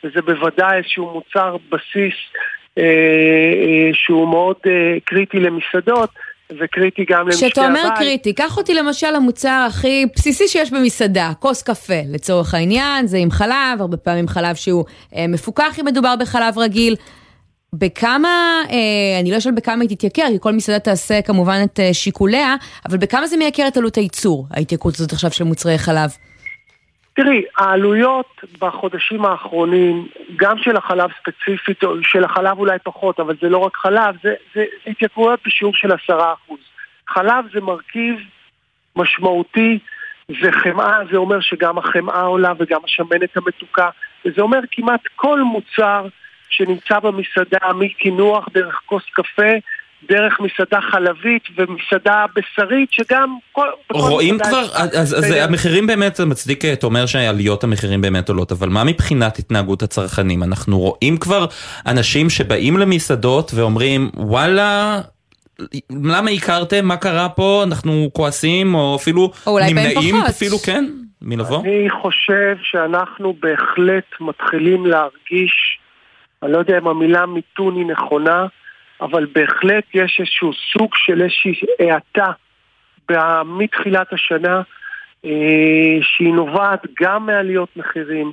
וזה 0.04 0.22
בוודאי 0.22 0.76
איזשהו 0.76 1.10
מוצר 1.10 1.56
בסיס 1.68 2.14
אה, 2.78 2.82
אה, 2.82 3.90
שהוא 3.92 4.28
מאוד 4.28 4.56
אה, 4.66 4.96
קריטי 5.04 5.40
למסעדות. 5.40 6.10
וקריטי 6.50 7.04
גם 7.10 7.26
למשקי 7.26 7.46
הבית. 7.46 7.52
כשאתה 7.52 7.66
אומר 7.66 7.96
קריטי, 7.96 8.32
קח 8.32 8.56
אותי 8.56 8.74
למשל 8.74 9.10
למוצר 9.10 9.66
הכי 9.68 10.06
בסיסי 10.16 10.48
שיש 10.48 10.72
במסעדה, 10.72 11.32
כוס 11.38 11.62
קפה 11.62 12.00
לצורך 12.08 12.54
העניין, 12.54 13.06
זה 13.06 13.18
עם 13.18 13.30
חלב, 13.30 13.80
הרבה 13.80 13.96
פעמים 13.96 14.28
חלב 14.28 14.54
שהוא 14.54 14.84
אה, 15.16 15.26
מפוקח 15.28 15.78
אם 15.80 15.84
מדובר 15.84 16.14
בחלב 16.20 16.58
רגיל. 16.58 16.96
בכמה, 17.72 18.62
אה, 18.70 19.20
אני 19.20 19.30
לא 19.30 19.38
אשאל 19.38 19.52
בכמה 19.52 19.82
היא 19.82 19.96
תתייקר, 19.96 20.26
כי 20.32 20.38
כל 20.40 20.52
מסעדה 20.52 20.78
תעשה 20.78 21.22
כמובן 21.22 21.60
את 21.64 21.80
אה, 21.80 21.94
שיקוליה, 21.94 22.56
אבל 22.88 22.96
בכמה 22.96 23.26
זה 23.26 23.36
מייקר 23.36 23.68
את 23.68 23.76
עלות 23.76 23.96
הייצור, 23.96 24.46
ההתייקרות 24.50 24.94
הזאת 24.94 25.12
עכשיו 25.12 25.30
של 25.30 25.44
מוצרי 25.44 25.78
חלב? 25.78 26.10
תראי, 27.14 27.44
העלויות 27.58 28.40
בחודשים 28.58 29.24
האחרונים, 29.24 30.08
גם 30.36 30.58
של 30.58 30.76
החלב 30.76 31.10
ספציפית, 31.20 31.84
או 31.84 31.94
של 32.02 32.24
החלב 32.24 32.58
אולי 32.58 32.78
פחות, 32.82 33.20
אבל 33.20 33.36
זה 33.42 33.48
לא 33.48 33.58
רק 33.58 33.76
חלב, 33.76 34.14
זה, 34.22 34.34
זה 34.54 34.64
התייקרויות 34.86 35.40
בשיעור 35.46 35.74
של 35.74 35.92
עשרה 35.92 36.32
אחוז. 36.32 36.60
חלב 37.08 37.44
זה 37.52 37.60
מרכיב 37.60 38.16
משמעותי, 38.96 39.78
וחמאה 40.42 40.98
זה 41.10 41.16
אומר 41.16 41.40
שגם 41.40 41.78
החמאה 41.78 42.22
עולה 42.22 42.52
וגם 42.58 42.80
השמנת 42.84 43.36
המתוקה, 43.36 43.90
וזה 44.24 44.42
אומר 44.42 44.60
כמעט 44.70 45.00
כל 45.16 45.42
מוצר 45.42 46.06
שנמצא 46.48 46.98
במסעדה, 46.98 47.72
מקינוח 47.74 48.48
דרך 48.54 48.80
כוס 48.86 49.02
קפה, 49.12 49.52
דרך 50.08 50.40
מסעדה 50.40 50.80
חלבית 50.90 51.42
ומסעדה 51.56 52.24
בשרית, 52.36 52.92
שגם... 52.92 53.36
כל, 53.52 53.68
רואים 53.92 54.38
כבר, 54.38 54.64
אז, 54.74 55.14
אז 55.18 55.30
המחירים 55.30 55.86
באמת, 55.86 56.16
זה 56.16 56.26
מצדיק, 56.26 56.64
אתה 56.64 56.86
אומר 56.86 57.06
שעליות 57.06 57.64
המחירים 57.64 58.00
באמת 58.00 58.28
עולות, 58.28 58.52
אבל 58.52 58.68
מה 58.68 58.84
מבחינת 58.84 59.38
התנהגות 59.38 59.82
הצרכנים? 59.82 60.42
אנחנו 60.42 60.78
רואים 60.78 61.16
כבר 61.16 61.46
אנשים 61.86 62.30
שבאים 62.30 62.76
למסעדות 62.76 63.50
ואומרים, 63.54 64.10
וואלה... 64.14 65.00
למה 66.04 66.30
הכרתם? 66.30 66.84
מה 66.84 66.96
קרה 66.96 67.28
פה? 67.28 67.64
אנחנו 67.66 68.10
כועסים 68.12 68.74
או 68.74 68.96
אפילו 68.96 69.30
או 69.46 69.58
נמנעים 69.68 70.16
אפילו, 70.16 70.58
כן? 70.58 70.84
מלבוא? 71.22 71.60
אני 71.60 71.90
חושב 72.02 72.56
שאנחנו 72.62 73.34
בהחלט 73.42 74.04
מתחילים 74.20 74.86
להרגיש, 74.86 75.78
אני 76.42 76.52
לא 76.52 76.58
יודע 76.58 76.78
אם 76.78 76.88
המילה 76.88 77.26
מיתון 77.26 77.76
היא 77.76 77.86
נכונה, 77.86 78.46
אבל 79.04 79.26
בהחלט 79.34 79.84
יש 79.94 80.16
איזשהו 80.20 80.50
סוג 80.72 80.90
של 80.94 81.22
איזושהי 81.22 81.54
האטה 81.80 82.32
מתחילת 83.44 84.12
השנה 84.12 84.62
אה, 85.24 85.98
שהיא 86.02 86.32
נובעת 86.32 86.86
גם 87.00 87.26
מעליות 87.26 87.68
מחירים, 87.76 88.32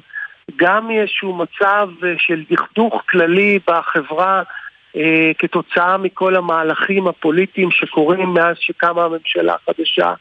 גם 0.56 0.88
מאיזשהו 0.88 1.36
מצב 1.36 1.90
אה, 2.04 2.14
של 2.18 2.44
דכדוך 2.52 3.04
כללי 3.10 3.60
בחברה 3.68 4.44
אה, 4.96 5.32
כתוצאה 5.38 5.98
מכל 5.98 6.36
המהלכים 6.36 7.08
הפוליטיים 7.08 7.72
שקורים 7.72 8.34
מאז 8.34 8.56
שקמה 8.60 9.04
הממשלה 9.04 9.56
החדשה 9.56 10.14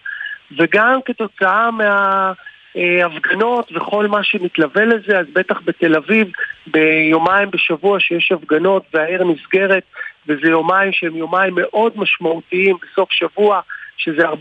וגם 0.59 1.01
כתוצאה 1.05 1.71
מה... 1.71 2.33
הפגנות 2.77 3.73
וכל 3.75 4.07
מה 4.07 4.25
שמתלווה 4.25 4.85
לזה, 4.85 5.19
אז 5.19 5.27
בטח 5.33 5.61
בתל 5.65 5.97
אביב 5.97 6.29
ביומיים 6.67 7.51
בשבוע 7.51 8.01
שיש 8.01 8.33
הפגנות 8.33 8.83
והעיר 8.95 9.25
נסגרת 9.25 9.83
וזה 10.27 10.49
יומיים 10.49 10.93
שהם 10.93 11.17
יומיים 11.17 11.55
מאוד 11.57 11.93
משמעותיים 11.97 12.77
בסוף 12.83 13.13
שבוע, 13.13 13.61
שזה 13.97 14.29
40% 14.29 14.33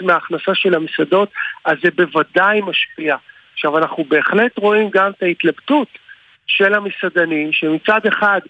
מההכנסה 0.00 0.54
של 0.54 0.74
המסעדות, 0.74 1.28
אז 1.64 1.76
זה 1.82 1.90
בוודאי 1.90 2.60
משפיע. 2.60 3.16
עכשיו 3.54 3.78
אנחנו 3.78 4.04
בהחלט 4.04 4.58
רואים 4.58 4.90
גם 4.90 5.10
את 5.10 5.22
ההתלבטות 5.22 5.88
של 6.46 6.74
המסעדנים, 6.74 7.52
שמצד 7.52 8.00
אחד 8.08 8.40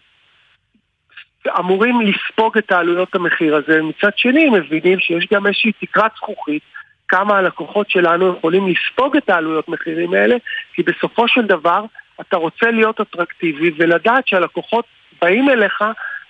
אמורים 1.59 2.01
לספוג 2.01 2.59
את 2.59 2.73
העלויות 2.73 3.15
המחיר 3.15 3.57
הזה, 3.57 3.83
מצד 3.83 4.11
שני 4.17 4.49
מבינים 4.49 5.01
שיש 5.01 5.27
גם 5.33 5.47
איזושהי 5.47 5.73
תקרת 5.73 6.11
זכוכית 6.17 6.63
כמה 7.09 7.39
הלקוחות 7.39 7.91
שלנו 7.91 8.37
יכולים 8.39 8.69
לספוג 8.69 9.17
את 9.17 9.29
העלויות 9.31 9.69
מחירים 9.69 10.15
האלה, 10.15 10.37
כי 10.75 10.83
בסופו 10.83 11.29
של 11.29 11.43
דבר 11.43 11.85
אתה 12.21 12.37
רוצה 12.37 12.71
להיות 12.71 13.01
אטרקטיבי 13.01 13.71
ולדעת 13.77 14.29
שהלקוחות 14.29 14.85
באים 15.23 15.49
אליך 15.49 15.85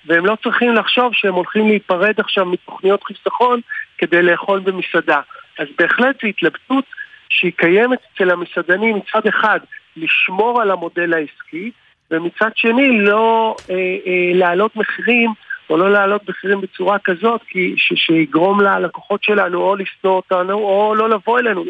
והם 0.07 0.27
לא 0.27 0.37
צריכים 0.43 0.75
לחשוב 0.75 1.13
שהם 1.13 1.35
הולכים 1.35 1.69
להיפרד 1.69 2.21
עכשיו 2.21 2.45
מתוכניות 2.45 3.05
חיסכון 3.05 3.61
כדי 3.99 4.23
לאכול 4.23 4.61
במסעדה. 4.61 5.21
אז 5.59 5.67
בהחלט 5.79 6.17
זו 6.23 6.29
התלבטות 6.29 6.85
שהיא 7.29 7.53
קיימת 7.57 7.99
אצל 8.15 8.31
המסעדנים 8.31 8.97
מצד 8.97 9.27
אחד 9.29 9.61
לשמור 9.97 10.63
על 10.63 10.71
המודל 10.71 11.15
העסקי 11.15 11.71
ומצד 12.11 12.51
שני 12.55 12.99
לא 13.01 13.57
אה, 13.71 13.75
אה, 13.75 14.31
להעלות 14.35 14.77
מחירים 14.77 15.31
או 15.71 15.77
לא 15.77 15.93
להעלות 15.93 16.29
מחירים 16.29 16.61
בצורה 16.61 16.99
כזאת 17.05 17.41
כי, 17.49 17.75
ש, 17.77 17.93
שיגרום 17.97 18.61
ללקוחות 18.61 19.25
שלנו 19.25 19.61
או 19.61 19.77
לשנוא 19.77 20.13
אותנו 20.13 20.55
או 20.55 20.95
לא 20.95 21.09
לבוא 21.09 21.39
אלינו 21.39 21.65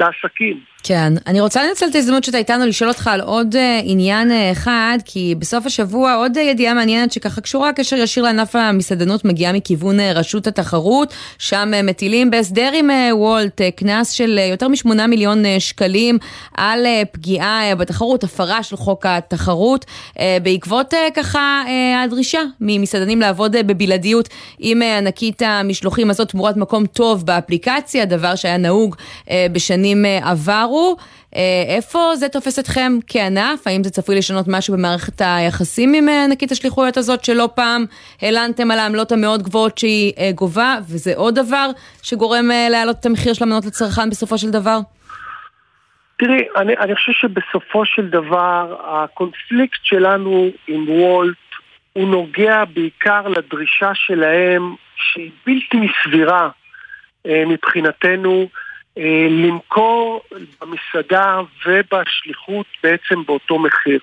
לעסקים. 0.00 0.70
כן, 0.82 1.12
אני 1.26 1.40
רוצה 1.40 1.66
לנצל 1.66 1.86
את 1.90 1.94
ההזדמנות 1.94 2.24
שאתה 2.24 2.38
איתנו 2.38 2.66
לשאול 2.66 2.90
אותך 2.90 3.06
על 3.06 3.20
עוד 3.20 3.54
uh, 3.54 3.58
עניין 3.84 4.30
uh, 4.30 4.34
אחד, 4.52 4.98
כי 5.04 5.34
בסוף 5.38 5.66
השבוע 5.66 6.14
עוד 6.14 6.36
uh, 6.36 6.40
ידיעה 6.40 6.74
מעניינת 6.74 7.12
שככה 7.12 7.40
קשורה 7.40 7.72
קשר 7.72 7.96
ישיר 7.96 8.24
לענף 8.24 8.56
המסעדנות 8.56 9.24
מגיעה 9.24 9.52
מכיוון 9.52 10.00
רשות 10.00 10.46
התחרות, 10.46 11.14
שם 11.38 11.70
מטילים 11.84 12.30
בהסדר 12.30 12.70
עם 12.74 12.90
וולט 13.12 13.60
קנס 13.76 14.10
של 14.10 14.40
יותר 14.50 14.68
משמונה 14.68 15.06
מיליון 15.06 15.44
שקלים 15.58 16.18
על 16.54 16.86
פגיעה 17.12 17.74
בתחרות, 17.78 18.24
הפרה 18.24 18.62
של 18.62 18.76
חוק 18.76 19.06
התחרות, 19.06 19.84
בעקבות 20.42 20.94
ככה 21.14 21.62
הדרישה 22.04 22.40
ממסעדנים 22.60 23.20
לעבוד 23.20 23.56
בבלעדיות 23.66 24.28
עם 24.58 24.82
ענקית 24.82 25.42
המשלוחים 25.42 26.10
הזאת 26.10 26.28
תמורת 26.28 26.56
מקום 26.56 26.86
טוב 26.86 27.26
באפליקציה, 27.26 28.04
דבר 28.04 28.34
שהיה 28.34 28.56
נהוג 28.56 28.96
בשנים 29.52 29.89
uh, 30.04 30.28
עבר. 30.28 30.60
תארו 30.60 30.96
אה, 31.36 31.76
איפה 31.76 32.16
זה 32.16 32.28
תופס 32.28 32.58
אתכם 32.58 32.92
כענף? 33.06 33.66
האם 33.66 33.84
זה 33.84 33.90
צפוי 33.90 34.16
לשנות 34.16 34.44
משהו 34.48 34.76
במערכת 34.76 35.20
היחסים 35.20 35.94
עם 35.94 36.08
אה, 36.08 36.24
ענקית 36.24 36.52
השליחויות 36.52 36.96
הזאת, 36.96 37.24
שלא 37.24 37.48
פעם 37.54 37.84
הלנתם 38.22 38.70
על 38.70 38.78
העמלות 38.78 39.12
המאוד 39.12 39.42
גבוהות 39.42 39.78
שהיא 39.78 40.12
אה, 40.18 40.30
גובה, 40.34 40.76
וזה 40.80 41.12
עוד 41.16 41.34
דבר 41.34 41.70
שגורם 42.02 42.44
להעלות 42.70 42.96
את 43.00 43.06
המחיר 43.06 43.32
של 43.32 43.44
המנות 43.44 43.64
לצרכן 43.64 44.10
בסופו 44.10 44.38
של 44.38 44.50
דבר? 44.50 44.78
תראי, 46.18 46.44
אני, 46.56 46.76
אני 46.76 46.94
חושב 46.94 47.12
שבסופו 47.12 47.84
של 47.84 48.08
דבר 48.08 48.76
הקונפליקט 48.84 49.80
שלנו 49.82 50.50
עם 50.68 50.88
וולט 50.88 51.36
הוא 51.92 52.08
נוגע 52.08 52.64
בעיקר 52.74 53.28
לדרישה 53.28 53.90
שלהם 53.94 54.74
שהיא 54.96 55.30
בלתי 55.46 55.76
סבירה 56.02 56.48
מבחינתנו 57.26 58.40
אה, 58.40 58.69
למכור 59.30 60.20
במסעדה 60.60 61.40
ובשליחות 61.66 62.66
בעצם 62.82 63.22
באותו 63.26 63.58
מחיר. 63.58 64.00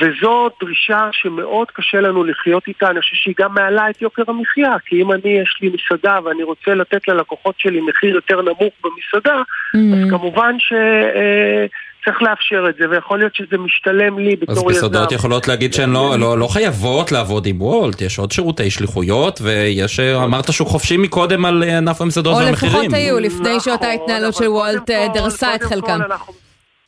וזו 0.00 0.48
דרישה 0.60 1.08
שמאוד 1.12 1.70
קשה 1.70 2.00
לנו 2.00 2.24
לחיות 2.24 2.68
איתה, 2.68 2.90
אני 2.90 3.00
חושב 3.00 3.16
שהיא 3.16 3.34
גם 3.38 3.54
מעלה 3.54 3.90
את 3.90 4.02
יוקר 4.02 4.22
המחיה, 4.28 4.78
כי 4.86 5.02
אם 5.02 5.12
אני, 5.12 5.30
יש 5.30 5.58
לי 5.62 5.70
מסעדה 5.74 6.18
ואני 6.24 6.42
רוצה 6.42 6.74
לתת 6.74 7.08
ללקוחות 7.08 7.54
שלי 7.58 7.80
מחיר 7.80 8.14
יותר 8.14 8.42
נמוך 8.42 8.74
במסעדה, 8.84 9.42
mm-hmm. 9.42 10.04
אז 10.04 10.10
כמובן 10.10 10.58
ש... 10.58 10.72
אה, 10.72 11.66
צריך 12.04 12.22
לאפשר 12.22 12.64
את 12.68 12.74
זה, 12.76 12.90
ויכול 12.90 13.18
להיות 13.18 13.34
שזה 13.34 13.58
משתלם 13.58 14.18
לי 14.18 14.36
בתור 14.36 14.54
יזם. 14.54 14.68
אז 14.68 14.76
מסעדות 14.76 15.12
יכולות 15.12 15.48
להגיד 15.48 15.74
שהן 15.74 15.92
לא, 15.92 16.16
לא, 16.18 16.38
לא 16.38 16.46
חייבות 16.46 17.12
לעבוד 17.12 17.46
עם 17.46 17.62
וולט, 17.62 18.00
יש 18.00 18.18
עוד 18.18 18.32
שירותי 18.32 18.70
שליחויות, 18.70 19.40
ויש, 19.42 20.00
אמרת 20.00 20.52
שהוא 20.52 20.68
חופשי 20.68 20.96
מקודם 20.96 21.44
על 21.44 21.62
ענף 21.62 22.00
המסעדות 22.00 22.36
והמחירים. 22.36 22.74
או 22.74 22.80
לפחות 22.80 22.94
היו, 22.94 23.20
לפני 23.20 23.60
שאותה 23.60 23.90
התנהלות 23.90 24.34
של 24.34 24.48
וולט 24.48 24.90
אה, 24.90 25.06
דרסה 25.14 25.54
את 25.54 25.62
חלקם. 25.62 26.00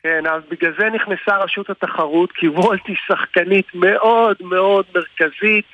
כן, 0.03 0.25
אז 0.27 0.43
בגלל 0.51 0.73
זה 0.79 0.85
נכנסה 0.95 1.37
רשות 1.45 1.71
התחרות, 1.71 2.33
כי 2.33 2.49
וולט 2.49 2.81
היא 2.87 2.97
שחקנית 3.07 3.67
מאוד 3.75 4.37
מאוד 4.41 4.85
מרכזית. 4.95 5.65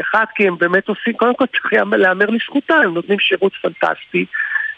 אחד, 0.00 0.24
כי 0.34 0.48
הם 0.48 0.58
באמת 0.58 0.88
עושים, 0.88 1.12
קודם 1.12 1.34
כל 1.34 1.44
צריך 1.46 1.72
להמר 1.92 2.26
לזכותם, 2.30 2.74
הם 2.84 2.94
נותנים 2.94 3.18
שירות 3.18 3.52
פנטסטי. 3.62 4.26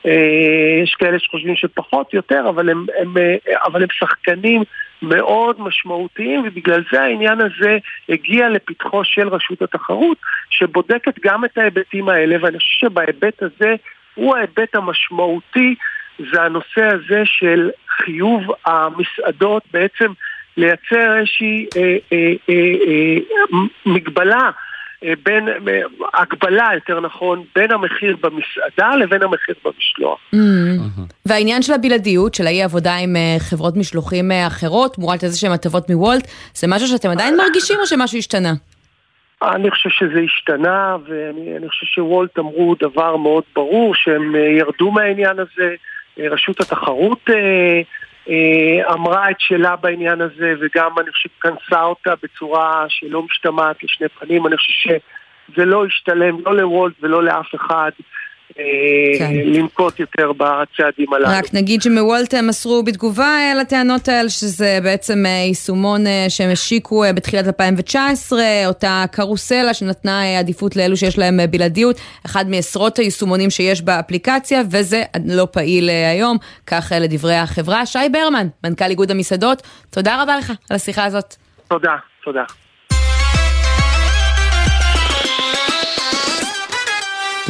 אה, 0.07 0.83
יש 0.83 0.95
כאלה 0.95 1.19
שחושבים 1.19 1.57
שפחות, 1.57 2.15
יותר, 2.15 2.45
אבל 2.49 2.71
הם, 2.71 2.87
הם, 3.01 3.17
אה, 3.17 3.37
אבל 3.65 3.83
הם 3.83 3.89
שחקנים 3.93 4.63
מאוד 5.03 5.61
משמעותיים, 5.61 6.43
ובגלל 6.47 6.83
זה 6.93 7.03
העניין 7.03 7.41
הזה 7.41 7.79
הגיע 8.09 8.49
לפתחו 8.49 9.05
של 9.05 9.29
רשות 9.29 9.63
התחרות, 9.63 10.19
שבודקת 10.51 11.15
גם 11.25 11.45
את 11.45 11.59
ההיבטים 11.59 12.09
האלה, 12.09 12.37
ואני 12.41 12.59
חושב 12.59 12.87
שבהיבט 12.87 13.43
הזה 13.43 13.75
הוא 14.15 14.37
ההיבט 14.37 14.75
המשמעותי, 14.75 15.75
זה 16.33 16.43
הנושא 16.43 16.85
הזה 16.85 17.23
של 17.25 17.71
חיוב 17.89 18.43
המסעדות 18.67 19.63
בעצם 19.73 20.13
לייצר 20.57 21.19
איזושהי 21.19 21.67
אה, 21.77 21.97
אה, 22.13 22.33
אה, 22.49 22.55
אה, 22.87 23.59
מגבלה 23.87 24.51
בין, 25.25 25.49
אה, 25.49 25.81
הגבלה 26.15 26.69
יותר 26.75 27.01
נכון, 27.01 27.45
בין 27.55 27.71
המחיר 27.71 28.17
במסעדה 28.21 28.97
לבין 28.97 29.23
המחיר 29.23 29.55
במשלוח. 29.65 30.19
Mm. 30.35 30.39
והעניין 31.27 31.63
של 31.63 31.73
הבלעדיות, 31.73 32.35
של 32.35 32.47
האי 32.47 32.63
עבודה 32.63 32.97
עם 32.97 33.17
אה, 33.17 33.37
חברות 33.39 33.77
משלוחים 33.77 34.33
אה, 34.33 34.47
אחרות, 34.47 34.95
תמורת 34.95 35.25
איזה 35.25 35.39
שהן 35.39 35.53
הטבות 35.53 35.91
מוולט, 35.91 36.27
זה 36.55 36.67
משהו 36.71 36.89
שאתם 36.89 37.11
עדיין 37.11 37.37
מרגישים 37.37 37.79
או 37.81 37.87
שמשהו 37.87 38.19
השתנה? 38.19 38.53
אני 39.43 39.71
חושב 39.71 39.91
שזה 39.91 40.21
השתנה, 40.25 40.97
ואני 41.09 41.69
חושב 41.69 41.87
שוולט 41.87 42.39
אמרו 42.39 42.75
דבר 42.81 43.17
מאוד 43.17 43.45
ברור, 43.55 43.95
שהם 43.95 44.37
אה, 44.37 44.41
ירדו 44.41 44.91
מהעניין 44.91 45.39
הזה. 45.39 45.75
אה, 46.21 46.29
רשות 46.31 46.61
התחרות 46.61 47.31
אה, 47.31 47.35
אה, 47.35 47.81
אמרה 48.93 49.31
את 49.31 49.37
שלה 49.39 49.77
בעניין 49.77 50.21
הזה, 50.21 50.55
וגם 50.61 50.99
אני 50.99 51.11
חושב 51.11 51.29
כנסה 51.41 51.83
אותה 51.83 52.15
בצורה 52.23 52.85
שלא 52.89 53.23
משתמעת 53.23 53.85
לשני 53.85 54.09
פנים. 54.09 54.47
אני 54.47 54.57
חושב 54.57 54.73
שזה 54.73 55.65
לא 55.65 55.87
השתלם 55.87 56.37
לא 56.47 56.57
לוולט 56.57 56.95
ולא 57.01 57.23
לאף 57.25 57.55
אחד. 57.55 57.91
אה, 58.59 59.19
כן. 59.19 59.35
לנקוט 59.35 60.01
יותר 60.01 60.33
בצעדים 60.33 61.13
הללו. 61.15 61.29
רק 61.29 61.55
נגיד 61.55 61.83
שמוולט 61.83 62.35
הם 62.35 62.47
מסרו 62.47 62.83
בתגובה 62.83 63.25
אה, 63.25 63.55
לטענות 63.61 64.09
האלה 64.09 64.29
שזה 64.29 64.79
בעצם 64.83 65.27
אה, 65.27 65.31
יישומון 65.31 66.01
שהם 66.29 66.51
השיקו 66.51 67.05
בתחילת 67.15 67.47
2019, 67.47 68.41
אותה 68.67 69.05
קרוסלה 69.13 69.75
שנתנה 69.75 70.39
עדיפות 70.39 70.77
לאלו 70.77 70.97
שיש 70.97 71.19
להם 71.19 71.41
בלעדיות, 71.51 71.97
אחד 72.27 72.49
מעשרות 72.49 72.99
היישומונים 72.99 73.51
שיש 73.51 73.83
באפליקציה, 73.83 74.63
וזה 74.71 75.03
לא 75.27 75.47
פעיל 75.53 75.89
היום, 75.89 76.37
כך 76.67 76.93
לדברי 77.01 77.37
החברה. 77.37 77.87
שי 77.87 77.99
ברמן, 78.13 78.47
מנכ"ל 78.65 78.85
איגוד 78.85 79.11
המסעדות, 79.11 79.63
תודה 79.91 80.23
רבה 80.23 80.37
לך 80.37 80.51
על 80.71 80.77
השיחה 80.77 81.05
הזאת. 81.05 81.35
תודה, 81.69 81.97
תודה. 82.25 82.45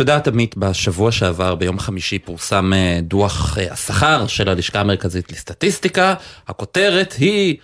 יודעת, 0.02 0.28
עמית, 0.28 0.56
בשבוע 0.56 1.12
שעבר, 1.12 1.54
ביום 1.54 1.78
חמישי, 1.78 2.18
פורסם 2.18 2.72
אה, 2.72 2.98
דוח 3.02 3.58
אה, 3.58 3.72
השכר 3.72 4.26
של 4.26 4.48
הלשכה 4.48 4.80
המרכזית 4.80 5.32
לסטטיסטיקה. 5.32 6.14
הכותרת 6.48 7.14
היא 7.18 7.56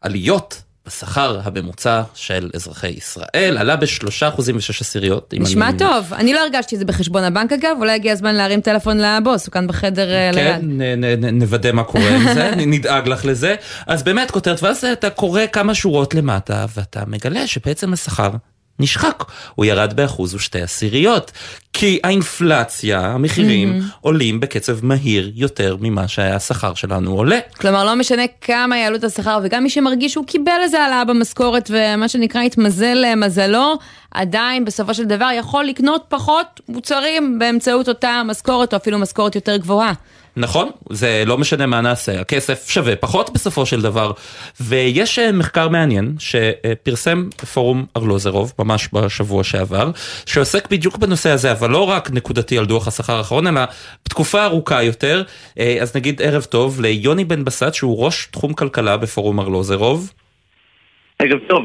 עליות 0.00 0.62
בשכר 0.86 1.40
הממוצע 1.44 2.02
של 2.14 2.50
אזרחי 2.54 2.88
ישראל, 2.88 3.56
עלה 3.58 3.76
בשלושה 3.76 4.28
אחוזים 4.28 4.56
ושש 4.56 4.80
עשיריות. 4.80 5.34
נשמע 5.38 5.68
אני- 5.68 5.78
טוב, 5.78 6.12
אני 6.14 6.34
לא 6.34 6.40
הרגשתי 6.40 6.74
את 6.74 6.80
זה 6.80 6.84
בחשבון 6.86 7.24
הבנק 7.24 7.52
אגב, 7.52 7.76
אולי 7.78 7.92
הגיע 7.92 8.12
הזמן 8.12 8.34
להרים 8.34 8.60
טלפון 8.60 8.98
לבוס, 8.98 9.46
הוא 9.46 9.52
כאן 9.52 9.66
בחדר 9.66 10.10
אה, 10.12 10.30
כן, 10.34 10.60
ליד. 10.62 10.98
נ- 11.24 11.38
נוודא 11.38 11.72
מה 11.72 11.84
קורה 11.84 12.08
עם 12.16 12.34
זה, 12.34 12.52
נדאג 12.56 13.08
לך 13.08 13.24
לזה. 13.24 13.54
אז 13.86 14.02
באמת 14.02 14.30
כותרת, 14.30 14.62
ואז 14.62 14.84
אתה 14.84 15.10
קורא 15.10 15.42
כמה 15.52 15.74
שורות 15.74 16.14
למטה, 16.14 16.66
ואתה 16.76 17.02
מגלה 17.06 17.46
שבעצם 17.46 17.92
השכר 17.92 18.30
נשחק. 18.78 19.24
הוא 19.54 19.64
ירד 19.64 19.92
באחוז 19.96 20.34
ושתי 20.34 20.62
עשיריות. 20.62 21.32
כי 21.72 22.00
האינפלציה, 22.04 23.00
המחירים, 23.00 23.68
מהמם. 23.68 23.88
עולים 24.00 24.40
בקצב 24.40 24.84
מהיר 24.84 25.32
יותר 25.34 25.76
ממה 25.80 26.08
שהשכר 26.08 26.74
שלנו 26.74 27.12
עולה. 27.12 27.38
כלומר, 27.56 27.84
לא 27.84 27.94
משנה 27.96 28.22
כמה 28.40 28.78
יעלו 28.78 28.96
את 28.96 29.04
השכר, 29.04 29.38
וגם 29.42 29.62
מי 29.62 29.70
שמרגיש 29.70 30.12
שהוא 30.12 30.26
קיבל 30.26 30.60
איזה 30.62 30.80
העלאה 30.80 31.04
במשכורת, 31.04 31.70
ומה 31.70 32.08
שנקרא 32.08 32.42
התמזל 32.42 33.04
אה, 33.04 33.14
מזלו, 33.14 33.78
עדיין 34.10 34.64
בסופו 34.64 34.94
של 34.94 35.04
דבר 35.04 35.28
יכול 35.38 35.64
לקנות 35.64 36.04
פחות 36.08 36.60
מוצרים 36.68 37.38
באמצעות 37.38 37.88
אותה 37.88 38.22
משכורת, 38.24 38.72
או 38.72 38.78
אפילו 38.78 38.98
משכורת 38.98 39.34
יותר 39.34 39.56
גבוהה. 39.56 39.92
נכון, 40.36 40.70
זה 40.90 41.22
לא 41.26 41.38
משנה 41.38 41.66
מה 41.66 41.80
נעשה, 41.80 42.20
הכסף 42.20 42.68
שווה 42.68 42.96
פחות 42.96 43.30
בסופו 43.34 43.66
של 43.66 43.80
דבר. 43.80 44.12
ויש 44.60 45.18
אה, 45.18 45.32
מחקר 45.32 45.68
מעניין 45.68 46.14
שפרסם 46.18 47.28
פורום 47.54 47.86
ארלוזרוב 47.96 48.52
ממש 48.58 48.88
בשבוע 48.92 49.44
שעבר, 49.44 49.90
שעוסק 50.26 50.70
בדיוק 50.70 50.96
בנושא 50.96 51.30
הזה, 51.30 51.52
אבל 51.52 51.70
לא 51.70 51.88
רק 51.90 52.10
נקודתי 52.10 52.58
על 52.58 52.66
דוח 52.66 52.88
השכר 52.88 53.16
האחרון, 53.16 53.46
אלא 53.46 53.60
בתקופה 54.04 54.44
ארוכה 54.44 54.82
יותר. 54.82 55.22
אה, 55.58 55.76
אז 55.80 55.96
נגיד 55.96 56.22
ערב 56.22 56.42
טוב 56.42 56.80
ליוני 56.80 57.24
בן 57.24 57.44
בסט, 57.44 57.74
שהוא 57.74 58.04
ראש 58.04 58.26
תחום 58.26 58.52
כלכלה 58.52 58.96
בפורום 58.96 59.40
ארלוזרוב. 59.40 60.12
ערב 61.18 61.38
טוב. 61.48 61.64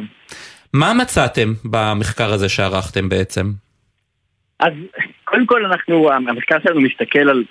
מה 0.73 0.93
מצאתם 0.93 1.53
במחקר 1.65 2.33
הזה 2.33 2.49
שערכתם 2.49 3.09
בעצם? 3.09 3.51
אז 4.59 4.73
קודם 5.23 5.45
כל 5.45 5.65
אנחנו, 5.65 6.11
המחקר 6.11 6.57
שלנו 6.63 6.81
מסתכל 6.81 7.29
על 7.29 7.43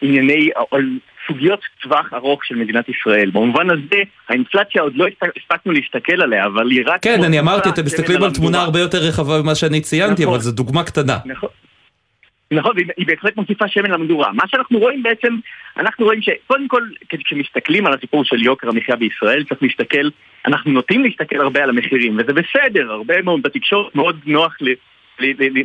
ענייני, 0.00 0.50
על 0.70 0.98
סוגיות 1.26 1.60
טווח 1.82 2.14
ארוך 2.14 2.44
של 2.44 2.54
מדינת 2.54 2.88
ישראל. 2.88 3.30
במובן 3.30 3.70
הזה, 3.70 4.02
האינפלציה 4.28 4.82
עוד 4.82 4.96
לא 4.96 5.06
הספ- 5.06 5.42
הספקנו 5.42 5.72
להסתכל 5.72 6.22
עליה, 6.22 6.46
אבל 6.46 6.70
היא 6.70 6.82
רק... 6.86 7.02
כן, 7.02 7.24
אני 7.24 7.40
אמרתי, 7.40 7.68
אתם 7.68 7.84
מסתכלים 7.84 8.22
על 8.22 8.30
תמונה. 8.30 8.62
הרבה 8.62 8.80
יותר 8.80 8.98
רחבה 8.98 9.42
ממה 9.42 9.54
שאני 9.54 9.80
ציינתי, 9.80 10.22
נכון. 10.22 10.34
אבל 10.34 10.42
זו 10.42 10.52
דוגמה 10.52 10.84
קטנה. 10.84 11.18
נכון. 11.24 11.48
נכון, 12.50 12.72
והיא 12.74 12.86
היא 12.96 13.06
בהחלט 13.06 13.36
מוסיפה 13.36 13.68
שמן 13.68 13.90
למדורה. 13.90 14.32
מה 14.32 14.42
שאנחנו 14.46 14.78
רואים 14.78 15.02
בעצם, 15.02 15.36
אנחנו 15.76 16.04
רואים 16.04 16.22
שקודם 16.22 16.68
כל, 16.68 16.82
כשמסתכלים 17.08 17.86
על 17.86 17.92
הסיפור 17.94 18.24
של 18.24 18.42
יוקר 18.42 18.68
המחיה 18.68 18.96
בישראל, 18.96 19.44
צריך 19.44 19.62
להסתכל, 19.62 20.08
אנחנו 20.46 20.70
נוטים 20.72 21.04
להסתכל 21.04 21.40
הרבה 21.40 21.62
על 21.62 21.70
המחירים, 21.70 22.18
וזה 22.18 22.32
בסדר, 22.32 22.92
הרבה 22.92 23.22
מאוד, 23.22 23.42
בתקשורת 23.42 23.94
מאוד 23.94 24.20
נוח 24.26 24.56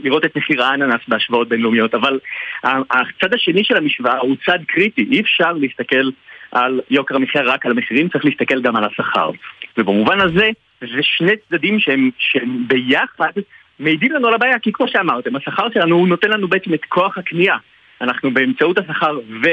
לראות 0.03 0.25
את 0.25 0.37
מחיר 0.37 0.63
האננס 0.63 1.01
בהשוואות 1.07 1.49
בינלאומיות, 1.49 1.93
אבל 1.93 2.19
הצד 2.63 3.33
השני 3.33 3.63
של 3.63 3.77
המשוואה 3.77 4.17
הוא 4.17 4.35
צד 4.45 4.59
קריטי, 4.67 5.07
אי 5.11 5.19
אפשר 5.19 5.53
להסתכל 5.53 6.09
על 6.51 6.81
יוקר 6.89 7.15
המחיה 7.15 7.41
רק 7.41 7.65
על 7.65 7.71
המחירים, 7.71 8.09
צריך 8.09 8.25
להסתכל 8.25 8.61
גם 8.61 8.75
על 8.75 8.83
השכר. 8.83 9.29
ובמובן 9.77 10.21
הזה, 10.21 10.49
זה 10.81 10.99
שני 11.01 11.31
צדדים 11.49 11.79
שהם, 11.79 12.09
שהם 12.17 12.67
ביחד 12.67 13.31
מעידים 13.79 14.11
לנו 14.11 14.27
על 14.27 14.33
הבעיה, 14.33 14.59
כי 14.59 14.71
כמו 14.73 14.87
שאמרתם, 14.87 15.35
השכר 15.35 15.67
שלנו 15.73 15.95
הוא 15.95 16.07
נותן 16.07 16.29
לנו 16.29 16.47
בעצם 16.47 16.73
את 16.73 16.85
כוח 16.85 17.17
הקנייה. 17.17 17.55
אנחנו 18.01 18.31
באמצעות 18.31 18.77
השכר 18.77 19.19
ו... 19.43 19.47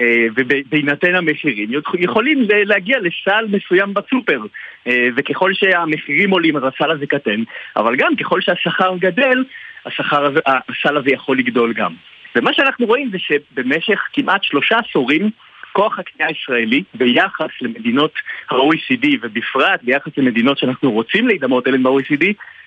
אה, 0.00 0.26
ובהינתן 0.36 1.14
המחירים 1.14 1.70
יכולים 1.98 2.46
להגיע 2.48 2.98
לסל 2.98 3.46
מסוים 3.48 3.94
בסופר. 3.94 4.40
אה, 4.86 5.08
וככל 5.16 5.54
שהמחירים 5.54 6.30
עולים 6.30 6.56
אז 6.56 6.62
הסל 6.64 6.90
הזה 6.90 7.06
קטן. 7.06 7.42
אבל 7.76 7.96
גם 7.96 8.16
ככל 8.16 8.40
שהשכר 8.40 8.96
גדל 8.98 9.44
השכר 9.86 10.34
הסל 10.46 10.96
הזה 10.96 11.10
יכול 11.10 11.38
לגדול 11.38 11.72
גם. 11.72 11.94
ומה 12.36 12.52
שאנחנו 12.52 12.86
רואים 12.86 13.10
זה 13.10 13.18
שבמשך 13.18 14.00
כמעט 14.12 14.44
שלושה 14.44 14.78
עשורים 14.78 15.30
כוח 15.72 15.98
הקנייה 15.98 16.28
הישראלי 16.28 16.82
ביחס 16.94 17.50
למדינות 17.60 18.12
ה-OECD 18.50 19.06
ובפרט 19.22 19.82
ביחס 19.82 20.12
למדינות 20.16 20.58
שאנחנו 20.58 20.92
רוצים 20.92 21.28
להידמות 21.28 21.66
אליהן 21.66 21.82
ב-OECD 21.82 22.24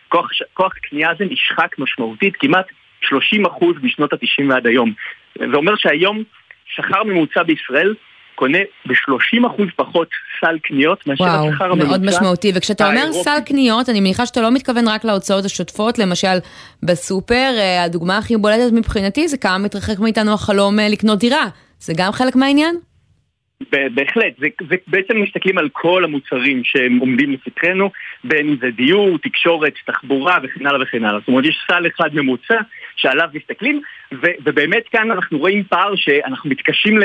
כוח, 0.09 0.29
כוח 0.53 0.73
הקנייה 0.77 1.11
הזה 1.11 1.25
נשחק 1.25 1.79
משמעותית 1.79 2.35
כמעט 2.39 2.65
30% 3.03 3.15
משנות 3.83 4.13
ה-90 4.13 4.49
ועד 4.49 4.67
היום. 4.67 4.93
זה 5.37 5.55
אומר 5.55 5.75
שהיום 5.75 6.23
שכר 6.75 7.03
ממוצע 7.03 7.43
בישראל 7.43 7.93
קונה 8.35 8.57
ב-30% 8.85 9.63
פחות 9.75 10.07
סל 10.41 10.57
קניות 10.63 11.07
מאשר 11.07 11.23
וואו, 11.23 11.49
השכר 11.49 11.71
הממוצע. 11.71 11.87
מאוד 11.87 12.05
משמעותי. 12.05 12.51
וכשאתה 12.55 12.87
אומר 12.87 12.99
האירופי. 12.99 13.23
סל 13.23 13.39
קניות, 13.45 13.89
אני 13.89 13.99
מניחה 13.99 14.25
שאתה 14.25 14.41
לא 14.41 14.51
מתכוון 14.51 14.87
רק 14.87 15.05
להוצאות 15.05 15.45
השוטפות, 15.45 15.99
למשל 15.99 16.37
בסופר, 16.83 17.53
אה, 17.57 17.83
הדוגמה 17.83 18.17
הכי 18.17 18.37
בולטת 18.37 18.73
מבחינתי 18.73 19.27
זה 19.27 19.37
כמה 19.37 19.57
מתרחק 19.57 19.99
מאיתנו 19.99 20.33
החלום 20.33 20.79
אה, 20.79 20.89
לקנות 20.89 21.19
דירה. 21.19 21.45
זה 21.79 21.93
גם 21.97 22.11
חלק 22.11 22.35
מהעניין? 22.35 22.75
בהחלט, 23.71 24.33
זה, 24.39 24.47
זה 24.69 24.75
בעצם 24.87 25.21
מסתכלים 25.21 25.57
על 25.57 25.69
כל 25.73 26.03
המוצרים 26.03 26.61
שהם 26.63 26.97
עומדים 26.97 27.31
לפתחנו, 27.31 27.89
בין 28.23 28.49
אם 28.49 28.55
זה 28.61 28.67
דיור, 28.75 29.17
תקשורת, 29.17 29.73
תחבורה 29.85 30.37
וכן 30.43 30.65
הלאה 30.67 30.81
וכן 30.81 31.03
הלאה. 31.03 31.19
זאת 31.19 31.27
אומרת, 31.27 31.45
יש 31.45 31.57
סל 31.67 31.87
אחד 31.87 32.09
ממוצע 32.13 32.55
שעליו 32.95 33.29
מסתכלים, 33.33 33.81
ו- 34.13 34.37
ובאמת 34.45 34.83
כאן 34.91 35.11
אנחנו 35.11 35.37
רואים 35.37 35.63
פער 35.63 35.95
שאנחנו 35.95 36.49
מתקשים, 36.49 36.97
ל- 36.97 37.03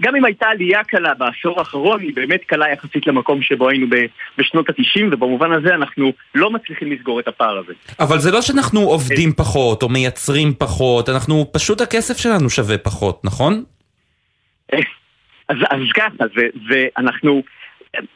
גם 0.00 0.16
אם 0.16 0.24
הייתה 0.24 0.46
עלייה 0.46 0.84
קלה 0.84 1.14
בעשור 1.14 1.58
האחרון, 1.58 2.00
היא 2.00 2.12
באמת 2.14 2.40
קלה 2.46 2.72
יחסית 2.72 3.06
למקום 3.06 3.42
שבו 3.42 3.68
היינו 3.68 3.86
ב- 3.90 4.06
בשנות 4.38 4.70
ה-90, 4.70 5.04
ובמובן 5.12 5.52
הזה 5.52 5.74
אנחנו 5.74 6.12
לא 6.34 6.50
מצליחים 6.50 6.92
לסגור 6.92 7.20
את 7.20 7.28
הפער 7.28 7.58
הזה. 7.58 7.72
אבל 8.00 8.18
זה 8.18 8.30
לא 8.30 8.42
שאנחנו 8.42 8.80
עובדים 8.80 9.32
פחות 9.32 9.82
או 9.82 9.88
מייצרים 9.88 10.54
פחות, 10.58 11.08
אנחנו 11.08 11.46
פשוט 11.52 11.80
הכסף 11.80 12.16
שלנו 12.16 12.50
שווה 12.50 12.78
פחות, 12.78 13.20
נכון? 13.24 13.64
אז, 15.48 15.56
אז 15.70 15.80
ככה, 15.94 16.24
ואנחנו, 16.68 17.42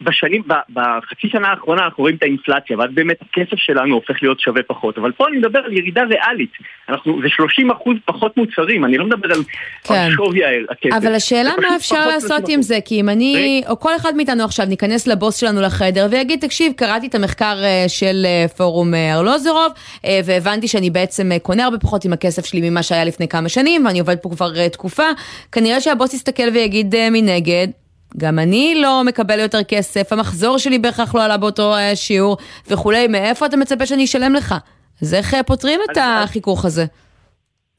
בשנים, 0.00 0.42
בחצי 0.72 1.28
שנה 1.28 1.48
האחרונה 1.48 1.84
אנחנו 1.84 2.02
רואים 2.02 2.16
את 2.16 2.22
האינפלציה, 2.22 2.78
ואז 2.78 2.90
באמת 2.94 3.16
הכסף 3.22 3.56
שלנו 3.56 3.94
הופך 3.94 4.22
להיות 4.22 4.40
שווה 4.40 4.62
פחות. 4.62 4.98
אבל 4.98 5.12
פה 5.12 5.28
אני 5.28 5.38
מדבר 5.38 5.58
על 5.58 5.72
ירידה 5.72 6.02
ריאלית. 6.02 6.50
אנחנו, 6.88 7.20
זה 7.22 7.28
30 7.28 7.70
אחוז 7.70 7.96
פחות 8.04 8.36
מוצרים, 8.36 8.84
אני 8.84 8.98
לא 8.98 9.04
מדבר 9.06 9.34
על, 9.34 9.40
כן. 9.84 9.94
על 9.94 10.12
שווי 10.12 10.40
הכסף. 10.70 10.96
אבל 10.96 11.14
השאלה 11.14 11.50
מה 11.62 11.76
אפשר 11.76 12.06
לעשות 12.06 12.44
30%. 12.44 12.52
עם 12.52 12.62
זה, 12.62 12.78
כי 12.84 13.00
אם 13.00 13.08
אני, 13.08 13.62
או 13.68 13.80
כל 13.80 13.96
אחד 13.96 14.12
מאיתנו 14.16 14.44
עכשיו 14.44 14.66
ניכנס 14.66 15.06
לבוס 15.06 15.36
שלנו 15.36 15.60
לחדר 15.60 16.06
ויגיד, 16.10 16.40
תקשיב, 16.40 16.72
קראתי 16.76 17.06
את 17.06 17.14
המחקר 17.14 17.56
אה, 17.62 17.84
של 17.88 18.22
אה, 18.24 18.48
פורום 18.48 18.94
אה, 18.94 19.14
ארלוזורוב, 19.14 19.72
אה, 20.04 20.20
והבנתי 20.24 20.68
שאני 20.68 20.90
בעצם 20.90 21.30
קונה 21.42 21.64
הרבה 21.64 21.78
פחות 21.78 22.04
עם 22.04 22.12
הכסף 22.12 22.44
שלי 22.44 22.70
ממה 22.70 22.82
שהיה 22.82 23.04
לפני 23.04 23.28
כמה 23.28 23.48
שנים, 23.48 23.86
ואני 23.86 24.00
עובד 24.00 24.16
פה 24.16 24.28
כבר 24.28 24.68
תקופה, 24.68 25.06
כנראה 25.52 25.80
שהבוס 25.80 26.14
יסתכל 26.14 26.48
ויגיד 26.54 26.94
מנגד, 27.10 27.68
גם 28.16 28.38
אני 28.38 28.74
לא 28.82 29.02
מקבל 29.06 29.38
יותר 29.38 29.62
כסף, 29.68 30.12
המחזור 30.12 30.58
שלי 30.58 30.78
בהכרח 30.78 31.14
לא 31.14 31.24
עלה 31.24 31.36
באותו 31.36 31.74
אה, 31.74 31.96
שיעור 31.96 32.36
וכולי, 32.70 33.08
מאיפה 33.08 33.46
אתה 33.46 33.56
מצפה 33.56 33.86
שאני 33.86 34.04
אשלם 34.04 34.34
לך? 34.34 34.54
אז 35.02 35.14
איך 35.14 35.34
אה, 35.34 35.42
פותרים 35.42 35.80
את 35.90 35.96
החיכוך 36.00 36.64
הזה? 36.64 36.84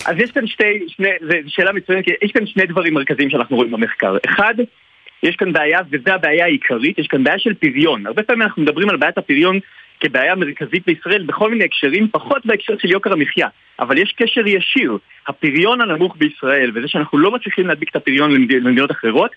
אז 0.06 0.16
יש 0.18 0.32
כאן 0.32 0.48
שתי, 0.48 0.64
שני, 0.88 1.10
זו 1.22 1.34
שאלה 1.48 1.72
מצוינת, 1.74 2.06
כי 2.06 2.12
יש 2.22 2.32
כאן 2.32 2.46
שני 2.48 2.66
דברים 2.66 2.94
מרכזיים 2.94 3.30
שאנחנו 3.30 3.56
רואים 3.56 3.72
במחקר. 3.72 4.18
אחד, 4.30 4.54
יש 5.24 5.36
כאן 5.36 5.54
בעיה, 5.54 5.80
וזו 5.92 6.12
הבעיה 6.14 6.46
העיקרית, 6.46 7.00
יש 7.00 7.08
כאן 7.08 7.24
בעיה 7.24 7.40
של 7.40 7.54
פריון. 7.54 8.08
הרבה 8.08 8.24
פעמים 8.24 8.42
אנחנו 8.42 8.62
מדברים 8.62 8.90
על 8.90 8.98
בעיית 8.98 9.18
הפריון 9.18 9.60
כבעיה 10.00 10.36
מרכזית 10.36 10.86
בישראל 10.88 11.24
בכל 11.24 11.52
מיני 11.52 11.64
הקשרים, 11.64 12.08
פחות 12.12 12.46
בהקשר 12.46 12.74
של 12.82 12.92
יוקר 12.92 13.14
המחיה. 13.14 13.48
אבל 13.80 13.98
יש 13.98 14.14
קשר 14.18 14.48
ישיר. 14.48 14.98
הפריון 15.28 15.82
הנמוך 15.82 16.16
בישראל, 16.18 16.72
וזה 16.76 16.88
שאנחנו 16.88 17.18
לא 17.18 17.32
מצליחים 17.32 17.68
להדביק 17.68 17.90
את 17.90 17.96
הפריון 17.96 18.32
למד- 18.32 18.52
למדינות 18.54 18.92
אחרות, 18.92 19.32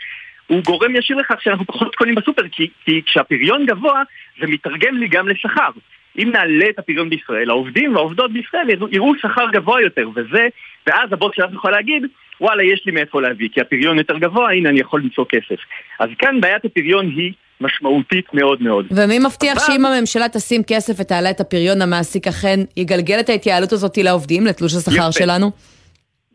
הוא 0.46 0.62
גורם 0.62 0.96
ישיר 0.96 1.16
לכך 1.16 1.34
שאנחנו 1.42 1.66
פחות 1.66 1.94
קונים 1.94 2.14
בסופר, 2.14 2.42
כי, 2.52 2.68
כי 2.84 3.02
כשהפריון 3.06 3.66
גבוה, 3.66 4.02
זה 4.40 4.46
מתרגם 4.46 4.96
לי 4.96 5.08
גם 5.08 5.28
לשכר. 5.28 5.70
אם 6.18 6.30
נעלה 6.32 6.66
את 6.70 6.78
הפריון 6.78 7.10
בישראל, 7.10 7.50
העובדים 7.50 7.94
והעובדות 7.94 8.32
בישראל 8.32 8.70
יראו, 8.70 8.86
יראו 8.92 9.12
שכר 9.18 9.46
גבוה 9.52 9.82
יותר, 9.82 10.08
וזה, 10.14 10.46
ואז 10.86 11.12
הבוס 11.12 11.32
שלנו 11.36 11.54
יכול 11.54 11.70
להגיד, 11.70 12.02
וואלה, 12.40 12.62
יש 12.64 12.82
לי 12.86 12.92
מאיפה 12.92 13.20
להביא, 13.22 13.48
כי 13.52 13.60
הפריון 13.60 13.98
יותר 13.98 14.18
גבוה, 14.18 14.52
הנה 14.52 14.68
אני 14.68 14.80
יכול 14.80 15.00
למצוא 15.00 15.24
כסף. 15.28 15.60
אז 16.00 16.08
כאן 16.18 16.40
בעיית 16.40 16.64
הפריון 16.64 17.06
היא 17.06 17.32
משמעותית 17.60 18.34
מאוד 18.34 18.62
מאוד. 18.62 18.86
ומי 18.90 19.18
מבטיח 19.18 19.56
אבל- 19.56 19.66
שאם 19.66 19.84
הממשלה 19.86 20.28
תשים 20.28 20.62
כסף 20.66 21.00
ותעלה 21.00 21.30
את 21.30 21.40
הפריון, 21.40 21.82
המעסיק 21.82 22.26
אכן 22.26 22.60
יגלגל 22.76 23.20
את 23.20 23.28
ההתייעלות 23.28 23.72
הזאת 23.72 23.96
לעובדים, 23.98 24.46
לתלוש 24.46 24.74
השכר 24.74 25.08
יפה. 25.08 25.12
שלנו? 25.12 25.50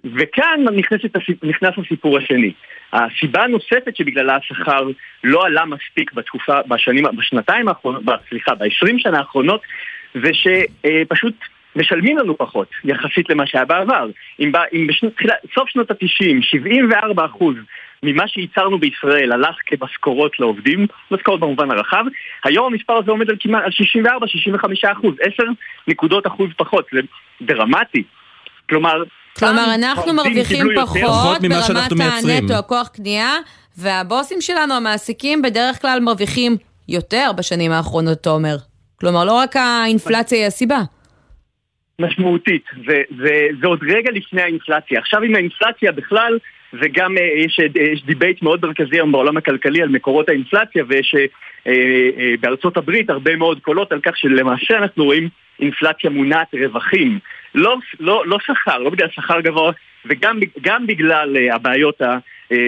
וכאן 0.03 0.66
הסיפ- 1.16 1.43
נכנס 1.43 1.74
הסיפור 1.86 2.18
השני. 2.18 2.51
הסיבה 2.94 3.44
הנוספת 3.44 3.96
שבגללה 3.96 4.36
השכר 4.36 4.88
לא 5.24 5.46
עלה 5.46 5.66
מספיק 5.66 6.14
בתקופה, 6.14 6.62
בשנים, 6.68 7.04
בשנתיים 7.18 7.68
האחרונות, 7.68 8.04
סליחה, 8.30 8.56
ב-20 8.56 8.94
שנה 8.98 9.18
האחרונות, 9.18 9.62
זה 10.14 10.30
שפשוט 10.34 11.36
משלמים 11.76 12.18
לנו 12.18 12.38
פחות 12.38 12.68
יחסית 12.84 13.30
למה 13.30 13.48
שהיה 13.48 13.66
בעבר. 13.66 14.10
אם, 14.40 14.52
בא, 14.52 14.64
אם 14.74 14.88
בשנות, 14.88 15.14
שנות 15.68 15.92
ה-90, 15.92 16.42
74 16.42 17.26
אחוז 17.26 17.56
ממה 18.04 18.28
שייצרנו 18.28 18.80
בישראל 18.80 19.32
הלך 19.32 19.56
כמשכורות 19.66 20.40
לעובדים, 20.40 20.88
משכורות 21.12 21.40
במובן 21.40 21.72
הרחב, 21.72 22.04
היום 22.44 22.74
המספר 22.74 22.94
הזה 22.94 23.12
עומד 23.12 23.30
על 23.30 23.36
כמעט 23.40 23.64
על 23.64 23.72
64-65 24.88 24.92
אחוז, 24.92 25.16
10 25.22 25.44
נקודות 25.88 26.28
אחוז 26.28 26.50
פחות, 26.58 26.86
זה 26.92 27.00
דרמטי. 27.42 28.04
כלומר, 28.70 29.04
כלומר, 29.38 29.76
אנחנו 29.76 30.14
מרוויחים. 30.14 30.68
פחות 30.76 31.42
ברמת 31.42 31.92
הנטו, 31.92 32.54
הכוח 32.54 32.88
קנייה, 32.88 33.36
והבוסים 33.78 34.42
שלנו, 34.42 34.74
המעסיקים, 34.74 35.42
בדרך 35.42 35.82
כלל 35.82 36.00
מרוויחים 36.00 36.58
יותר 36.88 37.32
בשנים 37.38 37.72
האחרונות, 37.72 38.18
אתה 38.22 38.30
אומר. 38.30 38.56
כלומר, 38.96 39.26
לא 39.26 39.34
רק 39.34 39.56
האינפלציה 39.56 40.38
היא 40.38 40.48
הסיבה. 40.48 40.80
משמעותית, 42.00 42.64
זה, 42.88 43.02
זה, 43.24 43.48
זה 43.62 43.68
עוד 43.68 43.80
רגע 43.84 44.12
לפני 44.12 44.42
האינפלציה. 44.42 45.00
עכשיו 45.00 45.22
עם 45.22 45.36
האינפלציה 45.36 45.92
בכלל, 45.92 46.38
וגם 46.74 47.18
אה, 47.18 47.24
יש, 47.46 47.60
אה, 47.60 47.82
יש 47.94 48.04
debate 48.06 48.41
מאוד 48.42 48.66
מרכזי 48.66 48.96
היום 48.96 49.12
בעולם 49.12 49.38
הכלכלי 49.38 49.82
על 49.82 49.90
מקורות 49.90 50.30
האינפלציה, 50.30 50.84
ויש 50.88 51.16
אה, 51.18 51.26
אה, 51.68 52.34
בארצות 52.40 52.78
הברית 52.78 53.10
הרבה 53.10 53.36
מאוד 53.36 53.60
קולות 53.62 53.92
על 53.92 54.00
כך 54.04 54.18
שלמעשה 54.18 54.78
אנחנו 54.78 55.06
רואים 55.06 55.30
אינפלציה 55.60 56.10
מונעת 56.10 56.48
רווחים. 56.54 57.20
לא, 57.56 57.76
לא, 58.00 58.24
לא 58.26 58.38
שכר, 58.45 58.78
לא 58.78 58.89
בגלל 58.89 59.08
שכר 59.12 59.41
גבוה, 59.41 59.72
וגם 60.06 60.39
גם 60.62 60.88
בגלל 60.88 61.38
אה, 61.38 61.56
הבעיות, 61.56 62.02
אה, 62.02 62.18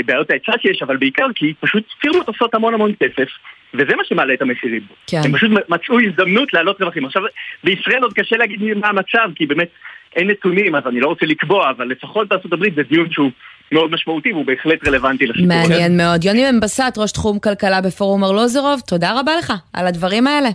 בעיות 0.05 0.29
ההיצע 0.29 0.51
שיש, 0.61 0.81
אבל 0.81 0.97
בעיקר 0.97 1.27
כי 1.35 1.53
פשוט 1.59 1.83
פירמות 1.99 2.27
עושות 2.27 2.55
המון 2.55 2.73
המון 2.73 2.91
כסף. 2.99 3.29
וזה 3.73 3.95
מה 3.95 4.03
שמעלה 4.05 4.33
את 4.33 4.41
המחירים. 4.41 4.81
כן. 5.07 5.21
הם 5.25 5.33
פשוט 5.33 5.51
מצאו 5.69 5.99
הזדמנות 5.99 6.53
להעלות 6.53 6.81
רווחים. 6.81 7.05
עכשיו, 7.05 7.21
בישראל 7.63 8.03
עוד 8.03 8.13
קשה 8.13 8.37
להגיד 8.37 8.59
מה 8.77 8.87
המצב, 8.87 9.29
כי 9.35 9.45
באמת 9.45 9.69
אין 10.15 10.29
נתונים, 10.29 10.75
אז 10.75 10.83
אני 10.87 10.99
לא 10.99 11.07
רוצה 11.07 11.25
לקבוע, 11.25 11.69
אבל 11.69 11.87
לפחות 11.87 12.27
בארצות 12.27 12.53
הברית 12.53 12.75
זה 12.75 12.83
דיון 12.83 13.11
שהוא 13.11 13.31
מאוד 13.71 13.91
משמעותי 13.91 14.31
והוא 14.31 14.45
בהחלט 14.45 14.87
רלוונטי 14.87 15.27
לסיפור. 15.27 15.47
מעניין 15.47 15.97
מאוד. 15.97 16.23
יוני 16.23 16.43
בן 16.51 16.59
בסט, 16.59 16.97
ראש 16.97 17.11
תחום 17.11 17.39
כלכלה 17.39 17.81
בפורום 17.81 18.23
ארלוזרוב, 18.23 18.79
תודה 18.87 19.19
רבה 19.19 19.31
לך 19.37 19.53
על 19.73 19.87
הדברים 19.87 20.27
האלה. 20.27 20.49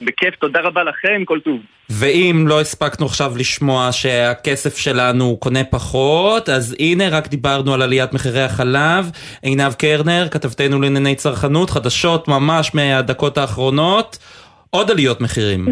בכיף, 0.00 0.34
תודה 0.40 0.60
רבה 0.60 0.84
לכם, 0.84 1.24
כל 1.24 1.40
טוב. 1.44 1.60
ואם 1.90 2.44
לא 2.48 2.60
הספקנו 2.60 3.06
עכשיו 3.06 3.32
לשמוע 3.36 3.92
שהכסף 3.92 4.76
שלנו 4.78 5.36
קונה 5.40 5.64
פחות, 5.64 6.48
אז 6.48 6.76
הנה 6.78 7.08
רק 7.08 7.28
דיברנו 7.28 7.74
על 7.74 7.82
עליית 7.82 8.12
מחירי 8.12 8.42
החלב. 8.42 9.10
עינב 9.42 9.72
קרנר, 9.72 10.28
כתבתנו 10.30 10.80
לענייני 10.80 11.14
צרכנות, 11.14 11.70
חדשות 11.70 12.28
ממש 12.28 12.74
מהדקות 12.74 13.38
האחרונות, 13.38 14.18
עוד 14.70 14.90
עליות 14.90 15.20
מחירים. 15.20 15.68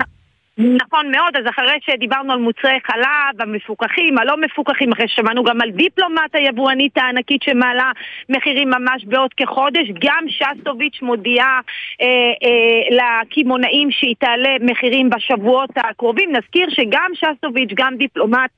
נכון 0.59 1.11
מאוד, 1.11 1.37
אז 1.37 1.45
אחרי 1.51 1.79
שדיברנו 1.87 2.33
על 2.33 2.39
מוצרי 2.39 2.79
חלב, 2.87 3.41
המפוקחים, 3.41 4.19
הלא 4.19 4.37
מפוקחים, 4.37 4.93
אחרי 4.93 5.09
ששמענו 5.09 5.45
גם 5.45 5.61
על 5.61 5.71
דיפלומט 5.71 6.35
היבואנית 6.35 6.99
הענקית 6.99 7.43
שמעלה 7.43 7.91
מחירים 8.29 8.71
ממש 8.71 9.05
בעוד 9.05 9.31
כחודש, 9.37 9.89
גם 10.05 10.25
שסטוביץ' 10.29 10.99
מודיעה 11.03 11.61
אה, 12.01 12.07
אה, 12.43 13.23
לקמעונאים 13.23 13.91
שהיא 13.91 14.15
תעלה 14.19 14.51
מחירים 14.61 15.11
בשבועות 15.11 15.71
הקרובים. 15.77 16.33
נזכיר 16.37 16.67
שגם 16.71 17.11
שסטוביץ', 17.15 17.71
גם 17.75 17.97
דיפלומט, 17.97 18.51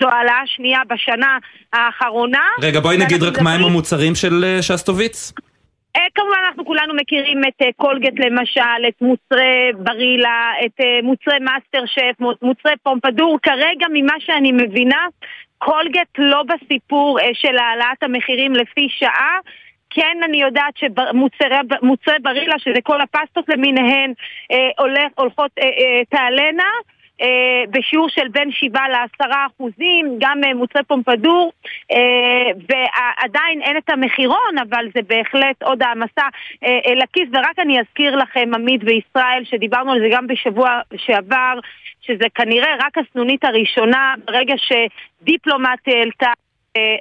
זו 0.00 0.08
העלאה 0.08 0.42
שנייה 0.46 0.80
בשנה 0.88 1.38
האחרונה. 1.72 2.46
רגע, 2.62 2.80
בואי 2.80 2.96
נגיד 2.96 3.22
רק 3.22 3.42
מהם 3.42 3.64
המוצרים 3.64 4.14
של 4.14 4.44
אה, 4.44 4.62
שסטוביץ. 4.62 5.32
אה, 5.96 6.06
כמובן 6.14 6.38
אנחנו 6.46 6.64
כולנו 6.64 6.94
מכירים 6.94 7.40
את 7.48 7.62
אה, 7.62 7.68
קולגט 7.76 8.12
למשל, 8.18 8.88
את 8.88 9.02
מוצרי 9.02 9.72
ברילה, 9.76 10.52
את 10.64 10.80
אה, 10.80 10.98
מוצרי 11.02 11.38
מאסטר 11.38 11.86
שף, 11.86 12.20
מו- 12.20 12.32
מוצרי 12.42 12.72
פומפדור. 12.82 13.38
כרגע 13.42 13.86
ממה 13.92 14.14
שאני 14.18 14.52
מבינה, 14.52 15.06
קולגט 15.58 16.18
לא 16.18 16.42
בסיפור 16.42 17.18
של 17.32 17.58
העלאת 17.58 18.02
המחירים 18.02 18.52
לפי 18.52 18.88
שעה. 18.90 19.38
כן, 19.90 20.16
אני 20.24 20.42
יודעת 20.42 20.76
שמוצרי 20.76 22.18
ברילה, 22.22 22.58
שזה 22.58 22.80
כל 22.82 23.00
הפסטות 23.00 23.48
למיניהן, 23.48 24.12
הולכות, 25.16 25.50
תעלנה. 26.10 26.70
אה, 27.22 27.62
בשיעור 27.70 28.08
של 28.08 28.28
בין 28.28 28.50
7 28.52 28.80
ל-10 28.88 29.30
אחוזים, 29.46 30.16
גם 30.18 30.44
אה, 30.44 30.54
מוצרי 30.54 30.82
פומפדור, 30.82 31.52
אה, 31.92 32.50
ועדיין 32.68 33.62
אין 33.62 33.76
את 33.76 33.90
המחירון, 33.90 34.58
אבל 34.62 34.86
זה 34.94 35.00
בהחלט 35.06 35.62
עוד 35.62 35.82
העמסה 35.82 36.26
לכיס. 36.96 37.28
ורק 37.32 37.58
אני 37.58 37.80
אזכיר 37.80 38.16
לכם, 38.16 38.50
עמית 38.54 38.80
וישראל, 38.84 39.44
שדיברנו 39.44 39.92
על 39.92 40.00
זה 40.00 40.08
גם 40.10 40.26
בשבוע 40.26 40.80
שעבר, 40.96 41.58
שזה 42.00 42.24
כנראה 42.34 42.76
רק 42.80 42.98
הסנונית 42.98 43.44
הראשונה, 43.44 44.14
ברגע 44.24 44.54
שדיפלומט 44.56 45.78
העלתה 45.86 46.32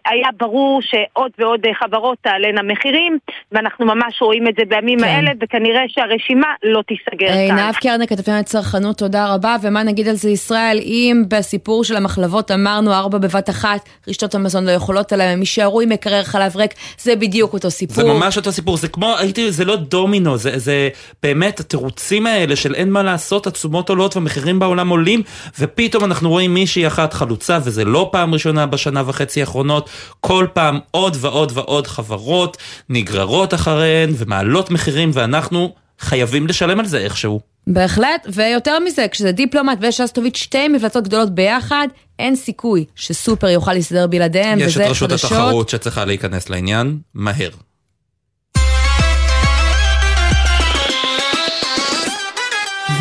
היה 0.05 0.27
ברור 0.39 0.81
שעוד 0.81 1.31
ועוד 1.39 1.59
אה, 1.65 1.71
חברות 1.73 2.17
תעלנה 2.21 2.61
מחירים, 2.63 3.17
ואנחנו 3.51 3.85
ממש 3.85 4.21
רואים 4.21 4.47
את 4.47 4.53
זה 4.59 4.63
בימים 4.69 4.99
כן. 4.99 5.05
האלה, 5.05 5.31
וכנראה 5.41 5.81
שהרשימה 5.87 6.47
לא 6.63 6.81
תיסגר 6.87 7.27
כאן. 7.27 7.57
עינב 7.57 7.75
קרנר, 7.75 8.05
כתבתנו 8.05 8.43
צרכנות, 8.43 8.97
תודה 8.97 9.33
רבה. 9.33 9.55
ומה 9.61 9.83
נגיד 9.83 10.07
על 10.07 10.15
זה 10.15 10.29
ישראל, 10.29 10.79
אם 10.81 11.23
בסיפור 11.27 11.83
של 11.83 11.95
המחלבות 11.95 12.51
אמרנו 12.51 12.93
ארבע 12.93 13.17
בבת 13.17 13.49
אחת, 13.49 13.89
רשתות 14.07 14.35
המזון 14.35 14.65
לא 14.65 14.71
יכולות 14.71 15.13
עליהם, 15.13 15.33
הם 15.33 15.39
יישארו 15.39 15.81
עם 15.81 15.89
מקרר 15.89 16.23
חלב 16.23 16.55
ריק, 16.55 16.73
זה 16.99 17.15
בדיוק 17.15 17.53
אותו 17.53 17.71
סיפור. 17.71 17.95
זה 17.95 18.13
ממש 18.13 18.37
אותו 18.37 18.51
סיפור, 18.51 18.77
זה 18.77 18.87
כמו, 18.87 19.15
הייתי, 19.17 19.51
זה 19.51 19.65
לא 19.65 19.75
דומינו, 19.75 20.37
זה, 20.37 20.59
זה 20.59 20.89
באמת 21.23 21.59
התירוצים 21.59 22.27
האלה 22.27 22.55
של 22.55 22.75
אין 22.75 22.89
מה 22.89 23.03
לעשות, 23.03 23.47
התשומות 23.47 23.89
עולות 23.89 24.15
והמחירים 24.15 24.59
בעולם 24.59 24.89
עולים, 24.89 25.21
ופתאום 25.59 26.05
אנחנו 26.05 26.29
רואים 26.29 26.53
מישהי 26.53 26.87
אחת 26.87 27.13
חלוצה, 27.13 27.57
וזה 27.63 27.85
לא 27.85 28.09
פעם 28.11 28.33
ראשונה 28.33 28.65
בשנה 28.65 29.03
וחצי 29.05 29.43
האחרונות, 29.69 29.89
כל 30.19 30.47
פעם 30.53 30.79
עוד 30.91 31.17
ועוד 31.19 31.51
ועוד 31.53 31.87
חברות 31.87 32.57
נגררות 32.89 33.53
אחריהן 33.53 34.09
ומעלות 34.17 34.71
מחירים, 34.71 35.11
ואנחנו 35.13 35.73
חייבים 35.99 36.47
לשלם 36.47 36.79
על 36.79 36.85
זה 36.85 36.97
איכשהו. 36.97 37.39
בהחלט, 37.67 38.27
ויותר 38.33 38.79
מזה, 38.79 39.05
כשזה 39.11 39.31
דיפלומט 39.31 39.77
ושסטוביץ', 39.81 40.37
שתי 40.37 40.67
מפלצות 40.67 41.03
גדולות 41.03 41.35
ביחד, 41.35 41.87
אין 42.19 42.35
סיכוי 42.35 42.85
שסופר 42.95 43.47
יוכל 43.47 43.73
להסתדר 43.73 44.07
בלעדיהם, 44.07 44.59
יש 44.59 44.73
וזה 44.73 44.85
את 44.85 44.89
רשות 44.89 45.11
חדשות. 45.11 45.31
התחרות 45.31 45.69
שצריכה 45.69 46.05
להיכנס 46.05 46.49
לעניין, 46.49 46.97
מהר. 47.13 47.49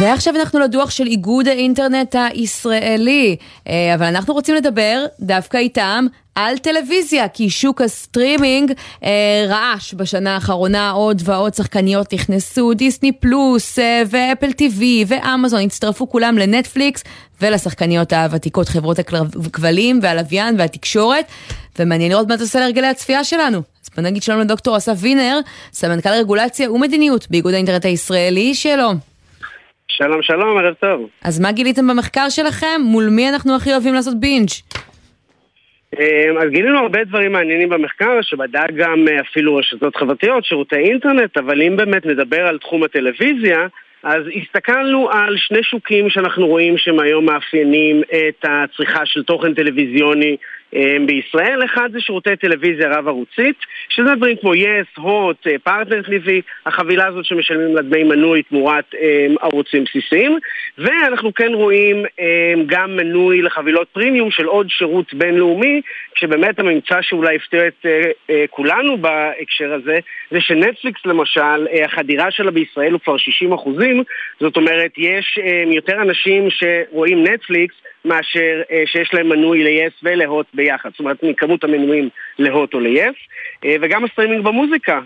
ועכשיו 0.00 0.36
אנחנו 0.36 0.60
לדוח 0.60 0.90
של 0.90 1.06
איגוד 1.06 1.48
האינטרנט 1.48 2.16
הישראלי, 2.18 3.36
אה, 3.68 3.94
אבל 3.94 4.06
אנחנו 4.06 4.34
רוצים 4.34 4.54
לדבר 4.54 5.06
דווקא 5.20 5.56
איתם 5.56 6.06
על 6.34 6.58
טלוויזיה, 6.58 7.28
כי 7.28 7.50
שוק 7.50 7.80
הסטרימינג 7.80 8.72
אה, 9.04 9.44
רעש 9.48 9.94
בשנה 9.94 10.34
האחרונה, 10.34 10.90
עוד 10.90 11.22
ועוד 11.24 11.54
שחקניות 11.54 12.14
נכנסו, 12.14 12.74
דיסני 12.74 13.12
פלוס 13.12 13.78
אה, 13.78 14.02
ואפל 14.10 14.52
טיווי 14.52 15.04
ואמזון. 15.08 15.60
הצטרפו 15.60 16.10
כולם 16.10 16.38
לנטפליקס 16.38 17.04
ולשחקניות 17.40 18.12
הוותיקות 18.12 18.68
חברות 18.68 18.98
הכבלים 18.98 19.98
והלוויין 20.02 20.54
והתקשורת, 20.58 21.24
ומעניין 21.78 22.12
לראות 22.12 22.28
מה 22.28 22.36
זה 22.36 22.44
עושה 22.44 22.60
להרגלי 22.60 22.86
הצפייה 22.86 23.24
שלנו. 23.24 23.58
אז 23.58 23.90
בוא 23.96 24.04
נגיד 24.04 24.22
שלום 24.22 24.40
לדוקטור 24.40 24.76
אסף 24.76 24.94
וינר, 24.96 25.40
סמנכ"ל 25.72 26.10
רגולציה 26.10 26.72
ומדיניות 26.72 27.26
באיגוד 27.30 27.54
האינטרנט 27.54 27.84
הישראלי, 27.84 28.54
שלום. 28.54 29.09
שלום 30.02 30.22
שלום, 30.22 30.58
ערב 30.58 30.74
טוב. 30.74 31.08
אז 31.24 31.40
מה 31.40 31.52
גיליתם 31.52 31.88
במחקר 31.88 32.28
שלכם? 32.28 32.80
מול 32.84 33.08
מי 33.10 33.28
אנחנו 33.28 33.56
הכי 33.56 33.72
אוהבים 33.72 33.94
לעשות 33.94 34.20
בינג'? 34.20 34.48
אמ, 35.98 36.38
אז 36.42 36.50
גילינו 36.50 36.78
הרבה 36.78 37.04
דברים 37.04 37.32
מעניינים 37.32 37.68
במחקר, 37.68 38.22
שבדק 38.22 38.70
גם 38.76 39.04
אה, 39.08 39.20
אפילו 39.20 39.56
רשתות 39.56 39.96
חברתיות, 39.96 40.44
שירותי 40.44 40.76
אינטרנט, 40.76 41.36
אבל 41.36 41.62
אם 41.62 41.76
באמת 41.76 42.06
נדבר 42.06 42.46
על 42.46 42.58
תחום 42.58 42.82
הטלוויזיה, 42.82 43.66
אז 44.02 44.22
הסתכלנו 44.36 45.10
על 45.10 45.36
שני 45.36 45.62
שוקים 45.62 46.10
שאנחנו 46.10 46.46
רואים 46.46 46.78
שהם 46.78 47.00
היום 47.00 47.24
מאפיינים 47.24 48.02
את 48.02 48.44
הצריכה 48.44 49.06
של 49.06 49.22
תוכן 49.22 49.54
טלוויזיוני 49.54 50.36
בישראל. 51.06 51.64
אחד 51.64 51.88
זה 51.92 52.00
שירותי 52.00 52.36
טלוויזיה 52.36 52.88
רב-ערוצית, 52.88 53.56
שזה 53.88 54.14
דברים 54.14 54.36
כמו 54.40 54.54
יס, 54.54 54.86
הוט, 54.96 55.46
פרטנר 55.62 56.00
TV, 56.00 56.30
החבילה 56.66 57.06
הזאת 57.06 57.24
שמשלמים 57.24 57.76
לה 57.76 57.82
דמי 57.82 58.04
מנוי 58.04 58.42
תמורת 58.42 58.94
אמ, 58.94 59.34
ערוצים 59.40 59.84
בסיסיים. 59.84 60.38
ואנחנו 60.78 61.34
כן 61.34 61.54
רואים 61.54 61.96
אמ, 61.96 62.62
גם 62.66 62.96
מנוי 62.96 63.42
לחבילות 63.42 63.88
פרימיום 63.92 64.30
של 64.30 64.44
עוד 64.44 64.66
שירות 64.70 65.14
בינלאומי, 65.14 65.80
כשבאמת 66.14 66.58
הממצא 66.58 67.02
שאולי 67.02 67.36
הפתיע 67.36 67.66
את 67.66 67.86
אה, 67.86 68.10
אה, 68.30 68.44
כולנו 68.50 68.98
בהקשר 68.98 69.72
הזה, 69.72 69.98
זה 70.30 70.40
שנטפליקס 70.40 71.06
למשל, 71.06 71.66
אה, 71.72 71.84
החדירה 71.84 72.30
שלה 72.30 72.50
בישראל 72.50 72.92
הוא 72.92 73.00
כבר 73.00 73.16
60 73.16 73.52
אחוזים, 73.52 74.02
זאת 74.40 74.56
אומרת, 74.56 74.90
יש 74.98 75.38
יותר 75.72 76.02
אנשים 76.02 76.48
שרואים 76.50 77.24
נטפליקס 77.26 77.74
מאשר 78.04 78.62
אה, 78.70 78.82
שיש 78.86 79.14
להם 79.14 79.28
מנוי 79.28 79.64
ל-yes 79.64 79.92
ולהוט 80.02 80.46
ביחד, 80.54 80.90
זאת 80.90 81.00
אומרת 81.00 81.22
מכמות 81.22 81.64
המנויים 81.64 82.08
להוט 82.38 82.74
או 82.74 82.80
ל-yes 82.80 83.16
וגם 83.64 84.04
הסטרימינג 84.04 84.44
במוזיקה, 84.44 85.00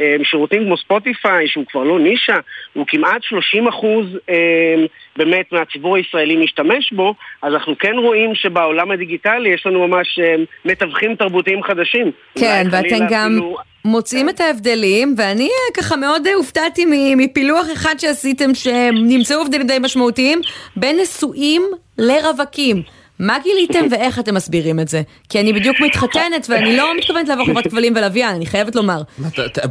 אה, 0.00 0.16
משירותים 0.20 0.64
כמו 0.64 0.76
ספוטיפיי 0.76 1.48
שהוא 1.48 1.64
כבר 1.66 1.82
לא 1.82 1.98
נישה, 1.98 2.36
הוא 2.72 2.84
כמעט 2.88 3.22
30 3.22 3.68
אחוז 3.68 4.06
אה, 4.30 4.84
באמת 5.16 5.52
מהציבור 5.52 5.96
הישראלי 5.96 6.36
משתמש 6.36 6.92
בו, 6.92 7.14
אז 7.42 7.52
אנחנו 7.54 7.78
כן 7.78 7.94
רואים 7.96 8.34
שבעולם 8.34 8.90
הדיגיטלי 8.90 9.48
יש 9.48 9.66
לנו 9.66 9.88
ממש 9.88 10.18
אה, 10.18 10.34
מתווכים 10.64 11.14
תרבותיים 11.14 11.62
חדשים. 11.62 12.10
כן, 12.38 12.66
ואתם 12.70 12.98
גם... 13.10 13.30
אפילו... 13.32 13.56
מוצאים 13.84 14.28
את 14.28 14.40
ההבדלים, 14.40 15.14
ואני 15.18 15.44
אה, 15.44 15.82
ככה 15.82 15.96
מאוד 15.96 16.26
אה, 16.26 16.34
הופתעתי 16.34 16.84
מפילוח 17.16 17.66
אחד 17.72 17.94
שעשיתם, 17.98 18.54
שנמצאו 18.54 19.40
הבדלים 19.42 19.66
די 19.66 19.78
משמעותיים, 19.80 20.40
בין 20.76 20.96
נשואים 21.02 21.62
לרווקים. 21.98 22.82
מה 23.20 23.38
גיליתם 23.42 23.86
ואיך 23.90 24.18
אתם 24.18 24.34
מסבירים 24.34 24.80
את 24.80 24.88
זה? 24.88 25.02
כי 25.28 25.40
אני 25.40 25.52
בדיוק 25.52 25.80
מתחתנת 25.80 26.46
ואני 26.48 26.76
לא 26.76 26.96
מתכוונת 26.96 27.28
לעבור 27.28 27.46
חברת 27.46 27.66
כבלים 27.66 27.92
ולוויין, 27.96 28.36
אני 28.36 28.46
חייבת 28.46 28.76
לומר. 28.76 29.02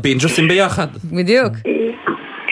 בינג' 0.01 0.23
עושים 0.23 0.47
ביחד. 0.47 0.87
בדיוק. 1.11 1.53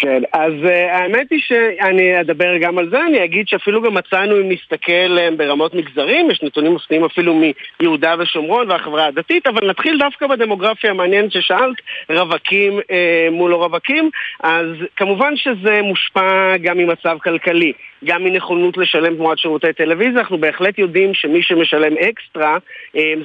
כן, 0.01 0.21
אז 0.33 0.53
uh, 0.63 0.71
האמת 0.91 1.27
היא 1.31 1.39
שאני 1.39 2.21
אדבר 2.21 2.57
גם 2.57 2.77
על 2.77 2.89
זה, 2.89 2.99
אני 2.99 3.23
אגיד 3.23 3.47
שאפילו 3.47 3.81
גם 3.81 3.93
מצאנו, 3.93 4.41
אם 4.41 4.49
נסתכל 4.51 5.17
um, 5.17 5.35
ברמות 5.37 5.73
מגזרים, 5.73 6.31
יש 6.31 6.43
נתונים 6.43 6.75
מפתיעים 6.75 7.03
אפילו 7.03 7.41
מיהודה 7.79 8.15
ושומרון 8.19 8.71
והחברה 8.71 9.05
הדתית, 9.05 9.47
אבל 9.47 9.69
נתחיל 9.69 9.97
דווקא 9.99 10.27
בדמוגרפיה 10.27 10.91
המעניינת 10.91 11.31
ששאלת, 11.31 11.75
רווקים 12.09 12.79
uh, 12.79 13.31
מול 13.31 13.51
לא 13.51 13.55
רווקים, 13.55 14.09
אז 14.43 14.65
כמובן 14.95 15.33
שזה 15.35 15.81
מושפע 15.81 16.57
גם 16.57 16.77
ממצב 16.77 17.17
כלכלי. 17.23 17.73
גם 18.05 18.23
מנכונות 18.23 18.77
לשלם 18.77 19.15
תמורת 19.15 19.37
שירותי 19.37 19.73
טלוויזיה, 19.73 20.19
אנחנו 20.19 20.37
בהחלט 20.37 20.79
יודעים 20.79 21.13
שמי 21.13 21.43
שמשלם 21.43 21.97
אקסטרה 21.97 22.57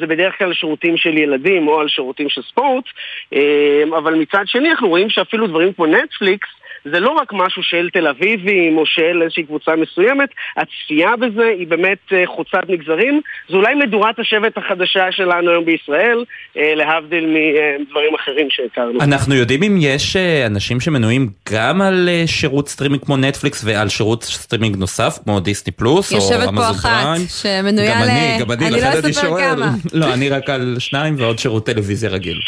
זה 0.01 0.07
בדרך 0.07 0.39
כלל 0.39 0.55
שירותים 0.55 0.97
של 0.97 1.19
ילדים 1.19 1.69
או 1.69 1.81
על 1.81 1.89
שירותים 1.89 2.29
של 2.29 2.43
ספורט, 2.43 2.85
אבל 3.99 4.15
מצד 4.15 4.43
שני 4.47 4.71
אנחנו 4.71 4.89
רואים 4.89 5.11
שאפילו 5.11 5.47
דברים 5.47 5.73
כמו 5.73 5.87
נטפליקס 5.87 6.49
זה 6.93 7.01
לא 7.01 7.11
רק 7.11 7.33
משהו 7.33 7.63
של 7.63 7.89
תל 7.93 8.07
אביבים 8.07 8.79
או 8.79 8.87
של 8.87 9.23
איזושהי 9.23 9.43
קבוצה 9.43 9.73
מסוימת, 9.77 10.29
הצפייה 10.57 11.17
בזה 11.17 11.47
היא 11.59 11.67
באמת 11.67 11.99
אה, 12.13 12.23
חוצת 12.27 12.69
מגזרים. 12.69 13.21
זו 13.49 13.57
אולי 13.57 13.75
מדורת 13.75 14.19
השבט 14.19 14.59
החדשה 14.59 15.07
שלנו 15.11 15.51
היום 15.51 15.65
בישראל, 15.65 16.25
אה, 16.57 16.75
להבדיל 16.75 17.27
מדברים 17.81 18.15
אחרים 18.15 18.49
שהכרנו. 18.51 19.01
אנחנו 19.01 19.35
יודעים 19.35 19.63
אם 19.63 19.77
יש 19.81 20.17
אה, 20.17 20.47
אנשים 20.47 20.81
שמנויים 20.81 21.29
גם 21.53 21.83
על 21.83 22.09
שירות 22.27 22.69
סטרימינג 22.69 23.05
כמו 23.05 23.17
נטפליקס 23.17 23.65
ועל 23.65 23.89
שירות 23.89 24.25
סטרימינג 24.25 24.77
נוסף, 24.77 25.19
כמו 25.25 25.41
דיסני 25.41 25.73
פלוס 25.73 26.13
או 26.13 26.17
אמזון 26.17 26.39
פריים. 26.39 26.55
יושבת 26.55 26.65
פה 26.65 26.71
אחת 26.71 27.19
שמנויה 27.43 27.95
ל... 27.95 27.97
גם 27.97 28.03
אני, 28.03 28.37
גם 28.41 28.53
אני, 28.53 28.71
לכן 28.71 28.99
אני 29.05 29.13
שואל. 29.13 29.63
לא, 29.93 30.15
אני 30.15 30.29
רק 30.29 30.51
על 30.51 30.77
שניים 30.79 31.15
ועוד 31.19 31.39
שירות 31.39 31.67
טלוויזיה 31.67 32.11
רגיל. 32.11 32.41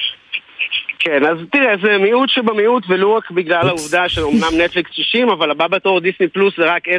כן, 1.09 1.25
אז 1.25 1.39
תראה, 1.53 1.75
זה 1.83 1.99
מיעוט 1.99 2.31
שבמיעוט, 2.31 2.85
ולו 2.89 3.15
רק 3.15 3.31
בגלל 3.31 3.69
העובדה 3.69 4.09
שאומנם 4.09 4.61
נטפליקס 4.61 4.91
60, 4.93 5.31
אבל 5.31 5.51
הבא 5.51 5.67
בתור 5.67 6.01
דיסני 6.01 6.29
פלוס 6.29 6.55
זה 6.57 6.65
רק 6.65 6.89
10%. 6.89 6.91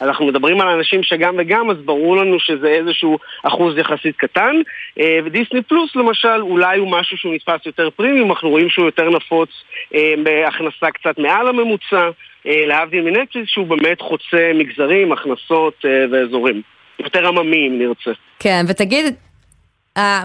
אז 0.00 0.08
אנחנו 0.08 0.26
מדברים 0.26 0.60
על 0.60 0.68
אנשים 0.68 1.02
שגם 1.02 1.34
וגם, 1.38 1.70
אז 1.70 1.76
ברור 1.84 2.16
לנו 2.16 2.40
שזה 2.40 2.68
איזשהו 2.68 3.18
אחוז 3.42 3.78
יחסית 3.78 4.16
קטן. 4.16 4.56
אה, 5.00 5.18
ודיסני 5.24 5.62
פלוס 5.62 5.96
למשל, 5.96 6.40
אולי 6.40 6.78
הוא 6.78 6.90
משהו 6.90 7.16
שהוא 7.16 7.34
נתפס 7.34 7.66
יותר 7.66 7.90
פרימיום, 7.90 8.30
אנחנו 8.30 8.48
רואים 8.48 8.70
שהוא 8.70 8.84
יותר 8.86 9.10
נפוץ 9.10 9.48
אה, 9.94 10.14
בהכנסה 10.22 10.86
קצת 10.90 11.18
מעל 11.18 11.48
הממוצע, 11.48 12.08
אה, 12.46 12.66
להבדיל 12.66 13.04
מנטפליקס 13.04 13.48
שהוא 13.50 13.66
באמת 13.66 14.00
חוצה 14.00 14.52
מגזרים, 14.54 15.12
הכנסות 15.12 15.84
ואזורים. 16.12 16.62
יותר 16.98 17.28
עממי 17.28 17.68
אם 17.68 17.78
נרצה. 17.78 18.10
כן, 18.38 18.64
ותגיד, 18.68 19.14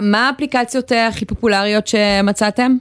מה 0.00 0.28
האפליקציות 0.28 0.92
הכי 1.08 1.24
פופולריות 1.24 1.86
שמצאתם? 1.86 2.72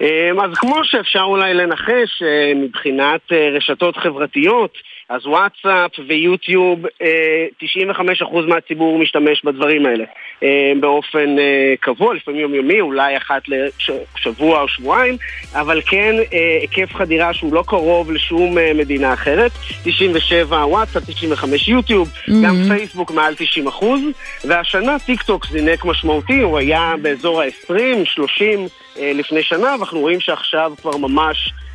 אמ, 0.00 0.40
אז 0.40 0.50
כמו 0.54 0.84
שאפשר 0.84 1.22
אולי 1.22 1.54
לנחש 1.54 2.22
אה, 2.22 2.52
מבחינת 2.56 3.20
אה, 3.32 3.48
רשתות 3.52 3.96
חברתיות, 3.96 4.78
אז 5.08 5.26
וואטסאפ 5.26 5.90
ויוטיוב, 6.08 6.78
95% 6.84 6.86
אה, 8.00 8.40
מהציבור 8.48 8.98
משתמש 8.98 9.44
בדברים 9.44 9.86
האלה 9.86 10.04
באופן 10.80 11.36
קבוע, 11.80 12.14
לפעמים 12.14 12.40
יומיומי, 12.40 12.80
אולי 12.80 13.16
אחת 13.16 13.42
לשבוע 13.48 14.62
או 14.62 14.68
שבועיים, 14.68 15.16
אבל 15.54 15.80
כן 15.86 16.14
היקף 16.60 16.94
חדירה 16.94 17.34
שהוא 17.34 17.54
לא 17.54 17.64
קרוב 17.66 18.12
לשום 18.12 18.56
מדינה 18.74 19.12
אחרת, 19.12 19.50
97 19.84 20.64
וואטסאפ, 20.64 21.02
95 21.06 21.68
יוטיוב, 21.68 22.08
mm-hmm. 22.08 22.32
גם 22.44 22.54
פייסבוק 22.68 23.10
מעל 23.10 23.34
90%, 23.66 23.84
והשנה 24.44 24.98
טיק 24.98 25.22
טוק 25.22 25.46
זינק 25.46 25.84
משמעותי, 25.84 26.40
הוא 26.40 26.58
היה 26.58 26.94
באזור 27.02 27.42
ה-20, 27.42 28.04
30 28.04 28.66
לפני 28.96 29.42
שנה, 29.42 29.74
ואנחנו 29.78 30.00
רואים 30.00 30.20
שעכשיו 30.20 30.72
כבר 30.80 30.96
ממש 30.96 31.52
אה, 31.52 31.67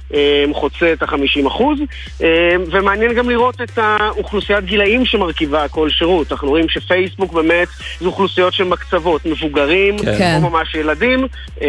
חוצה 0.54 0.94
את 0.94 1.04
ה-50 1.04 1.48
אחוז, 1.48 1.80
אה, 2.24 2.28
ומעניין 2.72 3.14
גם 3.14 3.30
לראות 3.30 3.62
את 3.62 3.78
האוכלוסיית 3.78 4.66
גילאים 4.66 5.06
שמרכיבה 5.06 5.68
כל 5.68 5.90
שירות. 5.90 6.32
אנחנו 6.32 6.48
רואים 6.48 6.70
שפייסבוק 6.70 7.34
באמת 7.34 7.68
זה 8.00 8.08
אוכלוסיות 8.08 8.54
של 8.54 8.64
מקצוות, 8.64 9.26
מבוגרים, 9.26 9.98
כן. 10.00 10.40
או 10.44 10.50
ממש 10.50 10.76
ילדים, 10.76 11.28
אה, 11.62 11.68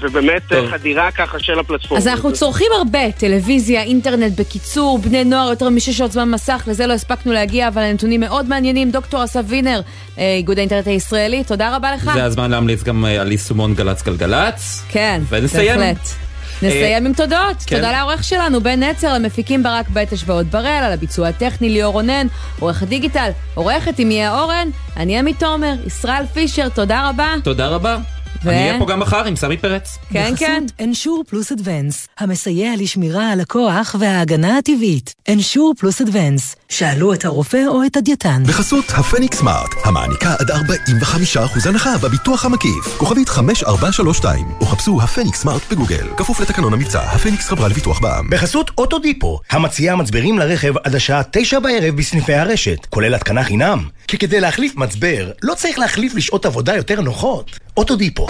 ובאמת 0.00 0.42
טוב. 0.48 0.70
חדירה 0.70 1.10
ככה 1.10 1.38
של 1.38 1.58
הפלטפורמה. 1.58 1.98
אז 1.98 2.08
אנחנו 2.08 2.32
צורכים 2.32 2.66
הרבה, 2.78 3.12
טלוויזיה, 3.12 3.82
אינטרנט, 3.82 4.40
בקיצור, 4.40 4.98
בני 4.98 5.24
נוער 5.24 5.50
יותר 5.50 5.68
משש 5.68 5.98
שעות 5.98 6.12
זמן 6.12 6.30
מסך, 6.30 6.64
לזה 6.66 6.86
לא 6.86 6.92
הספקנו 6.92 7.32
להגיע, 7.32 7.68
אבל 7.68 7.82
הנתונים 7.82 8.20
מאוד 8.20 8.48
מעניינים. 8.48 8.90
דוקטור 8.90 9.24
אסף 9.24 9.42
וינר, 9.46 9.80
איגוד 10.18 10.58
האינטרנט 10.58 10.86
הישראלי, 10.86 11.44
תודה 11.44 11.76
רבה 11.76 11.92
לך. 11.92 12.10
זה 12.14 12.24
הזמן 12.24 12.50
להמליץ 12.50 12.82
גם 12.82 13.04
על 13.04 13.32
יישומון 13.32 13.74
גל"צ 13.74 14.02
גלגלצ. 14.02 14.84
כן, 14.88 15.20
ונסיים. 15.30 15.78
בהחלט. 15.78 16.29
נסיים 16.62 17.06
עם 17.06 17.12
תודות. 17.12 17.56
כן. 17.66 17.76
תודה 17.76 17.92
לעורך 17.92 18.24
שלנו, 18.24 18.60
בן 18.60 18.82
נצר, 18.82 19.14
למפיקים 19.14 19.62
ברק 19.62 19.88
בטש 19.88 20.22
ועוד 20.26 20.50
בראל, 20.50 20.82
על 20.84 20.92
הביצוע 20.92 21.28
הטכני 21.28 21.68
ליאור 21.68 21.92
רונן, 21.92 22.26
עורך 22.58 22.82
הדיגיטל, 22.82 23.30
עורכת 23.54 23.98
עם 23.98 24.10
יהיה 24.10 24.40
אורן, 24.40 24.68
אני 24.96 25.18
עמית 25.18 25.40
תומר, 25.40 25.74
ישראל 25.86 26.26
פישר, 26.26 26.68
תודה 26.68 27.08
רבה. 27.08 27.34
תודה 27.44 27.68
רבה. 27.68 27.98
ו- 28.44 28.50
אני 28.50 28.68
אהיה 28.68 28.78
פה 28.78 28.86
גם 28.86 29.00
מחר 29.00 29.24
עם 29.24 29.36
סמי 29.36 29.56
פרץ. 29.56 29.98
כן, 30.12 30.32
כן. 30.36 30.64
בחסות 30.66 30.80
אנשור 30.88 31.24
פלוס 31.28 31.52
אדוונס, 31.52 32.08
המסייע 32.18 32.72
לשמירה 32.78 33.32
על 33.32 33.40
הכוח 33.40 33.96
וההגנה 33.98 34.58
הטבעית. 34.58 35.14
אנשור 35.28 35.74
פלוס 35.78 36.00
אדוונס, 36.00 36.56
שאלו 36.68 37.12
את 37.12 37.24
הרופא 37.24 37.64
או 37.68 37.86
את 37.86 37.96
הדיאטן. 37.96 38.42
בחסות 38.46 38.84
הפניקס 38.90 39.38
סמארט, 39.38 39.70
המעניקה 39.84 40.34
עד 40.38 40.50
45% 40.50 41.68
הנחה 41.68 41.98
בביטוח 41.98 42.44
המקיף. 42.44 42.96
כוכבית 42.96 43.28
5432, 43.28 44.46
או 44.60 44.66
חפשו 44.66 45.02
הפניקס 45.02 45.40
סמארט 45.40 45.62
בגוגל. 45.72 46.06
כפוף 46.16 46.40
לתקנון 46.40 46.72
המבצע, 46.72 47.00
הפניקס 47.00 47.48
חברה 47.48 47.68
לביטוח 47.68 48.00
בע"מ. 48.00 48.30
בחסות 48.30 48.70
אוטודיפו, 48.78 49.40
המציעה 49.50 49.96
מצברים 49.96 50.38
לרכב 50.38 50.76
עד 50.84 50.94
השעה 50.94 51.22
תשע 51.30 51.58
בערב 51.58 51.96
בסניפי 51.96 52.34
הרשת, 52.34 52.86
כולל 52.90 53.14
התקנה 53.14 53.44
חינם. 53.44 53.88
כי 54.08 54.18
כדי 54.18 54.40
להחליף 54.40 54.76
מצבר, 54.76 55.30
לא 55.42 55.54
צריך 55.54 55.78
להחליף 55.78 56.14
לשעות 56.14 56.46
עבודה 56.46 56.76
יותר 56.76 57.00
נוחות. 57.00 57.50
אוטודיפו. 57.76 58.29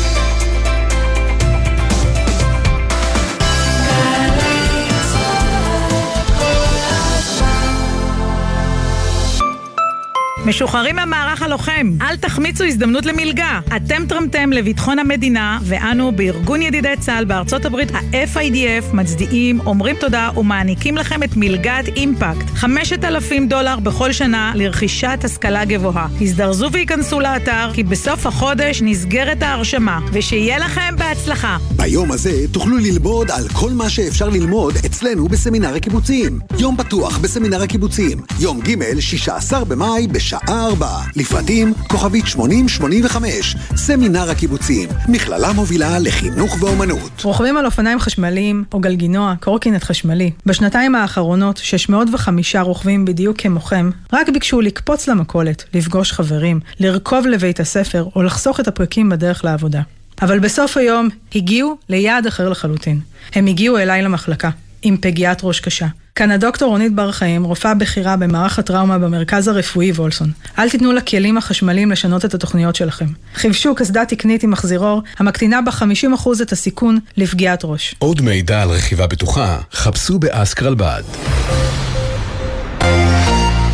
משוחררים 10.45 10.95
מהמערך 10.95 11.41
הלוחם, 11.41 11.91
אל 12.01 12.15
תחמיצו 12.17 12.63
הזדמנות 12.63 13.05
למלגה. 13.05 13.59
אתם 13.75 14.05
תרמתם 14.05 14.53
לביטחון 14.53 14.99
המדינה, 14.99 15.59
ואנו 15.63 16.11
בארגון 16.11 16.61
ידידי 16.61 16.93
צה"ל 16.99 17.25
בארצות 17.25 17.65
הברית, 17.65 17.91
ה-FIDF, 17.91 18.95
מצדיעים, 18.95 19.59
אומרים 19.59 19.95
תודה 19.99 20.29
ומעניקים 20.37 20.97
לכם 20.97 21.23
את 21.23 21.29
מלגת 21.35 21.87
אימפקט. 21.95 22.49
5,000 22.55 23.47
דולר 23.47 23.79
בכל 23.79 24.11
שנה 24.11 24.51
לרכישת 24.55 25.19
השכלה 25.23 25.65
גבוהה. 25.65 26.07
הזדרזו 26.21 26.71
וייכנסו 26.71 27.19
לאתר, 27.19 27.69
כי 27.73 27.83
בסוף 27.83 28.25
החודש 28.25 28.81
נסגרת 28.81 29.43
ההרשמה, 29.43 29.99
ושיהיה 30.13 30.59
לכם 30.59 30.95
בהצלחה. 30.97 31.57
ביום 31.75 32.11
הזה 32.11 32.47
תוכלו 32.51 32.77
ללמוד 32.77 33.31
על 33.31 33.47
כל 33.47 33.71
מה 33.71 33.89
שאפשר 33.89 34.29
ללמוד 34.29 34.73
אצלנו 34.85 35.27
בסמינר 35.27 35.75
הקיבוצים. 35.75 36.39
יום 36.59 36.77
פתוח 36.77 37.17
בסמינר 37.17 37.61
הקיבוצים. 37.61 38.17
יום 38.39 38.59
ג', 38.61 38.99
16 38.99 39.65
במאי, 39.65 40.07
בשעה 40.31 40.67
4. 40.69 40.87
לפרטים, 41.15 41.73
כוכבית 41.87 42.27
8085. 42.27 43.55
סמינר 43.75 44.29
הקיבוצים. 44.29 44.89
מכללה 45.07 45.53
מובילה 45.53 45.99
לחינוך 45.99 46.63
ואומנות. 46.63 47.21
רוכבים 47.23 47.57
על 47.57 47.65
אופניים 47.65 47.99
חשמליים 47.99 48.63
או 48.73 48.79
גלגינוע, 48.79 49.33
קורקינט 49.39 49.83
חשמלי. 49.83 50.31
בשנתיים 50.45 50.95
האחרונות, 50.95 51.57
605 51.57 52.55
רוכבים 52.55 53.05
בדיוק 53.05 53.41
כמוכם, 53.41 53.89
רק 54.13 54.29
ביקשו 54.29 54.61
לקפוץ 54.61 55.07
למכולת, 55.07 55.63
לפגוש 55.73 56.11
חברים, 56.11 56.59
לרכוב 56.79 57.27
לבית 57.27 57.59
הספר 57.59 58.05
או 58.15 58.23
לחסוך 58.23 58.59
את 58.59 58.67
הפרקים 58.67 59.09
בדרך 59.09 59.45
לעבודה. 59.45 59.81
אבל 60.21 60.39
בסוף 60.39 60.77
היום 60.77 61.09
הגיעו 61.35 61.77
ליעד 61.89 62.27
אחר 62.27 62.49
לחלוטין. 62.49 62.99
הם 63.35 63.47
הגיעו 63.47 63.77
אליי 63.77 64.01
למחלקה, 64.01 64.49
עם 64.81 64.97
פגיעת 64.97 65.39
ראש 65.43 65.59
קשה. 65.59 65.87
כאן 66.15 66.31
הדוקטור 66.31 66.69
רונית 66.69 66.95
בר 66.95 67.11
חיים, 67.11 67.43
רופאה 67.43 67.73
בכירה 67.73 68.15
במערך 68.17 68.59
הטראומה 68.59 68.97
במרכז 68.97 69.47
הרפואי 69.47 69.91
וולסון. 69.91 70.31
אל 70.59 70.69
תיתנו 70.69 70.91
לכלים 70.91 71.37
החשמליים 71.37 71.91
לשנות 71.91 72.25
את 72.25 72.33
התוכניות 72.33 72.75
שלכם. 72.75 73.05
חיפשו 73.35 73.75
קסדה 73.75 74.05
תקנית 74.05 74.43
עם 74.43 74.51
מחזירור, 74.51 75.01
המקטינה 75.17 75.61
ב-50% 75.61 76.29
את 76.41 76.51
הסיכון 76.51 76.99
לפגיעת 77.17 77.61
ראש. 77.63 77.95
עוד 77.99 78.21
מידע 78.21 78.61
על 78.61 78.69
רכיבה 78.69 79.07
בטוחה, 79.07 79.59
חפשו 79.71 80.19
באסקרלבד. 80.19 81.03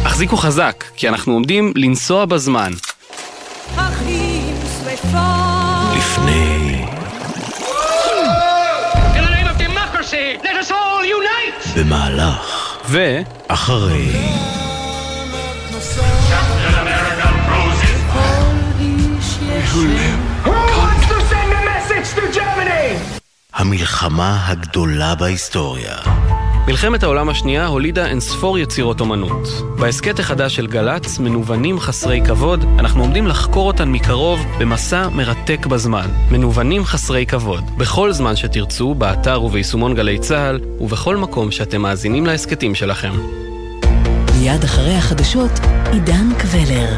החזיקו 0.04 0.38
חזק, 0.38 0.84
כי 0.96 1.10
אנחנו 1.10 1.34
עומדים 1.34 1.74
לנסוע 1.76 2.26
בזמן. 2.26 2.72
לפני... 5.98 6.57
במהלך. 11.78 12.78
ו... 12.86 13.20
אחרי. 13.48 14.12
המלחמה 23.54 24.48
הגדולה 24.48 25.16
בהיסטוריה. 25.16 25.96
מלחמת 26.68 27.04
העולם 27.04 27.30
השנייה 27.30 27.68
הולידה 27.68 28.06
אינספור 28.06 28.60
יצירות 28.60 29.00
אומנות. 29.00 29.48
בהסכת 29.80 30.20
החדש 30.20 30.56
של 30.56 30.68
גל"צ, 30.68 31.20
מנוונים 31.20 31.80
חסרי 31.80 32.22
כבוד, 32.26 32.66
אנחנו 32.80 33.02
עומדים 33.02 33.28
לחקור 33.28 33.68
אותן 33.68 33.90
מקרוב 33.90 34.40
במסע 34.60 35.10
מרתק 35.10 35.66
בזמן. 35.66 36.08
מנוונים 36.32 36.86
חסרי 36.86 37.26
כבוד. 37.26 37.64
בכל 37.78 38.12
זמן 38.12 38.36
שתרצו, 38.36 38.94
באתר 38.94 39.44
וביישומון 39.44 39.96
גלי 39.96 40.20
צה"ל, 40.20 40.60
ובכל 40.80 41.18
מקום 41.18 41.52
שאתם 41.52 41.82
מאזינים 41.82 42.26
להסכתים 42.26 42.76
שלכם. 42.76 43.14
מיד 44.40 44.64
אחרי 44.64 44.96
החדשות, 44.96 45.52
עידן 45.92 46.30
קבלר. 46.38 46.96